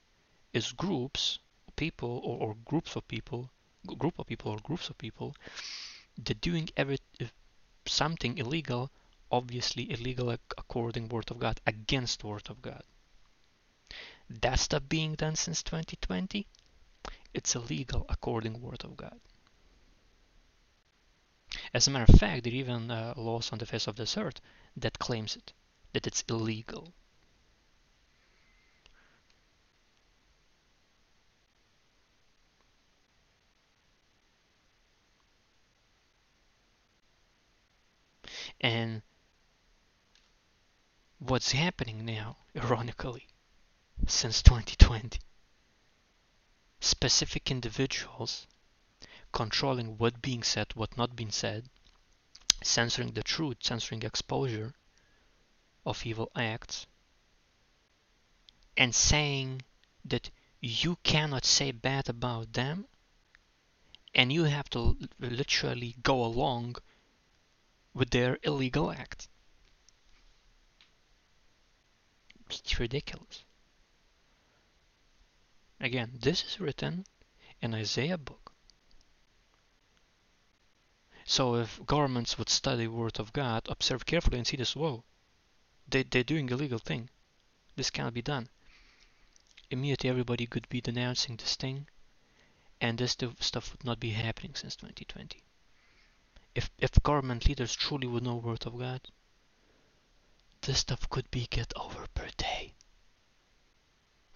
is 0.52 0.72
groups, 0.72 1.38
people, 1.76 2.20
or, 2.24 2.48
or 2.48 2.56
groups 2.64 2.96
of 2.96 3.06
people, 3.06 3.52
group 3.86 4.18
of 4.18 4.26
people 4.26 4.50
or 4.50 4.58
groups 4.58 4.90
of 4.90 4.98
people 4.98 5.36
that 6.18 6.40
doing 6.40 6.68
every 6.76 6.98
something 7.86 8.38
illegal, 8.38 8.90
obviously 9.30 9.88
illegal 9.92 10.30
according 10.58 11.08
word 11.08 11.30
of 11.30 11.38
God, 11.38 11.60
against 11.64 12.24
word 12.24 12.50
of 12.50 12.60
God. 12.60 12.82
That 14.30 14.60
stuff 14.60 14.88
being 14.88 15.16
done 15.16 15.34
since 15.34 15.64
2020, 15.64 16.46
it's 17.34 17.54
illegal 17.56 18.06
according 18.08 18.60
word 18.60 18.84
of 18.84 18.96
God. 18.96 19.20
As 21.72 21.86
a 21.86 21.90
matter 21.90 22.12
of 22.12 22.18
fact, 22.18 22.44
there 22.44 22.52
are 22.52 22.56
even 22.56 22.90
uh, 22.90 23.14
laws 23.16 23.52
on 23.52 23.58
the 23.58 23.66
face 23.66 23.86
of 23.86 23.96
this 23.96 24.16
earth 24.16 24.40
that 24.76 24.98
claims 24.98 25.36
it, 25.36 25.52
that 25.92 26.06
it's 26.06 26.22
illegal. 26.28 26.92
And 38.60 39.02
what's 41.18 41.52
happening 41.52 42.04
now, 42.04 42.36
ironically, 42.56 43.28
since 44.06 44.42
2020, 44.42 45.18
specific 46.80 47.50
individuals 47.50 48.46
controlling 49.32 49.98
what 49.98 50.22
being 50.22 50.42
said, 50.42 50.68
what 50.74 50.96
not 50.96 51.16
being 51.16 51.30
said, 51.30 51.68
censoring 52.62 53.12
the 53.12 53.22
truth, 53.22 53.56
censoring 53.60 54.02
exposure 54.02 54.74
of 55.84 56.04
evil 56.06 56.30
acts, 56.34 56.86
and 58.76 58.94
saying 58.94 59.62
that 60.04 60.30
you 60.60 60.96
cannot 61.02 61.44
say 61.44 61.70
bad 61.70 62.08
about 62.08 62.52
them 62.52 62.86
and 64.14 64.32
you 64.32 64.44
have 64.44 64.68
to 64.70 64.96
literally 65.20 65.94
go 66.02 66.24
along 66.24 66.76
with 67.92 68.10
their 68.10 68.38
illegal 68.42 68.90
act. 68.90 69.28
It's 72.48 72.78
ridiculous. 72.80 73.45
Again, 75.80 76.12
this 76.20 76.42
is 76.42 76.58
written 76.58 77.04
in 77.60 77.74
Isaiah 77.74 78.18
book. 78.18 78.52
So 81.24 81.56
if 81.56 81.84
governments 81.84 82.38
would 82.38 82.48
study 82.48 82.86
word 82.86 83.18
of 83.18 83.32
God, 83.32 83.66
observe 83.68 84.06
carefully 84.06 84.38
and 84.38 84.46
see 84.46 84.56
this, 84.56 84.76
whoa, 84.76 85.04
they, 85.88 86.02
they're 86.04 86.24
doing 86.24 86.48
illegal 86.48 86.78
thing. 86.78 87.10
This 87.74 87.90
cannot 87.90 88.14
be 88.14 88.22
done. 88.22 88.48
Immediately 89.70 90.08
everybody 90.08 90.46
could 90.46 90.68
be 90.68 90.80
denouncing 90.80 91.36
this 91.36 91.56
thing 91.56 91.88
and 92.80 92.96
this 92.96 93.16
stuff 93.40 93.72
would 93.72 93.84
not 93.84 94.00
be 94.00 94.10
happening 94.10 94.54
since 94.54 94.76
2020. 94.76 95.42
If, 96.54 96.70
if 96.78 97.02
government 97.02 97.48
leaders 97.48 97.74
truly 97.74 98.06
would 98.06 98.22
know 98.22 98.36
word 98.36 98.66
of 98.66 98.78
God, 98.78 99.00
this 100.62 100.78
stuff 100.78 101.08
could 101.10 101.30
be 101.30 101.46
get 101.48 101.72
over 101.76 102.06
per 102.14 102.28
day. 102.36 102.74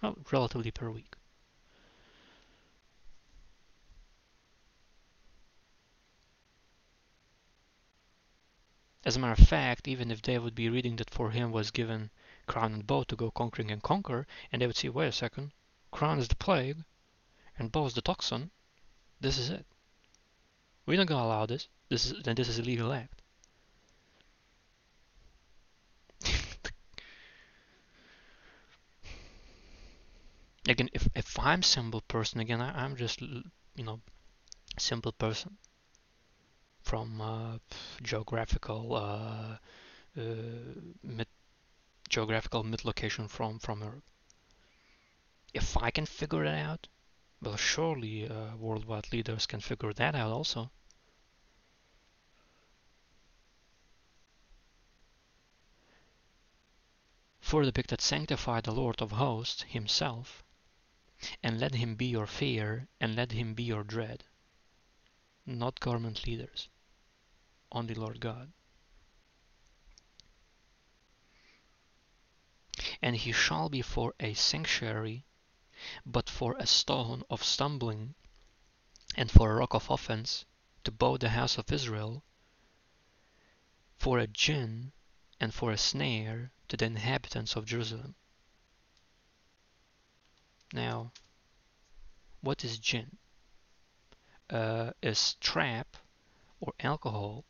Well, 0.01 0.17
relatively 0.31 0.71
per 0.71 0.89
week. 0.89 1.15
As 9.03 9.15
a 9.15 9.19
matter 9.19 9.41
of 9.41 9.47
fact, 9.47 9.87
even 9.87 10.11
if 10.11 10.21
they 10.21 10.37
would 10.37 10.53
be 10.53 10.69
reading 10.69 10.95
that 10.97 11.09
for 11.09 11.31
him 11.31 11.51
was 11.51 11.71
given 11.71 12.11
crown 12.45 12.73
and 12.73 12.85
bow 12.85 13.03
to 13.03 13.15
go 13.15 13.31
conquering 13.31 13.71
and 13.71 13.81
conquer, 13.81 14.27
and 14.51 14.61
they 14.61 14.67
would 14.67 14.75
see, 14.75 14.89
wait 14.89 15.07
a 15.07 15.11
second, 15.11 15.53
crown 15.89 16.19
is 16.19 16.27
the 16.27 16.35
plague, 16.35 16.83
and 17.57 17.71
bow 17.71 17.87
is 17.87 17.95
the 17.95 18.01
toxin, 18.01 18.51
this 19.19 19.39
is 19.39 19.49
it. 19.49 19.65
We're 20.85 20.97
not 20.97 21.07
gonna 21.07 21.25
allow 21.25 21.47
this. 21.47 21.67
This 21.89 22.11
is 22.11 22.21
then 22.23 22.35
this 22.35 22.47
is 22.47 22.59
a 22.59 22.63
legal 22.63 22.93
act. 22.93 23.21
again, 30.67 30.89
if 30.93 31.07
if 31.15 31.39
I'm 31.39 31.63
simple 31.63 32.01
person, 32.01 32.39
again, 32.39 32.61
I, 32.61 32.85
am 32.85 32.95
just 32.95 33.21
you 33.21 33.43
know 33.77 34.01
simple 34.77 35.11
person 35.11 35.57
from 36.91 37.21
uh, 37.21 37.57
geographical 38.03 38.93
uh, 38.93 39.55
uh, 40.19 40.23
mid 41.01 41.27
geographical 42.09 42.63
mid 42.63 42.83
location 42.83 43.29
from 43.29 43.59
from 43.59 43.81
Europe. 43.81 44.03
If 45.53 45.77
I 45.77 45.89
can 45.89 46.05
figure 46.05 46.43
it 46.43 46.49
out, 46.49 46.89
well, 47.41 47.55
surely 47.55 48.29
worldwide 48.59 49.13
leaders 49.13 49.47
can 49.47 49.61
figure 49.61 49.93
that 49.93 50.15
out 50.15 50.33
also. 50.33 50.69
For 57.39 57.65
the 57.65 57.71
that 57.87 58.01
sanctify 58.01 58.59
the 58.59 58.73
Lord 58.73 59.01
of 59.01 59.11
hosts 59.11 59.63
himself, 59.63 60.43
and 61.41 61.57
let 61.57 61.75
him 61.75 61.95
be 61.95 62.07
your 62.07 62.27
fear, 62.27 62.89
and 62.99 63.15
let 63.15 63.31
him 63.31 63.53
be 63.53 63.63
your 63.63 63.85
dread 63.85 64.25
not 65.45 65.79
government 65.79 66.27
leaders, 66.27 66.69
only 67.71 67.93
Lord 67.93 68.19
God. 68.19 68.51
And 73.01 73.15
he 73.15 73.31
shall 73.31 73.69
be 73.69 73.81
for 73.81 74.13
a 74.19 74.33
sanctuary, 74.33 75.25
but 76.05 76.29
for 76.29 76.55
a 76.57 76.67
stone 76.67 77.23
of 77.29 77.43
stumbling, 77.43 78.15
and 79.15 79.31
for 79.31 79.51
a 79.51 79.55
rock 79.55 79.73
of 79.73 79.89
offense, 79.89 80.45
to 80.83 80.91
bow 80.91 81.17
the 81.17 81.29
house 81.29 81.57
of 81.57 81.71
Israel, 81.71 82.23
for 83.97 84.19
a 84.19 84.27
gin 84.27 84.91
and 85.39 85.53
for 85.53 85.71
a 85.71 85.77
snare 85.77 86.51
to 86.67 86.77
the 86.77 86.85
inhabitants 86.85 87.55
of 87.55 87.65
Jerusalem. 87.65 88.15
Now, 90.73 91.11
what 92.41 92.63
is 92.63 92.77
gin? 92.79 93.17
uh, 94.51 94.91
is 95.01 95.35
trap 95.35 95.97
or 96.59 96.73
alcohol, 96.81 97.45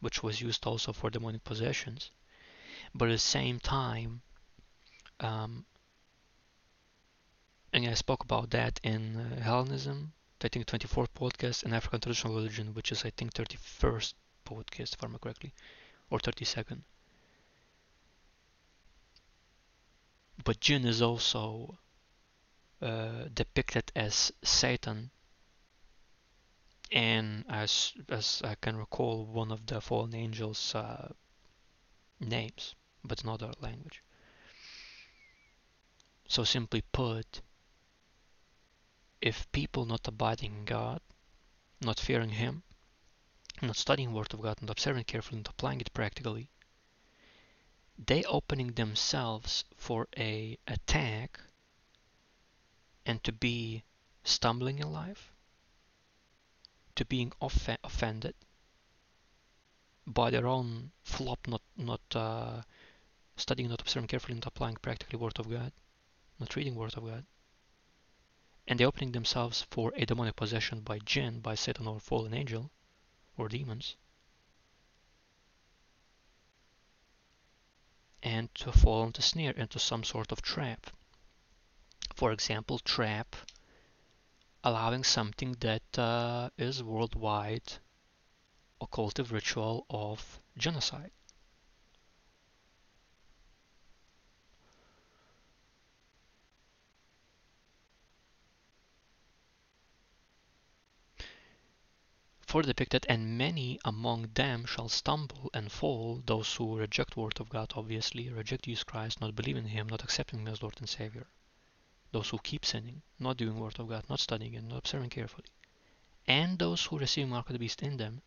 which 0.00 0.22
was 0.22 0.40
used 0.40 0.66
also 0.66 0.92
for 0.92 1.10
demonic 1.10 1.44
possessions, 1.44 2.10
but 2.94 3.08
at 3.08 3.12
the 3.12 3.18
same 3.18 3.60
time, 3.60 4.22
um, 5.20 5.64
and 7.72 7.86
I 7.86 7.94
spoke 7.94 8.24
about 8.24 8.50
that 8.50 8.80
in 8.82 9.16
uh, 9.16 9.40
Hellenism, 9.42 10.12
I 10.42 10.48
think 10.48 10.66
24th 10.66 11.14
podcast, 11.14 11.64
and 11.64 11.74
African 11.74 12.00
traditional 12.00 12.34
religion, 12.34 12.74
which 12.74 12.90
is 12.90 13.04
I 13.04 13.10
think 13.10 13.34
31st 13.34 14.14
podcast, 14.44 14.94
if 14.94 15.02
I 15.02 15.06
remember 15.06 15.18
correctly, 15.18 15.52
or 16.10 16.18
32nd. 16.18 16.80
But 20.42 20.60
jinn 20.60 20.86
is 20.86 21.02
also 21.02 21.78
uh, 22.80 23.24
depicted 23.34 23.92
as 23.94 24.32
Satan 24.42 25.10
and 26.92 27.44
as 27.48 27.92
as 28.08 28.42
I 28.44 28.54
can 28.56 28.76
recall 28.76 29.24
one 29.24 29.52
of 29.52 29.66
the 29.66 29.80
fallen 29.80 30.14
angels 30.14 30.74
uh, 30.74 31.12
names 32.18 32.74
but 33.04 33.22
another 33.22 33.52
language. 33.60 34.02
So 36.28 36.44
simply 36.44 36.82
put 36.92 37.42
if 39.20 39.50
people 39.52 39.84
not 39.84 40.08
abiding 40.08 40.54
in 40.54 40.64
God 40.64 41.00
not 41.80 42.00
fearing 42.00 42.30
him 42.30 42.62
not 43.62 43.76
studying 43.76 44.12
word 44.12 44.32
of 44.32 44.40
God 44.40 44.60
not 44.62 44.70
observing 44.70 45.04
carefully 45.04 45.38
not 45.38 45.48
applying 45.48 45.80
it 45.80 45.92
practically 45.92 46.50
they 47.98 48.24
opening 48.24 48.72
themselves 48.72 49.64
for 49.76 50.08
a 50.16 50.58
attack 50.66 51.40
and 53.04 53.22
to 53.24 53.32
be 53.32 53.84
stumbling 54.24 54.78
in 54.78 54.90
life 54.90 55.29
to 57.00 57.06
being 57.06 57.32
off- 57.40 57.66
offended 57.82 58.34
by 60.06 60.28
their 60.28 60.46
own 60.46 60.92
flop, 61.02 61.48
not 61.48 61.62
not 61.74 62.02
uh, 62.14 62.60
studying, 63.38 63.70
not 63.70 63.80
observing 63.80 64.06
carefully, 64.06 64.34
not 64.34 64.44
applying 64.44 64.76
practically 64.76 65.18
Word 65.18 65.38
of 65.38 65.48
God, 65.48 65.72
not 66.38 66.54
reading 66.56 66.74
Word 66.74 66.94
of 66.98 67.06
God, 67.06 67.24
and 68.68 68.78
they 68.78 68.84
opening 68.84 69.12
themselves 69.12 69.62
for 69.70 69.94
a 69.96 70.04
demonic 70.04 70.36
possession 70.36 70.82
by 70.82 70.98
jinn, 70.98 71.40
by 71.40 71.54
Satan 71.54 71.86
or 71.86 72.00
fallen 72.00 72.34
angel, 72.34 72.70
or 73.38 73.48
demons. 73.48 73.96
and 78.22 78.54
to 78.54 78.70
fall 78.70 79.04
into 79.04 79.22
snare, 79.22 79.52
into 79.52 79.78
some 79.78 80.04
sort 80.04 80.30
of 80.30 80.42
trap. 80.42 80.88
For 82.14 82.30
example, 82.30 82.78
trap 82.78 83.34
allowing 84.62 85.04
something 85.04 85.56
that 85.60 85.98
uh, 85.98 86.50
is 86.58 86.82
worldwide 86.82 87.72
occultive 88.80 89.32
ritual 89.32 89.86
of 89.90 90.40
genocide. 90.56 91.10
For 102.50 102.62
depicted, 102.62 103.06
and 103.08 103.38
many 103.38 103.78
among 103.84 104.32
them 104.34 104.66
shall 104.66 104.88
stumble 104.88 105.50
and 105.54 105.70
fall, 105.70 106.20
those 106.26 106.52
who 106.56 106.76
reject 106.76 107.16
word 107.16 107.38
of 107.38 107.48
God, 107.48 107.72
obviously, 107.76 108.28
reject 108.28 108.64
Jesus 108.64 108.82
Christ, 108.82 109.20
not 109.20 109.36
believe 109.36 109.56
in 109.56 109.66
Him, 109.66 109.86
not 109.86 110.02
accepting 110.02 110.40
Him 110.40 110.48
as 110.48 110.60
Lord 110.60 110.74
and 110.80 110.88
Savior. 110.88 111.28
Those 112.10 112.30
who 112.30 112.38
keep 112.38 112.64
sinning, 112.64 113.02
not 113.18 113.36
doing 113.36 113.58
word 113.58 113.78
of 113.78 113.88
God, 113.88 114.08
not 114.08 114.20
studying 114.20 114.56
and 114.56 114.68
not 114.68 114.78
observing 114.78 115.10
carefully. 115.10 115.46
And 116.26 116.58
those 116.58 116.84
who 116.84 116.98
receive 116.98 117.28
mark 117.28 117.48
of 117.48 117.52
the 117.54 117.58
beast 117.58 117.82
in 117.82 117.96
them, 117.96 118.22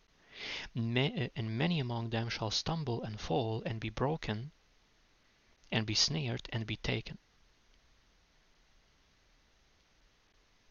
eh, 0.76 1.30
and 1.36 1.58
many 1.58 1.80
among 1.80 2.10
them 2.10 2.30
shall 2.30 2.52
stumble 2.52 3.04
and 3.04 3.20
fall 3.20 3.62
and 3.66 3.80
be 3.80 3.90
broken 3.90 4.52
and 5.72 5.86
be 5.86 5.96
snared 5.96 6.48
and 6.52 6.66
be 6.66 6.78
taken. 6.78 7.18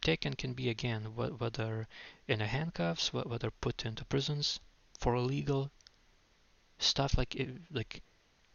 taken 0.02 0.34
can 0.34 0.52
be 0.52 0.68
again 0.68 1.14
whether 1.14 1.86
in 2.26 2.40
handcuffs, 2.40 3.12
whether 3.12 3.50
put 3.50 3.86
into 3.86 4.04
prisons 4.04 4.58
for 4.98 5.14
illegal 5.14 5.70
stuff 6.78 7.16
like 7.16 7.38
eh, 7.38 7.46
like 7.70 8.02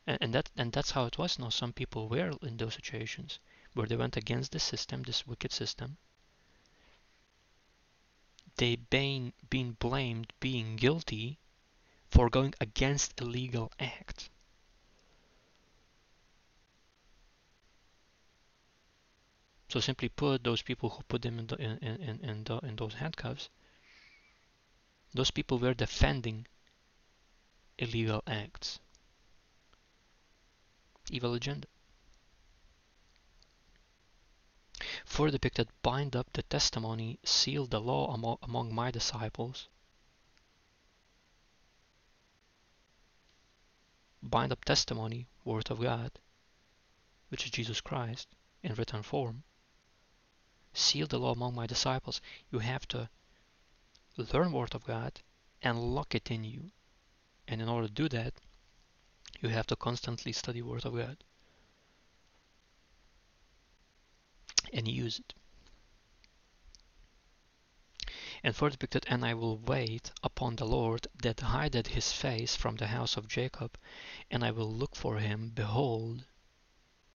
and 0.05 0.33
that 0.33 0.49
and 0.57 0.73
that's 0.73 0.91
how 0.91 1.05
it 1.05 1.17
was 1.17 1.39
now 1.39 1.49
some 1.49 1.71
people 1.71 2.09
were 2.09 2.33
in 2.41 2.57
those 2.57 2.73
situations 2.73 3.39
where 3.77 3.87
they 3.87 3.95
went 3.95 4.17
against 4.17 4.51
the 4.51 4.59
system 4.59 5.03
this 5.03 5.27
wicked 5.27 5.51
system 5.51 5.97
they 8.57 8.75
been 8.75 9.31
been 9.49 9.71
blamed 9.79 10.33
being 10.39 10.75
guilty 10.75 11.37
for 12.09 12.29
going 12.29 12.53
against 12.59 13.21
a 13.21 13.23
legal 13.23 13.71
act 13.79 14.29
So 19.69 19.81
simply 19.81 20.07
put, 20.09 20.43
those 20.43 20.61
people 20.61 20.89
who 20.89 21.03
put 21.03 21.21
them 21.21 21.39
in, 21.39 21.47
the, 21.47 21.55
in, 21.57 21.77
in, 21.79 22.19
in, 22.21 22.43
the, 22.45 22.57
in 22.59 22.77
those 22.77 22.93
handcuffs, 22.93 23.49
those 25.13 25.31
people 25.31 25.59
were 25.59 25.73
defending 25.73 26.47
illegal 27.77 28.23
acts, 28.25 28.79
evil 31.11 31.33
agenda. 31.33 31.67
For 35.07 35.31
depicted, 35.31 35.67
bind 35.81 36.15
up 36.15 36.31
the 36.33 36.43
testimony, 36.43 37.17
seal 37.23 37.65
the 37.65 37.81
law 37.81 38.13
among, 38.13 38.37
among 38.43 38.75
my 38.75 38.91
disciples. 38.91 39.67
Bind 44.21 44.51
up 44.51 44.63
testimony, 44.63 45.27
word 45.43 45.71
of 45.71 45.81
God, 45.81 46.11
which 47.29 47.45
is 47.45 47.51
Jesus 47.51 47.81
Christ, 47.81 48.27
in 48.61 48.75
written 48.75 49.01
form 49.01 49.43
seal 50.77 51.07
the 51.07 51.17
law 51.17 51.31
among 51.31 51.55
my 51.55 51.65
disciples. 51.65 52.21
You 52.51 52.59
have 52.59 52.87
to 52.89 53.09
learn 54.15 54.51
Word 54.51 54.75
of 54.75 54.85
God 54.85 55.21
and 55.61 55.95
lock 55.95 56.13
it 56.13 56.29
in 56.29 56.43
you. 56.43 56.71
And 57.47 57.61
in 57.61 57.67
order 57.67 57.87
to 57.87 57.93
do 57.93 58.07
that, 58.09 58.35
you 59.39 59.49
have 59.49 59.67
to 59.67 59.75
constantly 59.75 60.31
study 60.31 60.61
Word 60.61 60.85
of 60.85 60.93
God 60.93 61.17
and 64.73 64.87
use 64.87 65.19
it. 65.19 65.33
And 68.43 68.55
further 68.55 68.71
depicted, 68.71 69.05
and 69.07 69.25
I 69.25 69.33
will 69.33 69.57
wait 69.57 70.11
upon 70.21 70.55
the 70.55 70.65
Lord 70.65 71.07
that 71.21 71.39
hideth 71.39 71.87
his 71.87 72.11
face 72.11 72.55
from 72.55 72.75
the 72.75 72.87
house 72.87 73.17
of 73.17 73.27
Jacob, 73.27 73.77
and 74.29 74.43
I 74.43 74.51
will 74.51 74.71
look 74.71 74.95
for 74.95 75.17
him, 75.17 75.49
behold. 75.49 76.25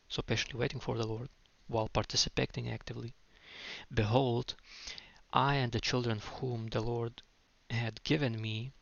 So 0.09 0.23
patiently 0.23 0.59
waiting 0.59 0.81
for 0.81 0.97
the 0.97 1.07
Lord 1.07 1.29
while 1.69 1.89
participating 1.89 2.69
actively. 2.69 3.15
Behold, 3.93 4.55
I 5.33 5.55
and 5.55 5.73
the 5.73 5.81
children 5.81 6.19
whom 6.19 6.67
the 6.69 6.81
Lord 6.81 7.23
had 7.71 8.03
given 8.03 8.41
me 8.41 8.73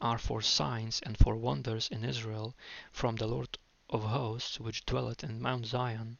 are 0.00 0.18
for 0.18 0.40
signs 0.40 1.00
and 1.02 1.18
for 1.18 1.36
wonders 1.36 1.88
in 1.88 2.04
Israel 2.04 2.56
from 2.90 3.16
the 3.16 3.26
Lord 3.26 3.58
of 3.90 4.02
hosts 4.02 4.58
which 4.58 4.86
dwelleth 4.86 5.22
in 5.22 5.42
Mount 5.42 5.66
Zion. 5.66 6.18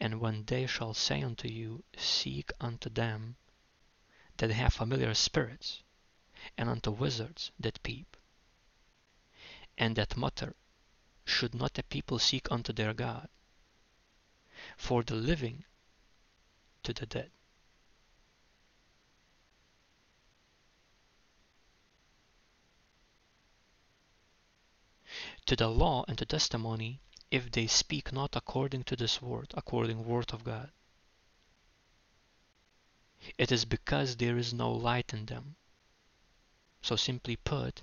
And 0.00 0.20
when 0.20 0.44
they 0.44 0.66
shall 0.66 0.94
say 0.94 1.22
unto 1.22 1.48
you, 1.48 1.84
Seek 1.96 2.50
unto 2.60 2.88
them 2.88 3.36
that 4.36 4.50
have 4.50 4.74
familiar 4.74 5.12
spirits, 5.14 5.82
and 6.56 6.68
unto 6.68 6.90
wizards 6.90 7.50
that 7.58 7.82
peep, 7.82 8.16
and 9.76 9.96
that 9.96 10.16
mutter, 10.16 10.54
should 11.24 11.54
not 11.54 11.74
the 11.74 11.82
people 11.82 12.18
seek 12.18 12.50
unto 12.50 12.72
their 12.72 12.94
God? 12.94 13.28
For 14.76 15.02
the 15.02 15.14
living 15.14 15.64
to 16.84 16.92
the 16.92 17.06
dead. 17.06 17.30
to 25.48 25.56
the 25.56 25.68
law 25.68 26.04
and 26.06 26.18
to 26.18 26.26
testimony 26.26 27.00
if 27.30 27.50
they 27.50 27.66
speak 27.66 28.12
not 28.12 28.34
according 28.34 28.84
to 28.84 28.96
this 28.96 29.20
word, 29.20 29.52
according 29.54 30.06
word 30.06 30.32
of 30.32 30.44
God. 30.44 30.70
It 33.36 33.52
is 33.52 33.64
because 33.64 34.16
there 34.16 34.38
is 34.38 34.54
no 34.54 34.72
light 34.72 35.12
in 35.12 35.26
them. 35.26 35.56
So 36.80 36.96
simply 36.96 37.36
put, 37.36 37.82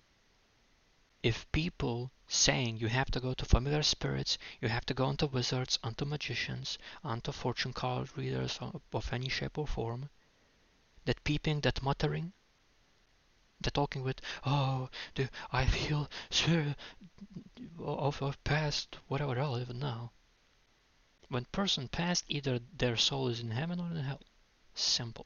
if 1.21 1.51
people 1.51 2.11
saying 2.27 2.77
you 2.77 2.87
have 2.87 3.11
to 3.11 3.19
go 3.19 3.33
to 3.33 3.45
familiar 3.45 3.83
spirits, 3.83 4.37
you 4.61 4.69
have 4.69 4.85
to 4.85 4.93
go 4.93 5.07
unto 5.07 5.27
wizards, 5.27 5.77
unto 5.83 6.05
magicians, 6.05 6.77
unto 7.03 7.31
fortune 7.31 7.73
card 7.73 8.17
readers 8.17 8.57
of 8.61 9.13
any 9.13 9.29
shape 9.29 9.57
or 9.57 9.67
form, 9.67 10.09
that 11.05 11.23
peeping, 11.23 11.61
that 11.61 11.83
muttering, 11.83 12.33
that 13.62 13.74
talking 13.74 14.03
with, 14.03 14.22
oh, 14.45 14.89
the, 15.16 15.30
I 15.51 15.66
feel 15.66 16.10
sure 16.30 16.76
of, 17.80 18.22
of 18.22 18.43
past 18.43 18.97
whatever 19.08 19.38
else 19.38 19.62
even 19.62 19.80
now. 19.80 20.12
When 21.30 21.45
person 21.45 21.88
passed, 21.88 22.26
either 22.28 22.60
their 22.78 22.97
soul 22.97 23.28
is 23.30 23.39
in 23.39 23.51
heaven 23.51 23.80
or 23.80 23.88
in 23.88 23.97
hell. 23.97 24.22
Simple. 24.74 25.26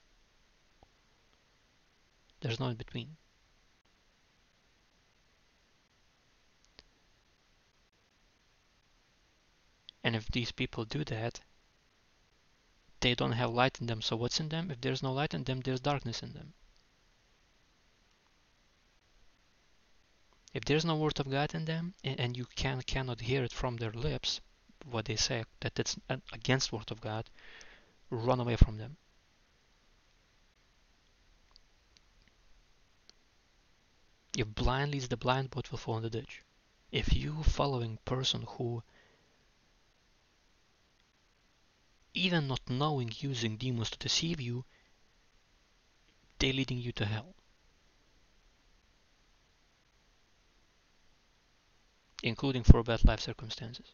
There's 2.42 2.60
no 2.60 2.68
in 2.68 2.76
between. 2.76 3.18
And 10.04 10.16
if 10.16 10.32
these 10.32 10.52
people 10.52 10.86
do 10.86 11.04
that, 11.06 11.42
they 13.02 13.16
don't 13.16 13.34
have 13.34 13.52
light 13.52 13.82
in 13.82 13.88
them. 13.88 14.02
So 14.02 14.16
what's 14.16 14.40
in 14.40 14.50
them? 14.50 14.72
If 14.72 14.80
there's 14.80 15.04
no 15.04 15.12
light 15.12 15.34
in 15.34 15.44
them, 15.44 15.60
there's 15.60 15.82
darkness 15.82 16.24
in 16.24 16.34
them. 16.34 16.54
If 20.60 20.66
there's 20.66 20.84
no 20.84 20.97
word 20.97 21.18
of 21.22 21.32
God 21.32 21.55
in 21.55 21.64
them, 21.64 21.93
and 22.03 22.36
you 22.36 22.45
can 22.45 22.82
cannot 22.82 23.22
hear 23.22 23.45
it 23.45 23.53
from 23.53 23.78
their 23.78 23.93
lips, 23.93 24.41
what 24.84 25.05
they 25.05 25.16
say 25.16 25.45
that 25.62 25.80
it's 25.80 25.97
against 26.34 26.74
word 26.74 26.91
of 26.91 26.99
God, 26.99 27.30
run 28.10 28.41
away 28.41 28.57
from 28.57 28.76
them. 28.76 28.97
If 34.38 34.53
blind 34.53 34.91
leads 34.91 35.07
the 35.07 35.16
blind, 35.16 35.51
both 35.51 35.72
will 35.72 35.78
fall 35.78 35.95
in 35.95 36.03
the 36.03 36.10
ditch. 36.10 36.43
If 36.91 37.14
you 37.14 37.41
following 37.41 37.97
person 38.03 38.41
who 38.41 38.84
even 42.14 42.49
not 42.49 42.70
knowing 42.70 43.14
using 43.20 43.55
demons 43.55 43.91
to 43.91 43.97
deceive 43.97 44.41
you, 44.41 44.66
they 46.39 46.51
leading 46.51 46.80
you 46.80 46.91
to 46.91 47.05
hell. 47.05 47.34
Including 52.22 52.63
for 52.63 52.84
bad 52.84 53.05
life 53.05 53.22
circumstances. 53.22 53.93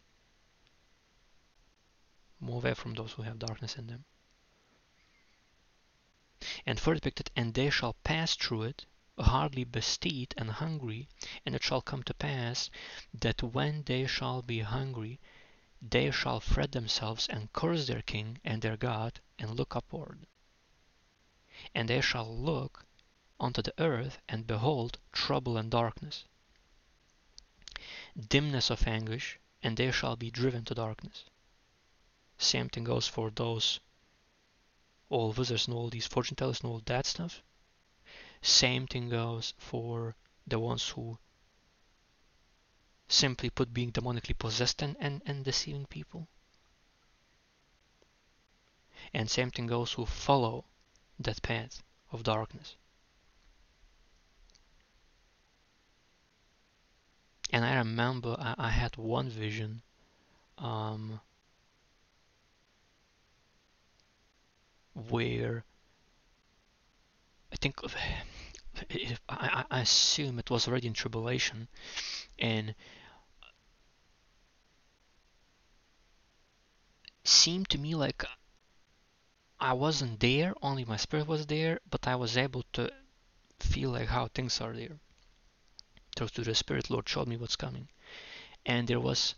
Move 2.40 2.64
away 2.64 2.74
from 2.74 2.94
those 2.94 3.12
who 3.12 3.22
have 3.22 3.38
darkness 3.38 3.76
in 3.76 3.86
them. 3.86 4.04
And 6.66 6.78
further 6.78 7.00
depicted, 7.00 7.30
and 7.36 7.54
they 7.54 7.70
shall 7.70 7.94
pass 8.04 8.34
through 8.34 8.64
it, 8.64 8.86
hardly 9.18 9.64
bestead 9.64 10.34
and 10.36 10.50
hungry, 10.50 11.08
and 11.44 11.54
it 11.54 11.62
shall 11.62 11.80
come 11.80 12.02
to 12.02 12.14
pass 12.14 12.68
that 13.14 13.42
when 13.42 13.84
they 13.84 14.06
shall 14.06 14.42
be 14.42 14.60
hungry, 14.60 15.18
they 15.80 16.10
shall 16.10 16.40
fret 16.40 16.72
themselves 16.72 17.26
and 17.28 17.52
curse 17.52 17.86
their 17.86 18.02
king 18.02 18.38
and 18.44 18.60
their 18.60 18.76
God, 18.76 19.20
and 19.38 19.56
look 19.56 19.74
upward. 19.76 20.26
And 21.74 21.88
they 21.88 22.00
shall 22.00 22.36
look 22.36 22.84
unto 23.40 23.62
the 23.62 23.74
earth, 23.80 24.18
and 24.28 24.46
behold 24.46 24.98
trouble 25.12 25.56
and 25.56 25.70
darkness 25.70 26.24
dimness 28.16 28.70
of 28.70 28.86
anguish, 28.86 29.38
and 29.62 29.76
they 29.76 29.90
shall 29.92 30.16
be 30.16 30.30
driven 30.30 30.64
to 30.64 30.74
darkness. 30.74 31.24
Same 32.38 32.68
thing 32.68 32.84
goes 32.84 33.06
for 33.06 33.30
those 33.30 33.80
all 35.08 35.32
wizards 35.32 35.66
and 35.66 35.76
all 35.76 35.88
these 35.88 36.06
fortune 36.06 36.36
tellers 36.36 36.60
and 36.60 36.70
all 36.70 36.82
that 36.86 37.06
stuff. 37.06 37.42
Same 38.42 38.86
thing 38.86 39.08
goes 39.08 39.54
for 39.58 40.16
the 40.46 40.58
ones 40.58 40.88
who 40.90 41.18
simply 43.08 43.50
put 43.50 43.72
being 43.72 43.92
demonically 43.92 44.36
possessed 44.36 44.82
and, 44.82 44.96
and, 44.98 45.22
and 45.26 45.44
deceiving 45.44 45.86
people. 45.86 46.28
And 49.14 49.30
same 49.30 49.50
thing 49.50 49.66
goes 49.66 49.92
who 49.92 50.06
follow 50.06 50.64
that 51.18 51.42
path 51.42 51.82
of 52.10 52.22
darkness. 52.22 52.76
And 57.50 57.64
I 57.64 57.74
remember 57.78 58.36
I, 58.38 58.54
I 58.56 58.70
had 58.70 58.96
one 58.96 59.28
vision 59.30 59.82
um, 60.58 61.20
where 64.94 65.64
I 67.52 67.56
think 67.56 67.80
I, 69.28 69.64
I 69.70 69.80
assume 69.80 70.38
it 70.38 70.50
was 70.50 70.68
already 70.68 70.86
in 70.86 70.92
tribulation 70.94 71.68
and 72.38 72.74
seemed 77.24 77.68
to 77.68 77.76
me 77.76 77.94
like 77.94 78.24
I 79.60 79.74
wasn't 79.74 80.20
there, 80.20 80.54
only 80.62 80.86
my 80.86 80.96
spirit 80.96 81.26
was 81.26 81.44
there, 81.46 81.80
but 81.90 82.08
I 82.08 82.16
was 82.16 82.38
able 82.38 82.62
to 82.72 82.90
feel 83.60 83.90
like 83.90 84.08
how 84.08 84.28
things 84.28 84.60
are 84.62 84.72
there. 84.72 85.00
Through 86.16 86.28
to 86.28 86.44
the 86.44 86.54
spirit, 86.54 86.88
Lord 86.88 87.08
showed 87.08 87.28
me 87.28 87.36
what's 87.36 87.56
coming, 87.56 87.88
and 88.64 88.88
there 88.88 89.00
was 89.00 89.34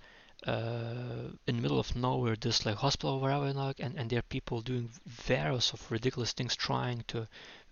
uh, 0.47 1.33
in 1.47 1.57
the 1.57 1.62
middle 1.62 1.81
of 1.81 1.97
nowhere 1.97 2.37
this 2.37 2.64
like 2.64 2.76
hospital 2.76 3.16
or 3.16 3.20
wherever, 3.20 3.53
like, 3.53 3.81
and 3.81 3.99
and 3.99 4.09
there 4.09 4.20
are 4.20 4.31
people 4.31 4.61
doing 4.61 4.89
various 5.05 5.72
of 5.72 5.91
ridiculous 5.91 6.33
things, 6.33 6.55
trying 6.55 7.03
to 7.09 7.26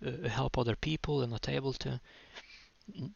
uh, 0.05 0.27
help 0.27 0.57
other 0.57 0.75
people 0.75 1.21
and 1.21 1.31
not 1.31 1.47
able 1.47 1.73
to. 1.73 2.01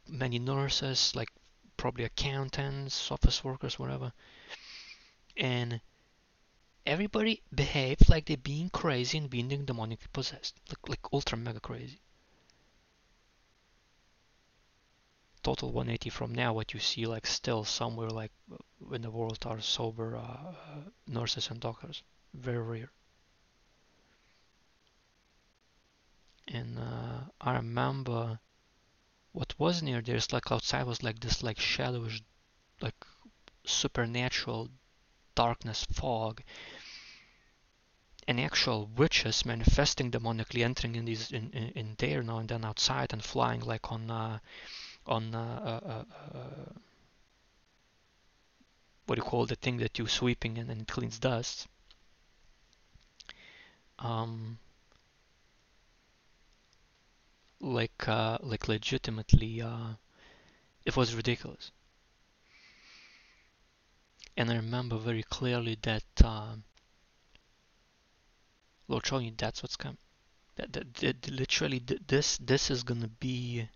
Many 0.08 0.40
nurses, 0.40 1.14
like 1.16 1.30
probably 1.76 2.06
accountants, 2.06 3.12
office 3.12 3.44
workers, 3.44 3.78
whatever, 3.78 4.14
and 5.36 5.82
everybody 6.86 7.42
behaved 7.54 8.10
like 8.10 8.26
they're 8.26 8.38
being 8.38 8.70
crazy 8.70 9.18
and 9.18 9.30
being 9.30 9.50
demonically 9.50 10.12
possessed, 10.14 10.56
like 10.70 10.88
like 10.88 11.14
ultra 11.14 11.38
mega 11.38 11.60
crazy. 11.60 12.00
Total 15.44 15.72
180 15.72 16.10
from 16.10 16.34
now, 16.36 16.54
what 16.54 16.74
you 16.74 16.80
see 16.80 17.08
like 17.08 17.26
still 17.26 17.64
somewhere 17.64 18.10
like 18.10 18.32
in 18.92 19.02
the 19.02 19.10
world 19.10 19.40
are 19.46 19.60
sober 19.60 20.16
uh, 20.16 20.22
uh, 20.22 20.54
nurses 21.08 21.50
and 21.50 21.60
doctors, 21.60 22.04
very 22.34 22.60
rare. 22.60 22.92
And 26.48 26.78
uh, 26.78 27.22
I 27.40 27.56
remember 27.56 28.40
what 29.32 29.58
was 29.58 29.82
near 29.82 30.02
there's 30.02 30.34
like 30.34 30.52
outside 30.52 30.86
was 30.86 31.02
like 31.02 31.20
this 31.20 31.42
like 31.42 31.58
shadowish, 31.58 32.22
like 32.82 33.06
supernatural 33.66 34.70
darkness 35.34 35.86
fog 35.86 36.44
and 38.28 38.40
actual 38.40 38.86
witches 38.96 39.46
manifesting 39.46 40.12
demonically 40.12 40.64
entering 40.64 40.96
in 40.96 41.06
these 41.06 41.32
in, 41.32 41.50
in, 41.52 41.70
in 41.70 41.96
there 41.98 42.22
now 42.22 42.38
and 42.38 42.50
then 42.50 42.64
outside 42.64 43.12
and 43.14 43.24
flying 43.24 43.62
like 43.62 43.92
on 43.92 44.12
uh, 44.12 44.40
on 45.06 45.34
uh, 45.36 45.80
uh, 45.84 45.88
uh, 45.90 46.38
uh 46.38 46.72
what 49.06 49.16
do 49.16 49.20
you 49.20 49.30
call 49.30 49.46
the 49.46 49.56
thing 49.56 49.78
that 49.78 49.98
you're 49.98 50.08
sweeping 50.08 50.58
and, 50.58 50.70
it 50.70 50.88
cleans 50.88 51.20
dust 51.20 51.68
um, 54.00 54.58
like 57.60 58.08
uh, 58.08 58.38
like 58.42 58.68
legitimately 58.68 59.64
it 60.86 60.96
was 60.96 61.16
ridiculous 61.16 61.72
and 64.38 64.50
I 64.50 64.56
remember 64.56 64.98
very 64.98 65.24
clearly 65.24 65.78
that 65.82 66.04
Lord 68.92 69.06
you 69.06 69.38
that's 69.38 69.64
what's 69.64 69.78
coming. 69.78 69.98
That, 70.58 70.74
that, 70.74 70.94
that 70.96 71.32
literally 71.32 71.82
this 72.08 72.38
this 72.38 72.70
is 72.70 72.84
gonna 72.84 73.08
be 73.08 73.70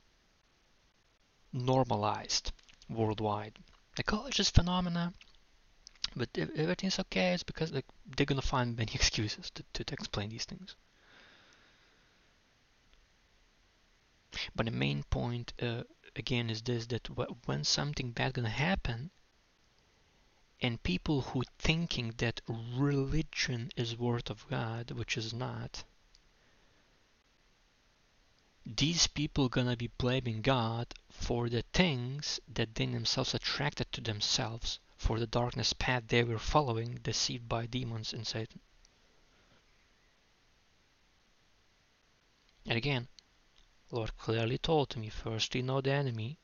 normalized 1.56 2.52
worldwide. 2.90 3.58
Just 4.30 4.54
phenomena. 4.54 5.14
But 6.16 6.30
if 6.36 6.50
everything's 6.52 7.00
okay, 7.00 7.34
it's 7.34 7.44
because 7.44 7.72
like 7.72 7.86
they're 8.16 8.26
gonna 8.26 8.42
find 8.42 8.78
many 8.78 8.92
excuses 8.96 9.50
to, 9.52 9.64
to, 9.74 9.84
to 9.86 9.94
explain 9.94 10.30
these 10.30 10.46
things. 10.46 10.76
But 14.54 14.66
the 14.66 14.72
main 14.72 15.04
point 15.04 15.54
uh, 15.62 15.84
again 16.16 16.50
is 16.50 16.62
this: 16.62 16.88
that 16.88 17.08
when 17.46 17.64
something 17.64 18.12
bad 18.12 18.34
gonna 18.34 18.50
happen, 18.50 19.12
and 20.62 20.84
people 20.84 21.22
who 21.22 21.44
thinking 21.58 22.14
that 22.18 22.42
religion 22.48 23.72
is 23.78 23.98
word 23.98 24.30
of 24.30 24.48
God, 24.50 24.92
which 24.92 25.18
is 25.18 25.34
not, 25.34 25.84
these 28.66 29.06
people 29.06 29.48
gonna 29.48 29.78
be 29.78 29.92
blaming 30.00 30.42
God 30.42 30.94
for 31.10 31.50
the 31.50 31.62
things 31.72 32.40
that 32.52 32.74
they 32.74 32.88
themselves 32.88 33.34
attracted 33.36 33.92
to 33.92 34.02
themselves, 34.02 34.80
for 34.98 35.20
the 35.20 35.28
darkness 35.28 35.74
path 35.74 36.04
they 36.08 36.24
were 36.24 36.40
following, 36.40 36.96
deceived 37.04 37.48
by 37.48 37.68
demons 37.68 38.12
and 38.12 38.26
Satan. 38.26 38.60
And 42.66 42.76
again, 42.76 43.08
Lord 43.92 44.18
clearly 44.18 44.58
told 44.58 44.96
me, 44.98 45.10
first 45.10 45.54
you 45.54 45.62
know 45.62 45.82
the 45.82 45.92
enemy, 45.92 46.40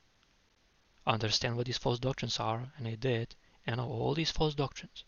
understand 1.07 1.57
what 1.57 1.65
these 1.65 1.80
false 1.80 1.97
doctrines 1.97 2.39
are, 2.39 2.72
and 2.78 2.88
I 2.88 2.95
did, 2.95 3.36
and 3.65 3.82
all 3.82 4.13
these 4.13 4.32
false 4.32 4.53
doctrines, 4.53 5.03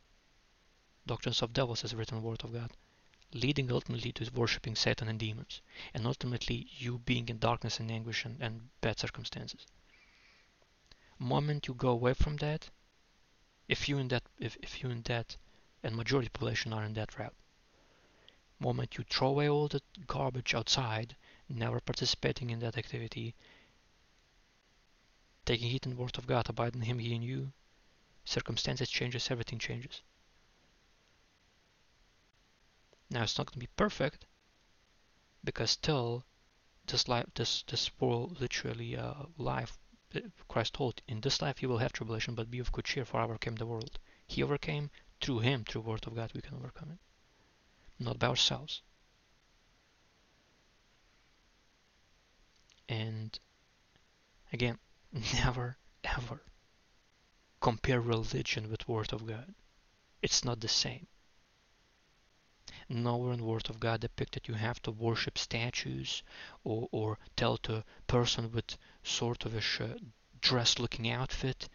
doctrines 1.05 1.43
of 1.43 1.53
devils 1.53 1.83
as 1.83 1.93
written 1.93 2.23
word 2.23 2.43
of 2.43 2.53
God, 2.53 2.71
leading 3.33 3.71
ultimately 3.71 4.11
to 4.11 4.29
worshipping 4.31 4.75
Satan 4.75 5.07
and 5.07 5.19
demons, 5.19 5.61
and 5.93 6.05
ultimately 6.05 6.67
you 6.77 6.99
being 6.99 7.29
in 7.29 7.39
darkness 7.39 7.79
and 7.79 7.89
anguish 7.91 8.25
and, 8.25 8.41
and 8.41 8.69
bad 8.81 8.99
circumstances. 8.99 9.65
Moment 11.19 11.67
you 11.67 11.73
go 11.73 11.89
away 11.89 12.13
from 12.13 12.37
that, 12.37 12.69
if 13.67 13.87
you 13.87 13.97
in 13.97 14.07
that 14.09 14.23
if, 14.37 14.57
if 14.57 14.83
you 14.83 14.89
in 14.89 15.01
that 15.03 15.37
and 15.83 15.95
majority 15.95 16.29
population 16.29 16.73
are 16.73 16.83
in 16.83 16.93
that 16.93 17.17
route. 17.17 17.35
Moment 18.59 18.97
you 18.97 19.03
throw 19.03 19.29
away 19.29 19.49
all 19.49 19.67
the 19.67 19.81
garbage 20.07 20.53
outside, 20.53 21.15
never 21.49 21.81
participating 21.81 22.49
in 22.49 22.59
that 22.59 22.77
activity, 22.77 23.35
taking 25.45 25.69
heed 25.69 25.85
in 25.85 25.91
the 25.91 25.97
word 25.97 26.17
of 26.17 26.27
God, 26.27 26.49
abiding 26.49 26.81
in 26.81 26.87
him, 26.87 26.99
he 26.99 27.13
in 27.13 27.21
you, 27.21 27.51
circumstances 28.23 28.89
changes, 28.89 29.29
everything 29.29 29.59
changes. 29.59 30.01
Now 33.13 33.21
it's 33.21 33.37
not 33.37 33.45
going 33.45 33.53
to 33.53 33.59
be 33.59 33.77
perfect 33.77 34.25
because 35.43 35.69
still 35.69 36.25
this 36.87 37.07
life, 37.07 37.27
this 37.35 37.61
this 37.61 37.91
world, 37.99 38.41
literally 38.41 38.97
uh, 38.97 39.25
life, 39.37 39.77
uh, 40.15 40.21
Christ 40.47 40.73
told, 40.73 41.03
in 41.07 41.21
this 41.21 41.39
life 41.39 41.61
you 41.61 41.69
will 41.69 41.77
have 41.77 41.93
tribulation, 41.93 42.33
but 42.33 42.49
be 42.49 42.57
of 42.57 42.71
good 42.71 42.85
cheer, 42.85 43.05
for 43.05 43.19
I 43.19 43.25
overcame 43.25 43.53
the 43.53 43.67
world. 43.67 43.99
He 44.25 44.41
overcame 44.41 44.89
through 45.21 45.41
Him, 45.41 45.63
through 45.63 45.81
Word 45.81 46.07
of 46.07 46.15
God, 46.15 46.31
we 46.33 46.41
can 46.41 46.55
overcome 46.55 46.89
it, 46.89 46.97
not 48.03 48.17
by 48.17 48.29
ourselves. 48.29 48.81
And 52.89 53.37
again, 54.51 54.79
never 55.35 55.77
ever 56.03 56.41
compare 57.61 58.01
religion 58.01 58.71
with 58.71 58.87
Word 58.87 59.13
of 59.13 59.27
God. 59.27 59.53
It's 60.23 60.43
not 60.43 60.61
the 60.61 60.67
same. 60.67 61.05
Nowhere 62.87 63.33
in 63.33 63.39
the 63.39 63.45
Word 63.45 63.69
of 63.69 63.81
God 63.81 63.99
depicted 63.99 64.47
you 64.47 64.53
have 64.53 64.81
to 64.83 64.91
worship 64.91 65.37
statues 65.37 66.23
or, 66.63 66.87
or 66.93 67.19
tell 67.35 67.57
to 67.57 67.83
person 68.07 68.53
with 68.53 68.77
sort 69.03 69.43
of 69.43 69.53
a 69.53 69.99
dress-looking 70.39 71.09
outfit 71.09 71.67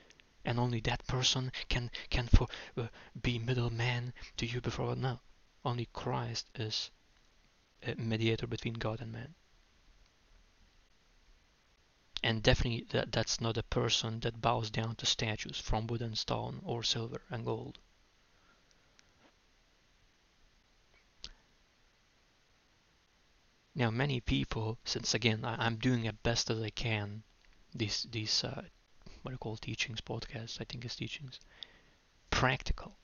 and 0.46 0.58
only 0.58 0.80
that 0.80 1.06
person 1.06 1.52
can 1.68 1.90
can 2.08 2.26
for, 2.26 2.48
uh, 2.78 2.88
be 3.20 3.38
middleman 3.38 4.14
to 4.38 4.46
you 4.46 4.62
before 4.62 4.86
God. 4.86 4.98
No, 4.98 5.20
only 5.62 5.88
Christ 5.92 6.46
is 6.54 6.90
a 7.82 7.94
mediator 7.96 8.46
between 8.46 8.72
God 8.72 9.02
and 9.02 9.12
man 9.12 9.34
and 12.22 12.42
definitely 12.42 12.84
that, 12.90 13.12
that's 13.12 13.40
not 13.40 13.56
a 13.56 13.62
person 13.62 14.20
that 14.20 14.40
bows 14.40 14.70
down 14.70 14.96
to 14.96 15.06
statues 15.06 15.58
from 15.58 15.86
wood 15.86 16.02
and 16.02 16.18
stone 16.18 16.60
or 16.64 16.82
silver 16.82 17.22
and 17.30 17.44
gold. 17.44 17.78
Now 23.78 23.92
many 23.92 24.18
people, 24.20 24.76
since 24.84 25.14
again 25.14 25.44
I, 25.44 25.64
am 25.64 25.76
doing 25.76 26.08
as 26.08 26.14
best 26.24 26.50
as 26.50 26.60
I 26.60 26.70
can, 26.70 27.22
these 27.72 28.08
these 28.10 28.42
uh, 28.42 28.62
what 29.22 29.32
I 29.32 29.36
call 29.36 29.56
teachings 29.56 30.00
podcasts, 30.00 30.60
I 30.60 30.64
think 30.64 30.84
is 30.84 30.96
teachings, 30.96 31.38
practical. 32.28 32.96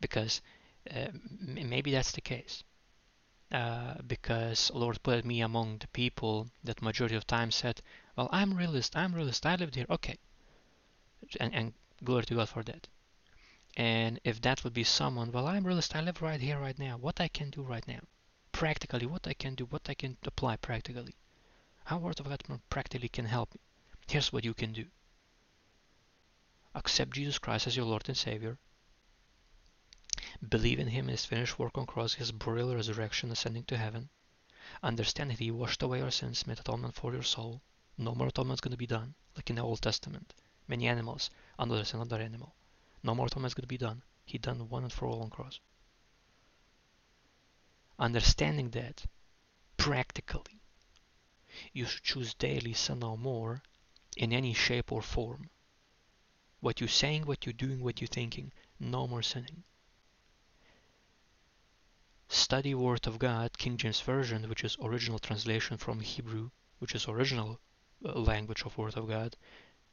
Because 0.00 0.42
uh, 0.92 1.12
maybe 1.38 1.92
that's 1.92 2.10
the 2.10 2.20
case. 2.20 2.64
Uh, 3.52 3.94
because 4.04 4.72
Lord 4.74 5.00
put 5.04 5.24
me 5.24 5.40
among 5.40 5.78
the 5.78 5.88
people 5.88 6.48
that 6.64 6.82
majority 6.82 7.14
of 7.14 7.28
time 7.28 7.52
said, 7.52 7.80
well, 8.16 8.28
I'm 8.32 8.54
realist, 8.54 8.96
I'm 8.96 9.14
realist, 9.14 9.46
I 9.46 9.54
lived 9.54 9.76
here, 9.76 9.86
okay. 9.88 10.18
And, 11.38 11.54
and 11.54 11.74
glory 12.02 12.24
to 12.24 12.34
God 12.34 12.48
for 12.48 12.64
that. 12.64 12.88
And 13.80 14.20
if 14.24 14.42
that 14.42 14.62
would 14.62 14.74
be 14.74 14.84
someone, 14.84 15.32
well, 15.32 15.46
I'm 15.46 15.66
realist, 15.66 15.96
I 15.96 16.02
live 16.02 16.20
right 16.20 16.38
here, 16.38 16.58
right 16.58 16.78
now, 16.78 16.98
what 16.98 17.18
I 17.18 17.28
can 17.28 17.48
do 17.48 17.62
right 17.62 17.88
now, 17.88 18.00
practically, 18.52 19.06
what 19.06 19.26
I 19.26 19.32
can 19.32 19.54
do, 19.54 19.64
what 19.64 19.88
I 19.88 19.94
can 19.94 20.18
apply 20.22 20.56
practically, 20.56 21.14
how 21.84 21.96
Word 21.96 22.20
of 22.20 22.28
God 22.28 22.44
practically 22.68 23.08
can 23.08 23.24
help 23.24 23.54
me. 23.54 23.60
Here's 24.06 24.34
what 24.34 24.44
you 24.44 24.52
can 24.52 24.74
do. 24.74 24.84
Accept 26.74 27.12
Jesus 27.12 27.38
Christ 27.38 27.66
as 27.66 27.74
your 27.74 27.86
Lord 27.86 28.06
and 28.06 28.18
Savior. 28.18 28.58
Believe 30.46 30.78
in 30.78 30.88
Him 30.88 31.06
and 31.06 31.12
His 31.12 31.24
finished 31.24 31.58
work 31.58 31.78
on 31.78 31.86
cross, 31.86 32.12
His 32.12 32.32
burial, 32.32 32.74
resurrection, 32.74 33.32
ascending 33.32 33.64
to 33.64 33.78
heaven. 33.78 34.10
Understand 34.82 35.30
that 35.30 35.38
He 35.38 35.50
washed 35.50 35.80
away 35.80 36.00
your 36.00 36.10
sins, 36.10 36.46
made 36.46 36.60
atonement 36.60 36.96
for 36.96 37.14
your 37.14 37.22
soul. 37.22 37.62
No 37.96 38.14
more 38.14 38.26
atonement 38.26 38.58
is 38.58 38.60
going 38.60 38.72
to 38.72 38.76
be 38.76 38.86
done, 38.86 39.14
like 39.36 39.48
in 39.48 39.56
the 39.56 39.62
Old 39.62 39.80
Testament. 39.80 40.34
Many 40.68 40.86
animals, 40.86 41.30
another 41.58 41.86
another 41.94 42.20
animal. 42.20 42.54
No 43.02 43.14
more 43.14 43.28
going 43.28 43.48
to 43.50 43.66
be 43.66 43.78
done. 43.78 44.02
He 44.24 44.38
done 44.38 44.68
one 44.68 44.82
and 44.84 44.92
for 44.92 45.06
all 45.06 45.22
on 45.22 45.30
cross. 45.30 45.60
Understanding 47.98 48.70
that 48.70 49.04
practically, 49.76 50.60
you 51.72 51.86
should 51.86 52.02
choose 52.02 52.34
daily 52.34 52.72
sin 52.72 53.00
no 53.00 53.16
more 53.16 53.62
in 54.16 54.32
any 54.32 54.54
shape 54.54 54.92
or 54.92 55.02
form. 55.02 55.50
What 56.60 56.80
you're 56.80 56.88
saying, 56.88 57.26
what 57.26 57.46
you're 57.46 57.52
doing, 57.52 57.82
what 57.82 58.00
you're 58.00 58.08
thinking, 58.08 58.52
no 58.78 59.06
more 59.06 59.22
sinning 59.22 59.64
study 62.32 62.74
Word 62.74 63.08
of 63.08 63.18
God, 63.18 63.58
King 63.58 63.76
James 63.76 64.00
Version, 64.00 64.48
which 64.48 64.62
is 64.62 64.76
original 64.80 65.18
translation 65.18 65.76
from 65.76 65.98
Hebrew, 65.98 66.50
which 66.78 66.94
is 66.94 67.08
original 67.08 67.58
uh, 68.04 68.12
language 68.12 68.62
of 68.62 68.78
Word 68.78 68.96
of 68.96 69.08
God, 69.08 69.36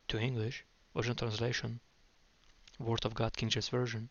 to 0.07 0.19
English, 0.19 0.63
original 0.95 1.15
translation, 1.15 1.79
Word 2.79 3.05
of 3.05 3.13
God, 3.13 3.35
King 3.35 3.49
James 3.49 3.69
Version. 3.69 4.09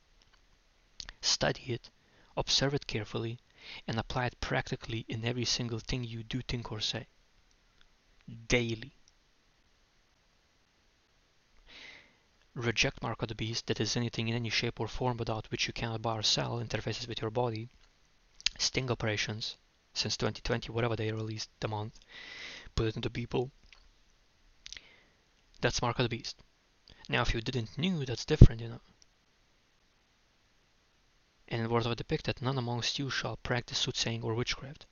Study 1.21 1.73
it, 1.73 1.91
observe 2.37 2.75
it 2.75 2.87
carefully, 2.87 3.39
and 3.87 3.99
apply 3.99 4.27
it 4.27 4.41
practically 4.41 5.05
in 5.09 5.25
every 5.25 5.45
single 5.45 5.79
thing 5.79 6.05
you 6.05 6.23
do, 6.23 6.43
think, 6.43 6.73
or 6.73 6.81
say. 6.81 7.07
Daily. 8.49 8.93
Reject 12.55 13.03
mark 13.03 13.23
of 13.23 13.29
the 13.29 13.35
beast, 13.35 13.67
that 13.67 13.81
is 13.81 13.97
anything 13.97 14.29
in 14.29 14.35
any 14.35 14.51
shape 14.51 14.81
or 14.81 14.89
form 14.89 15.17
without 15.17 15.51
which 15.51 15.67
you 15.67 15.73
cannot 15.73 16.03
buy 16.03 16.17
or 16.17 16.23
sell, 16.23 16.59
interfaces 16.59 17.07
with 17.07 17.21
your 17.21 17.31
body, 17.31 17.69
sting 18.59 18.91
operations 18.91 19.57
since 19.93 20.17
2020, 20.17 20.73
whatever 20.73 20.97
they 20.97 21.13
released 21.13 21.51
the 21.61 21.69
month, 21.69 21.99
put 22.75 22.87
it 22.87 22.97
into 22.97 23.11
people. 23.11 23.51
That's 25.61 25.81
Mark 25.83 25.99
of 25.99 26.05
the 26.05 26.17
Beast. 26.17 26.43
Now, 27.09 27.23
if 27.23 27.35
you 27.35 27.41
didn't 27.41 27.79
knew, 27.79 28.05
that's 28.05 28.25
different, 28.25 28.61
you 28.61 28.69
know. 28.69 28.81
And 31.49 31.63
in 31.63 31.71
words 31.71 31.87
of 31.87 31.97
depicted, 31.97 32.43
none 32.43 32.59
amongst 32.59 32.99
you 32.99 33.09
shall 33.11 33.37
practice 33.37 33.79
soothsaying 33.79 34.23
or 34.23 34.35
witchcraft. 34.35 34.87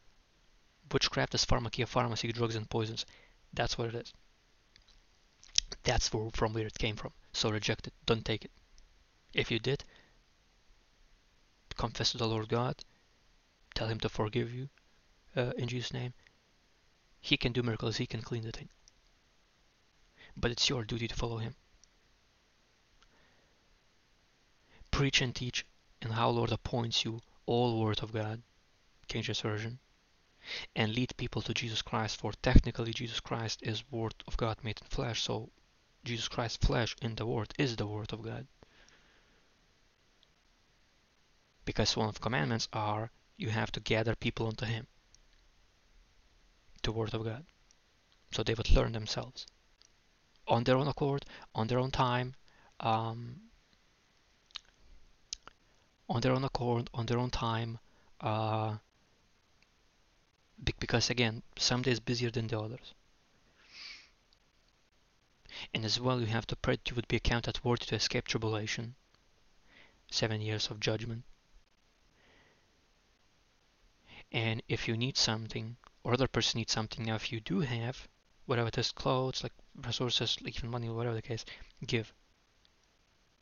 Witchcraft 0.92 1.34
is 1.34 1.44
pharmakeia, 1.44 1.88
pharmacy, 1.88 2.32
drugs 2.32 2.54
and 2.54 2.70
poisons. 2.70 3.04
That's 3.52 3.76
what 3.76 3.88
it 3.88 3.94
is. 3.96 4.12
That's 5.82 6.08
from 6.08 6.52
where 6.52 6.66
it 6.66 6.78
came 6.78 6.96
from. 6.96 7.12
So 7.32 7.50
reject 7.50 7.88
it. 7.88 7.94
Don't 8.06 8.24
take 8.24 8.44
it. 8.44 8.52
If 9.32 9.50
you 9.50 9.58
did, 9.58 9.82
confess 11.76 12.12
to 12.12 12.18
the 12.18 12.28
Lord 12.28 12.48
God 12.48 12.76
tell 13.74 13.88
him 13.88 13.98
to 13.98 14.08
forgive 14.08 14.54
you 14.54 14.68
uh, 15.36 15.52
in 15.58 15.66
Jesus' 15.66 15.92
name. 15.92 16.14
He 17.20 17.36
can 17.36 17.52
do 17.52 17.62
miracles, 17.62 17.96
he 17.96 18.06
can 18.06 18.22
clean 18.22 18.44
the 18.44 18.52
thing. 18.52 18.68
But 20.36 20.52
it's 20.52 20.68
your 20.68 20.84
duty 20.84 21.08
to 21.08 21.14
follow 21.14 21.38
him. 21.38 21.56
Preach 24.94 25.20
and 25.22 25.34
teach 25.34 25.66
and 26.02 26.12
how 26.12 26.30
Lord 26.30 26.52
appoints 26.52 27.04
you 27.04 27.20
all 27.46 27.82
word 27.82 28.00
of 28.00 28.12
God, 28.12 28.40
King 29.08 29.22
James 29.22 29.40
Version, 29.40 29.80
and 30.76 30.94
lead 30.94 31.16
people 31.16 31.42
to 31.42 31.52
Jesus 31.52 31.82
Christ, 31.82 32.16
for 32.16 32.30
technically 32.30 32.92
Jesus 32.92 33.18
Christ 33.18 33.60
is 33.64 33.82
word 33.90 34.14
of 34.28 34.36
God 34.36 34.56
made 34.62 34.80
in 34.80 34.86
flesh, 34.86 35.20
so 35.20 35.50
Jesus 36.04 36.28
Christ 36.28 36.60
flesh 36.60 36.94
in 37.02 37.16
the 37.16 37.26
word 37.26 37.52
is 37.58 37.74
the 37.74 37.88
word 37.88 38.12
of 38.12 38.22
God. 38.22 38.46
Because 41.64 41.96
one 41.96 42.08
of 42.08 42.14
the 42.14 42.20
commandments 42.20 42.68
are 42.72 43.10
you 43.36 43.50
have 43.50 43.72
to 43.72 43.80
gather 43.80 44.14
people 44.14 44.46
unto 44.46 44.64
him 44.64 44.86
the 46.84 46.92
word 46.92 47.14
of 47.14 47.24
God 47.24 47.44
so 48.30 48.44
they 48.44 48.54
would 48.54 48.70
learn 48.70 48.92
themselves. 48.92 49.44
On 50.46 50.62
their 50.62 50.76
own 50.76 50.86
accord 50.86 51.24
on 51.52 51.66
their 51.66 51.80
own 51.80 51.90
time 51.90 52.36
um, 52.78 53.40
on 56.08 56.20
their 56.20 56.32
own 56.32 56.44
accord 56.44 56.90
on 56.92 57.06
their 57.06 57.18
own 57.18 57.30
time 57.30 57.78
uh, 58.20 58.76
because 60.78 61.10
again 61.10 61.42
some 61.56 61.82
days 61.82 62.00
busier 62.00 62.30
than 62.30 62.46
the 62.46 62.58
others. 62.58 62.94
And 65.72 65.84
as 65.84 66.00
well 66.00 66.20
you 66.20 66.26
have 66.26 66.46
to 66.48 66.56
pray 66.56 66.76
that 66.76 66.90
you 66.90 66.96
would 66.96 67.08
be 67.08 67.16
accounted 67.16 67.62
worthy 67.64 67.86
to 67.86 67.94
escape 67.94 68.26
tribulation. 68.26 68.94
Seven 70.10 70.40
years 70.40 70.70
of 70.70 70.80
judgment. 70.80 71.24
And 74.32 74.62
if 74.68 74.88
you 74.88 74.96
need 74.96 75.16
something 75.16 75.76
or 76.02 76.12
other 76.12 76.28
person 76.28 76.58
needs 76.58 76.72
something 76.72 77.04
now 77.04 77.14
if 77.14 77.32
you 77.32 77.40
do 77.40 77.60
have 77.60 78.08
whatever 78.46 78.68
it 78.68 78.78
is 78.78 78.92
clothes 78.92 79.42
like 79.42 79.52
resources 79.86 80.36
even 80.44 80.70
money 80.70 80.88
whatever 80.88 81.14
the 81.14 81.22
case 81.22 81.44
give 81.86 82.12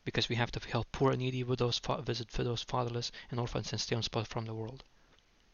because 0.04 0.28
we 0.28 0.36
have 0.36 0.50
to 0.50 0.60
help 0.68 0.90
poor 0.92 1.12
and 1.12 1.20
needy 1.20 1.44
widows 1.44 1.80
visit 2.00 2.36
widows 2.36 2.62
fatherless 2.62 3.12
and 3.30 3.38
orphans 3.38 3.72
and 3.72 3.80
stay 3.80 3.96
on 3.96 4.02
spot 4.02 4.26
from 4.26 4.44
the 4.44 4.54
world 4.54 4.82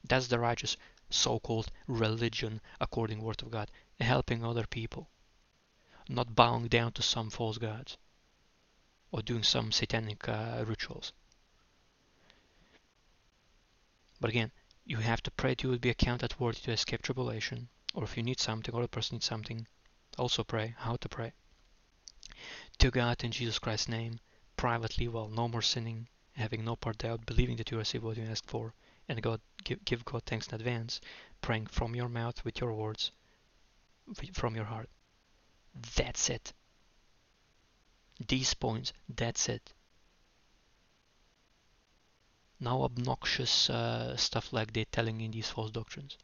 that's 0.04 0.28
the 0.28 0.38
righteous 0.38 0.76
so-called 1.10 1.70
religion 1.86 2.60
according 2.80 3.22
word 3.22 3.42
of 3.42 3.50
god 3.50 3.70
helping 4.00 4.44
other 4.44 4.66
people 4.66 5.08
not 6.08 6.34
bowing 6.34 6.68
down 6.68 6.92
to 6.92 7.02
some 7.02 7.30
false 7.30 7.58
gods 7.58 7.96
or 9.10 9.22
doing 9.22 9.42
some 9.42 9.72
satanic 9.72 10.28
uh, 10.28 10.64
rituals 10.66 11.12
but 14.20 14.30
again 14.30 14.50
you 14.88 14.96
have 14.96 15.22
to 15.22 15.30
pray 15.30 15.50
that 15.50 15.62
you 15.62 15.68
will 15.68 15.78
be 15.78 15.90
accounted 15.90 16.34
worthy 16.40 16.60
to 16.62 16.72
escape 16.72 17.02
tribulation, 17.02 17.68
or 17.92 18.04
if 18.04 18.16
you 18.16 18.22
need 18.22 18.40
something 18.40 18.74
or 18.74 18.82
a 18.82 18.88
person 18.88 19.16
needs 19.16 19.26
something, 19.26 19.66
also 20.16 20.42
pray 20.42 20.74
how 20.78 20.96
to 20.96 21.10
pray. 21.10 21.34
To 22.78 22.90
God 22.90 23.22
in 23.22 23.30
Jesus 23.30 23.58
Christ's 23.58 23.88
name, 23.88 24.18
privately 24.58 25.08
while 25.08 25.28
no 25.28 25.48
more 25.48 25.62
sinning, 25.62 26.08
having 26.32 26.62
no 26.66 26.76
part 26.76 26.98
doubt, 26.98 27.24
believing 27.24 27.56
that 27.56 27.70
you 27.70 27.78
receive 27.78 28.04
what 28.04 28.18
you 28.18 28.24
ask 28.24 28.44
for, 28.46 28.74
and 29.08 29.22
God 29.22 29.40
give, 29.64 29.82
give 29.86 30.04
God 30.04 30.24
thanks 30.26 30.48
in 30.48 30.54
advance, 30.54 31.00
praying 31.40 31.68
from 31.68 31.96
your 31.96 32.10
mouth 32.10 32.44
with 32.44 32.60
your 32.60 32.74
words, 32.74 33.10
from 34.34 34.54
your 34.54 34.66
heart. 34.66 34.90
That's 35.96 36.28
it. 36.28 36.52
These 38.26 38.52
points, 38.52 38.92
that's 39.08 39.48
it 39.48 39.72
now 42.60 42.82
obnoxious 42.82 43.70
uh, 43.70 44.16
stuff 44.16 44.52
like 44.52 44.72
they're 44.72 44.84
telling 44.90 45.20
in 45.20 45.30
these 45.30 45.48
false 45.48 45.70
doctrines. 45.70 46.16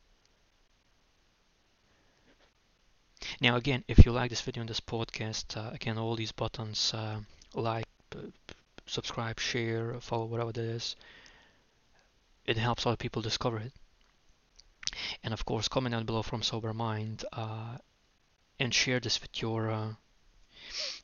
Now 3.40 3.56
again, 3.56 3.84
if 3.88 4.04
you 4.04 4.12
like 4.12 4.30
this 4.30 4.40
video 4.40 4.60
and 4.62 4.68
this 4.68 4.80
podcast, 4.80 5.56
uh, 5.56 5.70
again 5.72 5.98
all 5.98 6.16
these 6.16 6.32
buttons, 6.32 6.92
uh, 6.92 7.20
like, 7.54 7.86
subscribe, 8.86 9.40
share, 9.40 10.00
follow, 10.00 10.26
whatever 10.26 10.52
that 10.52 10.64
is, 10.64 10.96
it 12.46 12.56
helps 12.56 12.86
other 12.86 12.96
people 12.96 13.22
discover 13.22 13.58
it. 13.58 13.72
And 15.22 15.32
of 15.32 15.44
course, 15.44 15.68
comment 15.68 15.92
down 15.92 16.04
below 16.04 16.22
from 16.22 16.42
sober 16.42 16.72
mind 16.72 17.24
uh, 17.32 17.78
and 18.60 18.72
share 18.74 19.00
this 19.00 19.20
with 19.20 19.40
your 19.40 19.70
uh, 19.70 19.94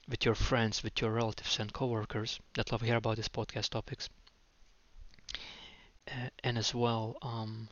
with 0.08 0.24
your 0.24 0.34
friends, 0.34 0.82
with 0.82 1.00
your 1.00 1.10
relatives 1.10 1.58
and 1.58 1.72
coworkers 1.72 2.40
that 2.54 2.70
love 2.70 2.80
to 2.80 2.86
hear 2.86 2.96
about 2.96 3.16
these 3.16 3.28
podcast 3.28 3.70
topics 3.70 4.08
and 6.42 6.58
as 6.58 6.74
well 6.74 7.16
um, 7.22 7.68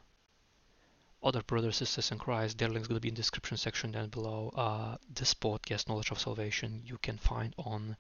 other 1.23 1.43
brothers 1.43 1.77
sisters 1.77 2.11
in 2.13 2.19
Christ. 2.19 2.59
Their 2.59 2.69
links 2.69 2.89
going 2.89 2.97
to 2.97 3.01
be 3.01 3.09
in 3.09 3.15
the 3.15 3.21
description 3.21 3.57
section 3.57 3.93
down 3.93 4.09
below. 4.09 4.53
Uh, 4.55 4.97
this 5.13 5.35
podcast, 5.35 5.89
Knowledge 5.89 6.11
of 6.11 6.21
Salvation, 6.21 6.83
you 6.85 6.99
can 6.99 7.19
find 7.19 7.55
on 7.59 7.97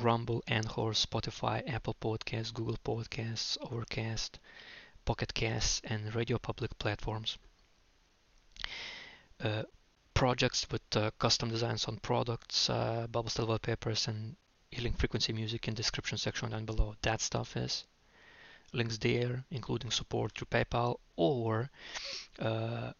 Rumble, 0.00 0.42
Anchor, 0.48 0.92
Spotify, 0.92 1.62
Apple 1.68 1.96
Podcasts, 2.00 2.52
Google 2.52 2.78
Podcasts, 2.84 3.58
Overcast, 3.60 4.38
Pocket 5.04 5.34
Casts, 5.34 5.80
and 5.84 6.14
Radio 6.14 6.38
Public 6.38 6.78
platforms. 6.78 7.38
Uh, 9.42 9.64
projects 10.14 10.66
with 10.70 10.82
uh, 10.96 11.10
custom 11.18 11.50
designs 11.50 11.86
on 11.86 11.96
products, 11.98 12.70
uh, 12.70 13.06
Bible 13.10 13.28
style 13.28 13.46
wallpapers, 13.46 14.08
and 14.08 14.36
healing 14.70 14.92
frequency 14.92 15.32
music 15.32 15.68
in 15.68 15.74
description 15.74 16.16
section 16.16 16.50
down 16.50 16.64
below. 16.64 16.94
That 17.02 17.20
stuff 17.20 17.56
is 17.56 17.84
links 18.72 18.98
there, 18.98 19.44
including 19.50 19.90
support 19.90 20.32
through 20.32 20.46
PayPal, 20.46 20.98
or 21.16 21.70
uh, 22.38 22.92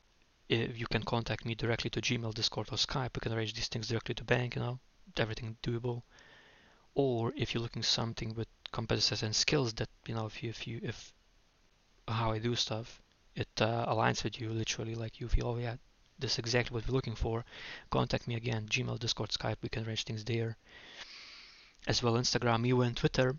you 0.48 0.86
can 0.90 1.02
contact 1.02 1.46
me 1.46 1.54
directly 1.54 1.88
to 1.90 2.00
Gmail, 2.00 2.34
Discord, 2.34 2.68
or 2.70 2.76
Skype. 2.76 3.14
We 3.14 3.20
can 3.20 3.32
arrange 3.32 3.54
these 3.54 3.68
things 3.68 3.88
directly 3.88 4.14
to 4.16 4.24
bank. 4.24 4.56
You 4.56 4.62
know, 4.62 4.78
everything 5.16 5.56
doable. 5.62 6.02
Or 6.94 7.32
if 7.36 7.54
you're 7.54 7.62
looking 7.62 7.82
something 7.82 8.34
with 8.34 8.48
competencies 8.72 9.22
and 9.22 9.34
skills 9.34 9.72
that 9.74 9.88
you 10.06 10.14
know, 10.14 10.26
if 10.26 10.42
you 10.42 10.50
if 10.50 10.66
you 10.66 10.80
if 10.82 11.12
how 12.08 12.32
I 12.32 12.38
do 12.38 12.54
stuff, 12.54 13.00
it 13.34 13.48
uh, 13.60 13.86
aligns 13.86 14.24
with 14.24 14.40
you 14.40 14.50
literally. 14.50 14.94
Like 14.94 15.20
you 15.20 15.28
feel, 15.28 15.48
oh 15.48 15.58
yeah, 15.58 15.76
this 16.18 16.32
is 16.32 16.38
exactly 16.38 16.74
what 16.74 16.86
we're 16.86 16.94
looking 16.94 17.14
for. 17.14 17.44
Contact 17.90 18.28
me 18.28 18.34
again, 18.34 18.66
Gmail, 18.68 18.98
Discord, 18.98 19.30
Skype. 19.30 19.56
We 19.62 19.68
can 19.68 19.86
arrange 19.86 20.04
things 20.04 20.24
there. 20.24 20.56
As 21.86 22.02
well, 22.02 22.14
Instagram, 22.14 22.66
you 22.66 22.82
and 22.82 22.96
Twitter 22.96 23.36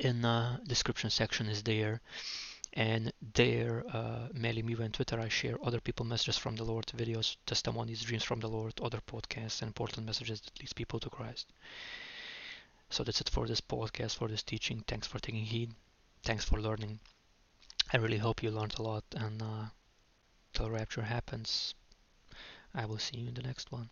in 0.00 0.22
the 0.22 0.60
description 0.66 1.10
section 1.10 1.46
is 1.46 1.62
there 1.62 2.00
and 2.72 3.12
there 3.34 3.84
uh, 3.92 4.28
mainly 4.32 4.62
me 4.62 4.74
and 4.80 4.94
twitter 4.94 5.20
i 5.20 5.28
share 5.28 5.58
other 5.62 5.80
people 5.80 6.06
messages 6.06 6.38
from 6.38 6.56
the 6.56 6.64
lord 6.64 6.86
videos 6.96 7.36
testimonies 7.44 8.02
dreams 8.02 8.24
from 8.24 8.40
the 8.40 8.48
lord 8.48 8.72
other 8.80 9.00
podcasts 9.06 9.60
and 9.60 9.68
important 9.68 10.06
messages 10.06 10.40
that 10.40 10.58
leads 10.60 10.72
people 10.72 10.98
to 10.98 11.10
christ 11.10 11.52
so 12.90 13.02
that's 13.02 13.20
it 13.20 13.30
for 13.30 13.46
this 13.46 13.60
podcast 13.60 14.16
for 14.16 14.28
this 14.28 14.42
teaching. 14.42 14.84
Thanks 14.86 15.06
for 15.06 15.18
taking 15.18 15.44
heed. 15.44 15.74
Thanks 16.22 16.44
for 16.44 16.60
learning. 16.60 17.00
I 17.92 17.96
really 17.96 18.18
hope 18.18 18.42
you 18.42 18.50
learned 18.50 18.78
a 18.78 18.82
lot 18.82 19.04
and 19.16 19.40
uh, 19.42 19.66
till 20.52 20.70
rapture 20.70 21.02
happens 21.02 21.74
i 22.74 22.84
will 22.84 22.98
see 22.98 23.18
you 23.18 23.28
in 23.28 23.34
the 23.34 23.42
next 23.42 23.72
one 23.72 23.90